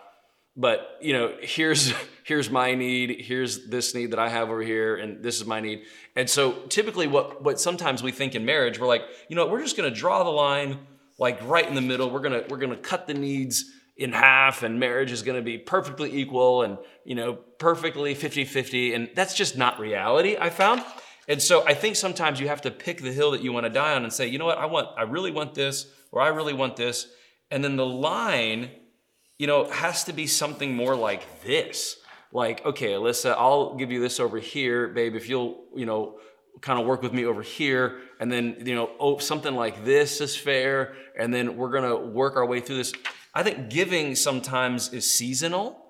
but 0.56 0.98
you 1.02 1.14
know, 1.14 1.34
here's 1.42 1.94
here's 2.24 2.50
my 2.50 2.76
need. 2.76 3.22
Here's 3.22 3.68
this 3.68 3.96
need 3.96 4.12
that 4.12 4.20
I 4.20 4.30
have 4.30 4.50
over 4.50 4.62
here, 4.62 4.96
and 4.96 5.24
this 5.24 5.40
is 5.40 5.46
my 5.46 5.60
need. 5.60 5.84
And 6.16 6.30
so 6.30 6.54
typically, 6.68 7.08
what 7.08 7.44
what 7.44 7.60
sometimes 7.60 8.04
we 8.04 8.12
think 8.12 8.36
in 8.36 8.46
marriage, 8.46 8.80
we're 8.80 8.88
like, 8.88 9.04
you 9.30 9.36
know, 9.36 9.48
we're 9.48 9.62
just 9.62 9.78
going 9.78 9.92
to 9.92 9.98
draw 9.98 10.24
the 10.24 10.30
line 10.30 10.80
like 11.18 11.40
right 11.48 11.68
in 11.68 11.76
the 11.76 11.82
middle. 11.82 12.10
We're 12.10 12.22
gonna 12.22 12.44
we're 12.50 12.58
gonna 12.58 12.78
cut 12.78 13.08
the 13.08 13.14
needs 13.14 13.66
in 13.98 14.12
half 14.12 14.64
and 14.64 14.80
marriage 14.80 15.12
is 15.12 15.24
going 15.24 15.38
to 15.38 15.44
be 15.44 15.58
perfectly 15.58 16.16
equal 16.16 16.62
and 16.62 16.78
you 17.04 17.16
know 17.16 17.34
perfectly 17.34 18.14
50-50 18.14 18.96
and 18.96 19.10
that's 19.16 19.34
just 19.34 19.58
not 19.58 19.80
reality 19.80 20.38
i 20.40 20.50
found. 20.50 20.84
And 21.28 21.42
so 21.42 21.66
i 21.66 21.74
think 21.74 21.96
sometimes 21.96 22.40
you 22.40 22.48
have 22.48 22.62
to 22.62 22.72
pick 22.72 23.02
the 23.02 23.12
hill 23.12 23.32
that 23.32 23.42
you 23.42 23.52
want 23.52 23.66
to 23.66 23.70
die 23.70 23.94
on 23.96 24.04
and 24.04 24.14
say 24.14 24.28
you 24.28 24.38
know 24.38 24.46
what? 24.46 24.58
I 24.58 24.66
want 24.68 24.90
i 24.98 25.02
really 25.02 25.32
want 25.32 25.56
this 25.56 25.88
or 26.12 26.22
i 26.22 26.28
really 26.28 26.54
want 26.54 26.76
this. 26.76 27.08
And 27.50 27.64
then 27.64 27.76
the 27.76 27.86
line 27.86 28.70
you 29.38 29.48
know 29.48 29.70
has 29.70 30.04
to 30.06 30.14
be 30.14 30.28
something 30.28 30.76
more 30.76 30.96
like 30.96 31.44
this. 31.44 31.98
Like 32.32 32.66
okay 32.66 32.92
alyssa 32.92 33.32
i'll 33.32 33.76
give 33.76 33.92
you 33.92 34.00
this 34.00 34.20
over 34.20 34.38
here 34.38 34.90
babe 34.90 35.16
if 35.16 35.28
you'll 35.28 35.66
you 35.76 35.86
know 35.86 36.20
kind 36.62 36.80
of 36.80 36.88
work 36.88 37.02
with 37.04 37.14
me 37.14 37.26
over 37.26 37.42
here. 37.42 38.00
And 38.20 38.32
then 38.32 38.58
you 38.64 38.76
know 38.76 38.92
oh 39.00 39.18
something 39.18 39.56
like 39.56 39.86
this 39.86 40.22
is 40.22 40.36
fair 40.36 40.94
and 41.18 41.34
then 41.34 41.58
we're 41.58 41.72
going 41.72 41.90
to 41.90 41.98
work 41.98 42.36
our 42.36 42.46
way 42.46 42.60
through 42.60 42.78
this 42.78 42.94
i 43.38 43.44
think 43.44 43.70
giving 43.70 44.16
sometimes 44.16 44.92
is 44.94 45.10
seasonal 45.10 45.84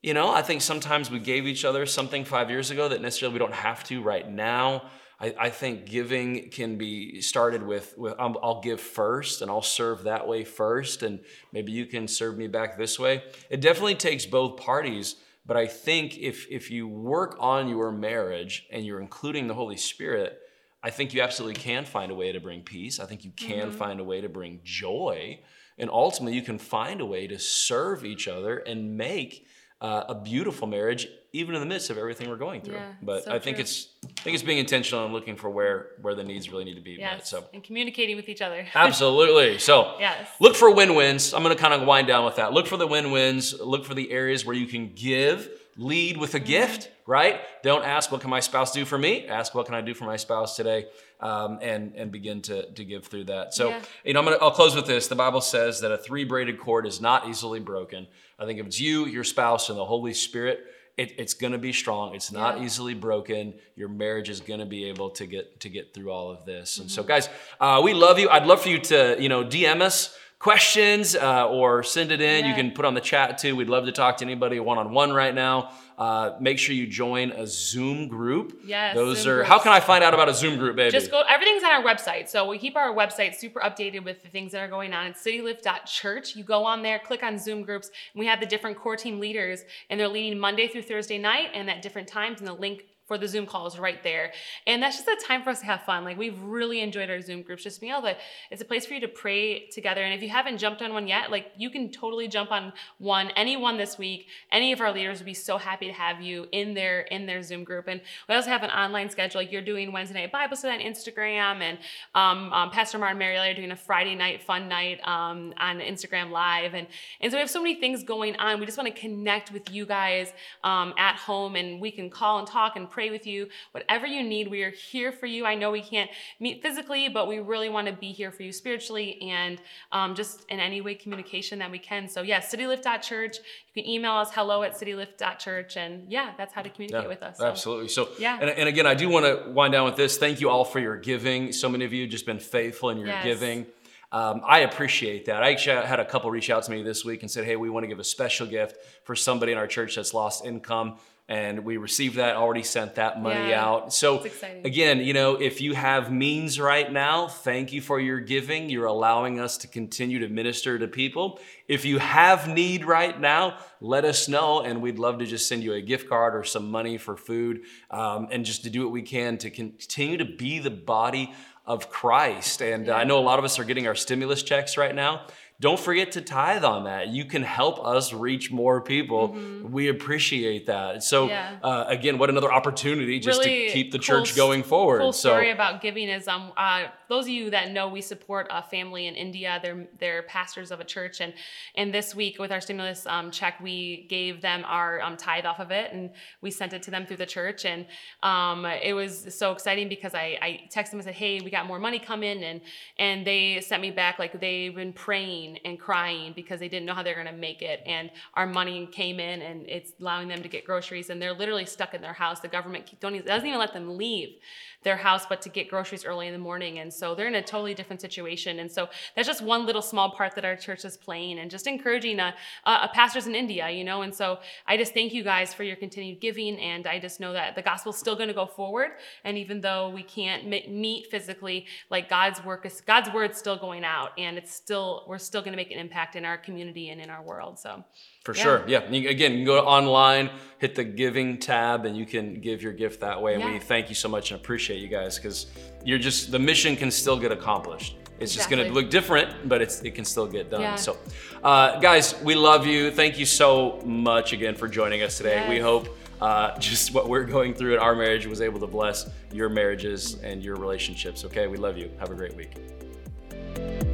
you 0.00 0.14
know? 0.14 0.32
I 0.32 0.42
think 0.42 0.62
sometimes 0.62 1.10
we 1.10 1.18
gave 1.18 1.46
each 1.46 1.64
other 1.64 1.84
something 1.86 2.24
five 2.24 2.50
years 2.50 2.70
ago 2.70 2.88
that 2.88 3.02
necessarily 3.02 3.32
we 3.32 3.38
don't 3.40 3.54
have 3.54 3.82
to 3.84 4.00
right 4.00 4.30
now. 4.30 4.84
I, 5.20 5.34
I 5.38 5.50
think 5.50 5.86
giving 5.86 6.50
can 6.50 6.78
be 6.78 7.20
started 7.20 7.64
with, 7.64 7.98
with 7.98 8.14
I'll, 8.18 8.38
I'll 8.40 8.60
give 8.60 8.80
first 8.80 9.42
and 9.42 9.50
i'll 9.50 9.62
serve 9.62 10.04
that 10.04 10.28
way 10.28 10.44
first 10.44 11.02
and 11.02 11.18
maybe 11.52 11.72
you 11.72 11.86
can 11.86 12.06
serve 12.06 12.38
me 12.38 12.46
back 12.46 12.78
this 12.78 12.98
way. 12.98 13.24
It 13.50 13.60
definitely 13.60 13.96
takes 13.96 14.26
both 14.26 14.56
parties 14.58 15.16
but 15.48 15.56
I 15.56 15.66
think 15.66 16.18
if 16.18 16.46
if 16.50 16.70
you 16.70 16.86
work 16.86 17.36
on 17.40 17.68
your 17.68 17.90
marriage 17.90 18.66
and 18.70 18.84
you're 18.84 19.00
including 19.00 19.46
the 19.46 19.54
Holy 19.54 19.78
Spirit, 19.78 20.38
I 20.82 20.90
think 20.90 21.14
you 21.14 21.22
absolutely 21.22 21.58
can 21.58 21.86
find 21.86 22.12
a 22.12 22.14
way 22.14 22.32
to 22.32 22.38
bring 22.38 22.60
peace. 22.60 23.00
I 23.00 23.06
think 23.06 23.24
you 23.24 23.30
can 23.30 23.68
mm-hmm. 23.68 23.78
find 23.78 23.98
a 23.98 24.04
way 24.04 24.20
to 24.20 24.28
bring 24.28 24.60
joy, 24.62 25.40
and 25.78 25.90
ultimately 25.90 26.34
you 26.34 26.42
can 26.42 26.58
find 26.58 27.00
a 27.00 27.06
way 27.06 27.26
to 27.26 27.38
serve 27.38 28.04
each 28.04 28.28
other 28.28 28.58
and 28.58 28.96
make 28.96 29.46
uh, 29.80 30.04
a 30.08 30.14
beautiful 30.14 30.66
marriage, 30.66 31.06
even 31.32 31.54
in 31.54 31.60
the 31.60 31.66
midst 31.66 31.88
of 31.90 31.98
everything 31.98 32.28
we're 32.28 32.36
going 32.36 32.60
through. 32.62 32.74
Yeah, 32.74 32.92
but 33.00 33.24
so 33.24 33.32
I 33.32 33.38
think 33.38 33.58
true. 33.58 33.62
it's 33.62 33.88
I 34.04 34.22
think 34.22 34.34
it's 34.34 34.42
being 34.42 34.58
intentional 34.58 35.04
and 35.04 35.14
looking 35.14 35.36
for 35.36 35.48
where 35.50 35.90
where 36.00 36.14
the 36.14 36.24
needs 36.24 36.50
really 36.50 36.64
need 36.64 36.74
to 36.74 36.80
be 36.80 36.98
met. 36.98 37.26
So 37.26 37.44
and 37.54 37.62
communicating 37.62 38.16
with 38.16 38.28
each 38.28 38.42
other. 38.42 38.66
absolutely. 38.74 39.58
So 39.58 39.96
Yes. 40.00 40.28
Look 40.40 40.56
for 40.56 40.72
win-wins. 40.74 41.32
I'm 41.32 41.42
going 41.42 41.56
to 41.56 41.60
kind 41.60 41.74
of 41.74 41.86
wind 41.86 42.08
down 42.08 42.24
with 42.24 42.36
that. 42.36 42.52
Look 42.52 42.66
for 42.66 42.76
the 42.76 42.86
win-wins. 42.86 43.60
Look 43.60 43.84
for 43.84 43.94
the 43.94 44.10
areas 44.10 44.44
where 44.44 44.56
you 44.56 44.66
can 44.66 44.94
give. 44.94 45.48
Lead 45.80 46.16
with 46.16 46.34
a 46.34 46.40
gift, 46.40 46.90
right? 47.06 47.40
Don't 47.62 47.84
ask 47.84 48.10
what 48.10 48.20
can 48.20 48.30
my 48.30 48.40
spouse 48.40 48.72
do 48.72 48.84
for 48.84 48.98
me. 48.98 49.26
Ask 49.28 49.54
what 49.54 49.64
can 49.66 49.76
I 49.76 49.80
do 49.80 49.94
for 49.94 50.06
my 50.06 50.16
spouse 50.16 50.56
today, 50.56 50.86
um, 51.20 51.60
and 51.62 51.94
and 51.94 52.10
begin 52.10 52.42
to 52.42 52.68
to 52.72 52.84
give 52.84 53.06
through 53.06 53.24
that. 53.24 53.54
So 53.54 53.68
Yeah. 53.68 53.80
you 54.04 54.12
know, 54.12 54.18
I'm 54.18 54.24
gonna 54.26 54.38
I'll 54.42 54.50
close 54.50 54.74
with 54.74 54.86
this. 54.86 55.06
The 55.06 55.14
Bible 55.14 55.40
says 55.40 55.80
that 55.82 55.92
a 55.92 55.96
three 55.98 56.24
braided 56.24 56.58
cord 56.58 56.84
is 56.84 57.00
not 57.00 57.28
easily 57.28 57.60
broken. 57.60 58.08
I 58.40 58.44
think 58.44 58.58
if 58.58 58.66
it's 58.66 58.80
you, 58.80 59.06
your 59.06 59.22
spouse, 59.22 59.68
and 59.68 59.78
the 59.78 59.84
Holy 59.84 60.14
Spirit, 60.14 60.64
it, 60.96 61.14
it's 61.16 61.34
going 61.34 61.52
to 61.52 61.58
be 61.58 61.72
strong. 61.72 62.12
It's 62.16 62.32
not 62.32 62.58
Yeah. 62.58 62.64
easily 62.64 62.94
broken. 62.94 63.54
Your 63.76 63.88
marriage 63.88 64.28
is 64.30 64.40
going 64.40 64.58
to 64.58 64.66
be 64.66 64.86
able 64.86 65.10
to 65.10 65.26
get 65.26 65.60
to 65.60 65.68
get 65.68 65.94
through 65.94 66.10
all 66.10 66.28
of 66.32 66.44
this. 66.44 66.78
And 66.78 66.90
so, 66.90 67.02
Mm-hmm. 67.02 67.08
guys, 67.08 67.28
uh, 67.60 67.80
we 67.84 67.94
love 67.94 68.18
you. 68.18 68.28
I'd 68.28 68.46
love 68.46 68.62
for 68.62 68.68
you 68.68 68.80
to 68.80 69.16
you 69.20 69.28
know 69.28 69.44
DM 69.44 69.80
us 69.80 70.12
questions 70.38 71.16
uh, 71.16 71.48
or 71.48 71.82
send 71.82 72.12
it 72.12 72.20
in. 72.20 72.46
You 72.46 72.54
can 72.54 72.70
put 72.70 72.84
on 72.84 72.94
the 72.94 73.00
chat 73.00 73.38
too. 73.38 73.56
We'd 73.56 73.68
love 73.68 73.86
to 73.86 73.92
talk 73.92 74.18
to 74.18 74.24
anybody 74.24 74.60
one 74.60 74.78
on 74.78 74.92
one 74.92 75.12
right 75.12 75.34
now. 75.34 75.70
Uh, 75.98 76.36
make 76.40 76.60
sure 76.60 76.76
you 76.76 76.86
join 76.86 77.32
a 77.32 77.44
Zoom 77.44 78.06
group. 78.06 78.60
Yes, 78.64 78.94
those 78.94 79.22
Zoom 79.22 79.32
are. 79.32 79.34
groups. 79.36 79.48
How 79.48 79.58
can 79.58 79.72
I 79.72 79.80
find 79.80 80.04
out 80.04 80.14
about 80.14 80.28
a 80.28 80.34
Zoom 80.34 80.56
group, 80.56 80.76
baby? 80.76 80.92
Just 80.92 81.10
go. 81.10 81.22
Everything's 81.28 81.64
on 81.64 81.72
our 81.72 81.82
website, 81.82 82.28
so 82.28 82.48
we 82.48 82.56
keep 82.56 82.76
our 82.76 82.94
website 82.94 83.34
super 83.34 83.58
updated 83.60 84.04
with 84.04 84.22
the 84.22 84.28
things 84.28 84.52
that 84.52 84.60
are 84.60 84.68
going 84.68 84.92
on. 84.92 85.08
It's 85.08 85.24
citylift.church. 85.24 86.36
You 86.36 86.44
go 86.44 86.64
on 86.64 86.82
there, 86.82 87.00
click 87.00 87.24
on 87.24 87.36
Zoom 87.36 87.62
groups, 87.62 87.88
and 88.14 88.20
we 88.20 88.26
have 88.26 88.38
the 88.38 88.46
different 88.46 88.78
core 88.78 88.96
team 88.96 89.18
leaders, 89.18 89.64
and 89.90 89.98
they're 89.98 90.06
leading 90.06 90.38
Monday 90.38 90.68
through 90.68 90.82
Thursday 90.82 91.18
night, 91.18 91.48
and 91.52 91.68
at 91.68 91.82
different 91.82 92.06
times. 92.06 92.38
And 92.38 92.46
the 92.46 92.52
link 92.52 92.84
for 93.08 93.18
the 93.18 93.26
Zoom 93.26 93.46
calls 93.46 93.78
right 93.78 94.02
there. 94.04 94.32
And 94.66 94.82
that's 94.82 94.96
just 94.96 95.08
a 95.08 95.26
time 95.26 95.42
for 95.42 95.50
us 95.50 95.60
to 95.60 95.66
have 95.66 95.82
fun. 95.82 96.04
Like 96.04 96.18
we've 96.18 96.40
really 96.42 96.80
enjoyed 96.80 97.08
our 97.08 97.20
Zoom 97.22 97.42
groups. 97.42 97.64
Just 97.64 97.80
being 97.80 97.92
able 97.92 98.02
to, 98.02 98.16
it's 98.50 98.60
a 98.60 98.66
place 98.66 98.84
for 98.84 98.92
you 98.94 99.00
to 99.00 99.08
pray 99.08 99.66
together. 99.68 100.02
And 100.02 100.12
if 100.12 100.22
you 100.22 100.28
haven't 100.28 100.58
jumped 100.58 100.82
on 100.82 100.92
one 100.92 101.08
yet, 101.08 101.30
like 101.30 101.52
you 101.56 101.70
can 101.70 101.90
totally 101.90 102.28
jump 102.28 102.52
on 102.52 102.72
one, 102.98 103.30
any 103.34 103.56
one 103.56 103.78
this 103.78 103.96
week. 103.96 104.28
Any 104.52 104.72
of 104.72 104.80
our 104.82 104.92
leaders 104.92 105.18
would 105.18 105.26
be 105.26 105.34
so 105.34 105.56
happy 105.56 105.86
to 105.86 105.92
have 105.94 106.20
you 106.20 106.46
in 106.52 106.74
their 106.74 107.00
in 107.00 107.24
their 107.24 107.42
Zoom 107.42 107.64
group. 107.64 107.88
And 107.88 108.00
we 108.28 108.34
also 108.34 108.50
have 108.50 108.62
an 108.62 108.70
online 108.70 109.08
schedule. 109.08 109.40
Like 109.40 109.50
you're 109.50 109.62
doing 109.62 109.90
Wednesday 109.90 110.20
night 110.20 110.30
Bible 110.30 110.56
study 110.56 110.84
on 110.84 110.92
Instagram, 110.92 111.62
and 111.62 111.78
um, 112.14 112.52
um, 112.52 112.70
Pastor 112.70 112.98
Martin 112.98 113.18
Mary 113.18 113.38
are 113.38 113.54
doing 113.54 113.70
a 113.70 113.76
Friday 113.76 114.14
night 114.14 114.42
fun 114.42 114.68
night 114.68 115.00
um, 115.06 115.54
on 115.56 115.80
Instagram 115.80 116.30
Live. 116.30 116.74
And 116.74 116.86
and 117.20 117.32
so 117.32 117.38
we 117.38 117.40
have 117.40 117.50
so 117.50 117.62
many 117.62 117.76
things 117.76 118.02
going 118.02 118.36
on. 118.36 118.60
We 118.60 118.66
just 118.66 118.76
want 118.76 118.94
to 118.94 119.00
connect 119.00 119.50
with 119.52 119.72
you 119.72 119.86
guys 119.86 120.32
um, 120.62 120.92
at 120.98 121.16
home, 121.16 121.56
and 121.56 121.80
we 121.80 121.90
can 121.90 122.10
call 122.10 122.38
and 122.38 122.46
talk 122.46 122.76
and 122.76 122.90
pray 122.90 122.97
with 122.98 123.26
you. 123.26 123.48
Whatever 123.70 124.06
you 124.06 124.22
need, 124.22 124.48
we 124.48 124.62
are 124.62 124.70
here 124.70 125.12
for 125.12 125.26
you. 125.26 125.46
I 125.46 125.54
know 125.54 125.70
we 125.70 125.80
can't 125.80 126.10
meet 126.40 126.60
physically, 126.60 127.08
but 127.08 127.28
we 127.28 127.38
really 127.38 127.68
want 127.68 127.86
to 127.86 127.92
be 127.92 128.10
here 128.12 128.32
for 128.32 128.42
you 128.42 128.52
spiritually 128.52 129.20
and 129.22 129.60
um, 129.92 130.14
just 130.14 130.44
in 130.48 130.58
any 130.58 130.80
way 130.80 130.94
communication 130.94 131.58
that 131.60 131.70
we 131.70 131.78
can. 131.78 132.08
So 132.08 132.22
yeah, 132.22 132.40
citylift.church. 132.40 133.36
You 133.72 133.82
can 133.82 133.88
email 133.90 134.12
us 134.12 134.30
hello 134.34 134.62
at 134.64 134.74
citylift.church, 134.74 135.76
and 135.76 136.10
yeah, 136.10 136.32
that's 136.36 136.52
how 136.52 136.62
to 136.62 136.70
communicate 136.70 137.08
with 137.08 137.22
us. 137.22 137.38
So, 137.38 137.46
Absolutely. 137.46 137.88
So, 137.88 138.08
Yeah. 138.18 138.38
And, 138.40 138.50
and 138.50 138.68
again, 138.68 138.86
I 138.86 138.94
do 138.94 139.08
want 139.08 139.24
to 139.26 139.50
wind 139.50 139.72
down 139.72 139.84
with 139.84 139.96
this. 139.96 140.18
Thank 140.18 140.40
you 140.40 140.50
all 140.50 140.64
for 140.64 140.80
your 140.80 140.96
giving. 140.96 141.52
So 141.52 141.68
many 141.68 141.84
of 141.84 141.92
you 141.92 142.06
just 142.08 142.26
been 142.26 142.40
faithful 142.40 142.90
in 142.90 142.98
your 142.98 143.08
Yes. 143.08 143.24
giving. 143.24 143.66
Um, 144.10 144.40
I 144.46 144.60
appreciate 144.60 145.26
that. 145.26 145.42
I 145.42 145.50
actually 145.50 145.86
had 145.86 146.00
a 146.00 146.04
couple 146.04 146.30
reach 146.30 146.48
out 146.48 146.62
to 146.62 146.70
me 146.70 146.82
this 146.82 147.04
week 147.04 147.20
and 147.20 147.30
said, 147.30 147.44
"Hey, 147.44 147.56
we 147.56 147.68
want 147.68 147.84
to 147.84 147.88
give 147.88 147.98
a 147.98 148.04
special 148.04 148.46
gift 148.46 148.78
for 149.04 149.14
somebody 149.14 149.52
in 149.52 149.58
our 149.58 149.66
church 149.66 149.96
that's 149.96 150.14
lost 150.14 150.46
income." 150.46 150.96
And 151.30 151.62
we 151.62 151.76
received 151.76 152.16
that. 152.16 152.36
Already 152.36 152.62
sent 152.62 152.94
that 152.94 153.20
money 153.20 153.50
Yeah. 153.50 153.62
out. 153.62 153.92
So 153.92 154.24
again, 154.64 155.00
you 155.00 155.12
know, 155.12 155.34
if 155.34 155.60
you 155.60 155.74
have 155.74 156.10
means 156.10 156.58
right 156.58 156.90
now, 156.90 157.28
thank 157.28 157.70
you 157.70 157.82
for 157.82 158.00
your 158.00 158.18
giving. 158.18 158.70
You're 158.70 158.86
allowing 158.86 159.38
us 159.38 159.58
to 159.58 159.66
continue 159.66 160.20
to 160.20 160.28
minister 160.28 160.78
to 160.78 160.88
people. 160.88 161.38
If 161.66 161.84
you 161.84 161.98
have 161.98 162.48
need 162.48 162.86
right 162.86 163.20
now, 163.20 163.58
let 163.82 164.06
us 164.06 164.26
know, 164.26 164.62
and 164.62 164.80
we'd 164.80 164.98
love 164.98 165.18
to 165.18 165.26
just 165.26 165.46
send 165.48 165.62
you 165.62 165.74
a 165.74 165.82
gift 165.82 166.08
card 166.08 166.34
or 166.34 166.44
some 166.44 166.70
money 166.70 166.96
for 166.96 167.14
food, 167.14 167.60
um, 167.90 168.28
and 168.30 168.46
just 168.46 168.64
to 168.64 168.70
do 168.70 168.82
what 168.84 168.90
we 168.92 169.02
can 169.02 169.36
to 169.38 169.50
continue 169.50 170.16
to 170.16 170.24
be 170.24 170.60
the 170.60 170.70
body 170.70 171.34
of 171.66 171.90
Christ. 171.90 172.62
And 172.62 172.88
uh, 172.88 172.94
I 172.94 173.04
know 173.04 173.18
a 173.18 173.20
lot 173.20 173.38
of 173.38 173.44
us 173.44 173.58
are 173.58 173.64
getting 173.64 173.86
our 173.86 173.94
stimulus 173.94 174.42
checks 174.42 174.78
right 174.78 174.94
now. 174.94 175.26
Don't 175.60 175.80
forget 175.80 176.12
to 176.12 176.20
tithe 176.20 176.62
on 176.62 176.84
that. 176.84 177.08
You 177.08 177.24
can 177.24 177.42
help 177.42 177.84
us 177.84 178.12
reach 178.12 178.52
more 178.52 178.80
people. 178.80 179.36
We 179.64 179.88
appreciate 179.88 180.66
that. 180.66 181.02
So, 181.02 181.18
Mm-hmm. 181.18 181.30
Yeah. 181.30 181.58
uh, 181.68 181.84
again, 181.88 182.16
what 182.16 182.30
another 182.30 182.52
opportunity 182.52 183.18
just 183.18 183.40
really 183.40 183.66
to 183.66 183.72
keep 183.72 183.90
the 183.90 183.98
cool 183.98 184.24
church 184.24 184.36
going 184.36 184.62
forward. 184.62 185.00
Cool 185.00 185.12
so, 185.12 185.30
story 185.30 185.50
about 185.50 185.80
giving 185.82 186.08
is 186.08 186.28
um 186.28 186.52
uh, 186.56 186.84
those 187.08 187.24
of 187.24 187.30
you 187.30 187.50
that 187.50 187.72
know 187.72 187.88
we 187.88 188.00
support 188.00 188.46
a 188.50 188.62
family 188.62 189.08
in 189.08 189.16
India. 189.16 189.58
They're 189.60 189.88
they're 189.98 190.22
pastors 190.22 190.70
of 190.70 190.78
a 190.78 190.84
church, 190.84 191.20
and 191.20 191.34
and 191.74 191.92
this 191.92 192.14
week 192.14 192.38
with 192.38 192.52
our 192.52 192.60
stimulus 192.60 193.04
um, 193.06 193.32
check, 193.32 193.58
we 193.60 194.06
gave 194.08 194.40
them 194.40 194.62
our 194.64 195.00
um, 195.02 195.16
tithe 195.16 195.44
off 195.44 195.58
of 195.58 195.72
it, 195.72 195.92
and 195.92 196.10
we 196.40 196.52
sent 196.52 196.72
it 196.72 196.84
to 196.84 196.92
them 196.92 197.04
through 197.04 197.16
the 197.16 197.26
church, 197.26 197.64
and 197.64 197.84
um, 198.22 198.64
it 198.64 198.92
was 198.92 199.34
so 199.34 199.50
exciting 199.50 199.88
because 199.88 200.14
I 200.14 200.38
I 200.40 200.60
texted 200.72 200.90
them 200.90 201.00
and 201.00 201.04
said, 201.04 201.14
hey, 201.14 201.40
we 201.40 201.50
got 201.50 201.66
more 201.66 201.80
money 201.80 201.98
coming, 201.98 202.44
and 202.44 202.60
and 202.96 203.26
they 203.26 203.60
sent 203.60 203.82
me 203.82 203.90
back 203.90 204.20
like 204.20 204.38
they've 204.40 204.74
been 204.74 204.92
praying 204.92 205.47
and 205.64 205.78
crying 205.78 206.32
because 206.34 206.60
they 206.60 206.68
didn't 206.68 206.86
know 206.86 206.94
how 206.94 207.02
they're 207.02 207.16
gonna 207.16 207.32
make 207.32 207.62
it, 207.62 207.82
and 207.86 208.10
our 208.34 208.46
money 208.46 208.86
came 208.92 209.18
in, 209.20 209.42
and 209.42 209.68
it's 209.68 209.92
allowing 210.00 210.28
them 210.28 210.42
to 210.42 210.48
get 210.48 210.64
groceries, 210.64 211.10
and 211.10 211.20
they're 211.20 211.32
literally 211.32 211.66
stuck 211.66 211.94
in 211.94 212.02
their 212.02 212.12
house. 212.12 212.40
The 212.40 212.48
government 212.48 212.90
doesn't 213.00 213.46
even 213.46 213.58
let 213.58 213.72
them 213.72 213.96
leave 213.96 214.36
their 214.84 214.96
house, 214.96 215.26
but 215.26 215.42
to 215.42 215.48
get 215.48 215.68
groceries 215.68 216.04
early 216.04 216.26
in 216.28 216.32
the 216.32 216.38
morning, 216.38 216.78
and 216.78 216.92
so 216.92 217.14
they're 217.14 217.26
in 217.26 217.34
a 217.34 217.42
totally 217.42 217.74
different 217.74 218.00
situation. 218.00 218.60
And 218.60 218.70
so 218.70 218.88
that's 219.14 219.26
just 219.26 219.42
one 219.42 219.66
little 219.66 219.82
small 219.82 220.12
part 220.12 220.34
that 220.36 220.44
our 220.44 220.56
church 220.56 220.84
is 220.84 220.96
playing, 220.96 221.38
and 221.40 221.50
just 221.50 221.66
encouraging 221.66 222.20
uh, 222.20 222.32
uh, 222.64 222.86
pastors 222.88 223.26
in 223.26 223.34
India, 223.34 223.68
you 223.70 223.84
know. 223.84 224.02
And 224.02 224.14
so 224.14 224.38
I 224.66 224.76
just 224.76 224.94
thank 224.94 225.12
you 225.12 225.24
guys 225.24 225.52
for 225.52 225.64
your 225.64 225.76
continued 225.76 226.20
giving, 226.20 226.58
and 226.58 226.86
I 226.86 227.00
just 227.00 227.18
know 227.18 227.32
that 227.32 227.56
the 227.56 227.62
gospel's 227.62 227.98
still 227.98 228.14
going 228.14 228.28
to 228.28 228.34
go 228.34 228.46
forward. 228.46 228.90
And 229.24 229.36
even 229.36 229.60
though 229.60 229.90
we 229.90 230.02
can't 230.02 230.46
meet 230.46 231.08
physically, 231.10 231.66
like 231.90 232.08
God's 232.08 232.44
work 232.44 232.64
is 232.64 232.80
God's 232.80 233.12
word's 233.12 233.36
still 233.36 233.56
going 233.56 233.84
out, 233.84 234.10
and 234.16 234.38
it's 234.38 234.54
still 234.54 235.04
we're 235.08 235.18
still 235.18 235.37
going 235.42 235.52
to 235.52 235.56
make 235.56 235.70
an 235.70 235.78
impact 235.78 236.16
in 236.16 236.24
our 236.24 236.38
community 236.38 236.90
and 236.90 237.00
in 237.00 237.10
our 237.10 237.22
world. 237.22 237.58
So 237.58 237.84
For 238.24 238.34
Yeah. 238.34 238.42
sure. 238.42 238.64
Yeah. 238.66 238.90
You, 238.90 239.08
again, 239.08 239.32
you 239.32 239.38
can 239.38 239.46
go 239.46 239.60
online, 239.60 240.30
hit 240.58 240.74
the 240.74 240.84
giving 240.84 241.38
tab, 241.38 241.84
and 241.86 241.96
you 241.96 242.04
can 242.06 242.40
give 242.40 242.62
your 242.62 242.72
gift 242.72 243.00
that 243.00 243.20
way. 243.20 243.34
And 243.34 243.44
we 243.44 243.58
thank 243.58 243.88
you 243.88 243.94
so 243.94 244.08
much 244.08 244.30
and 244.30 244.40
appreciate 244.40 244.80
you 244.80 244.88
guys 244.88 245.16
because 245.16 245.46
you're 245.84 245.98
just, 245.98 246.30
the 246.30 246.38
mission 246.38 246.76
can 246.76 246.90
still 246.90 247.18
get 247.18 247.32
accomplished. 247.32 247.96
It's 248.20 248.34
just 248.34 248.50
going 248.50 248.66
to 248.66 248.72
look 248.72 248.90
different, 248.90 249.48
but 249.48 249.62
it's, 249.62 249.80
it 249.82 249.94
can 249.94 250.04
still 250.04 250.26
get 250.26 250.50
done. 250.50 250.60
Yeah. 250.60 250.74
So, 250.74 250.96
uh, 251.44 251.78
guys, 251.78 252.20
we 252.22 252.34
love 252.34 252.66
you. 252.66 252.90
Thank 252.90 253.18
you 253.18 253.24
so 253.24 253.80
much 253.84 254.32
again 254.32 254.56
for 254.56 254.66
joining 254.66 255.02
us 255.02 255.16
today. 255.16 255.46
We 255.48 255.60
hope 255.60 255.96
uh, 256.20 256.58
just 256.58 256.92
what 256.92 257.08
we're 257.08 257.22
going 257.24 257.54
through 257.54 257.74
in 257.74 257.78
our 257.78 257.94
marriage 257.94 258.26
was 258.26 258.40
able 258.40 258.58
to 258.58 258.66
bless 258.66 259.08
your 259.32 259.48
marriages 259.48 260.18
and 260.22 260.42
your 260.42 260.56
relationships. 260.56 261.24
Okay. 261.24 261.46
We 261.46 261.58
love 261.58 261.78
you. 261.78 261.90
Have 262.00 262.10
a 262.10 262.14
great 262.14 262.34
week. 262.34 263.87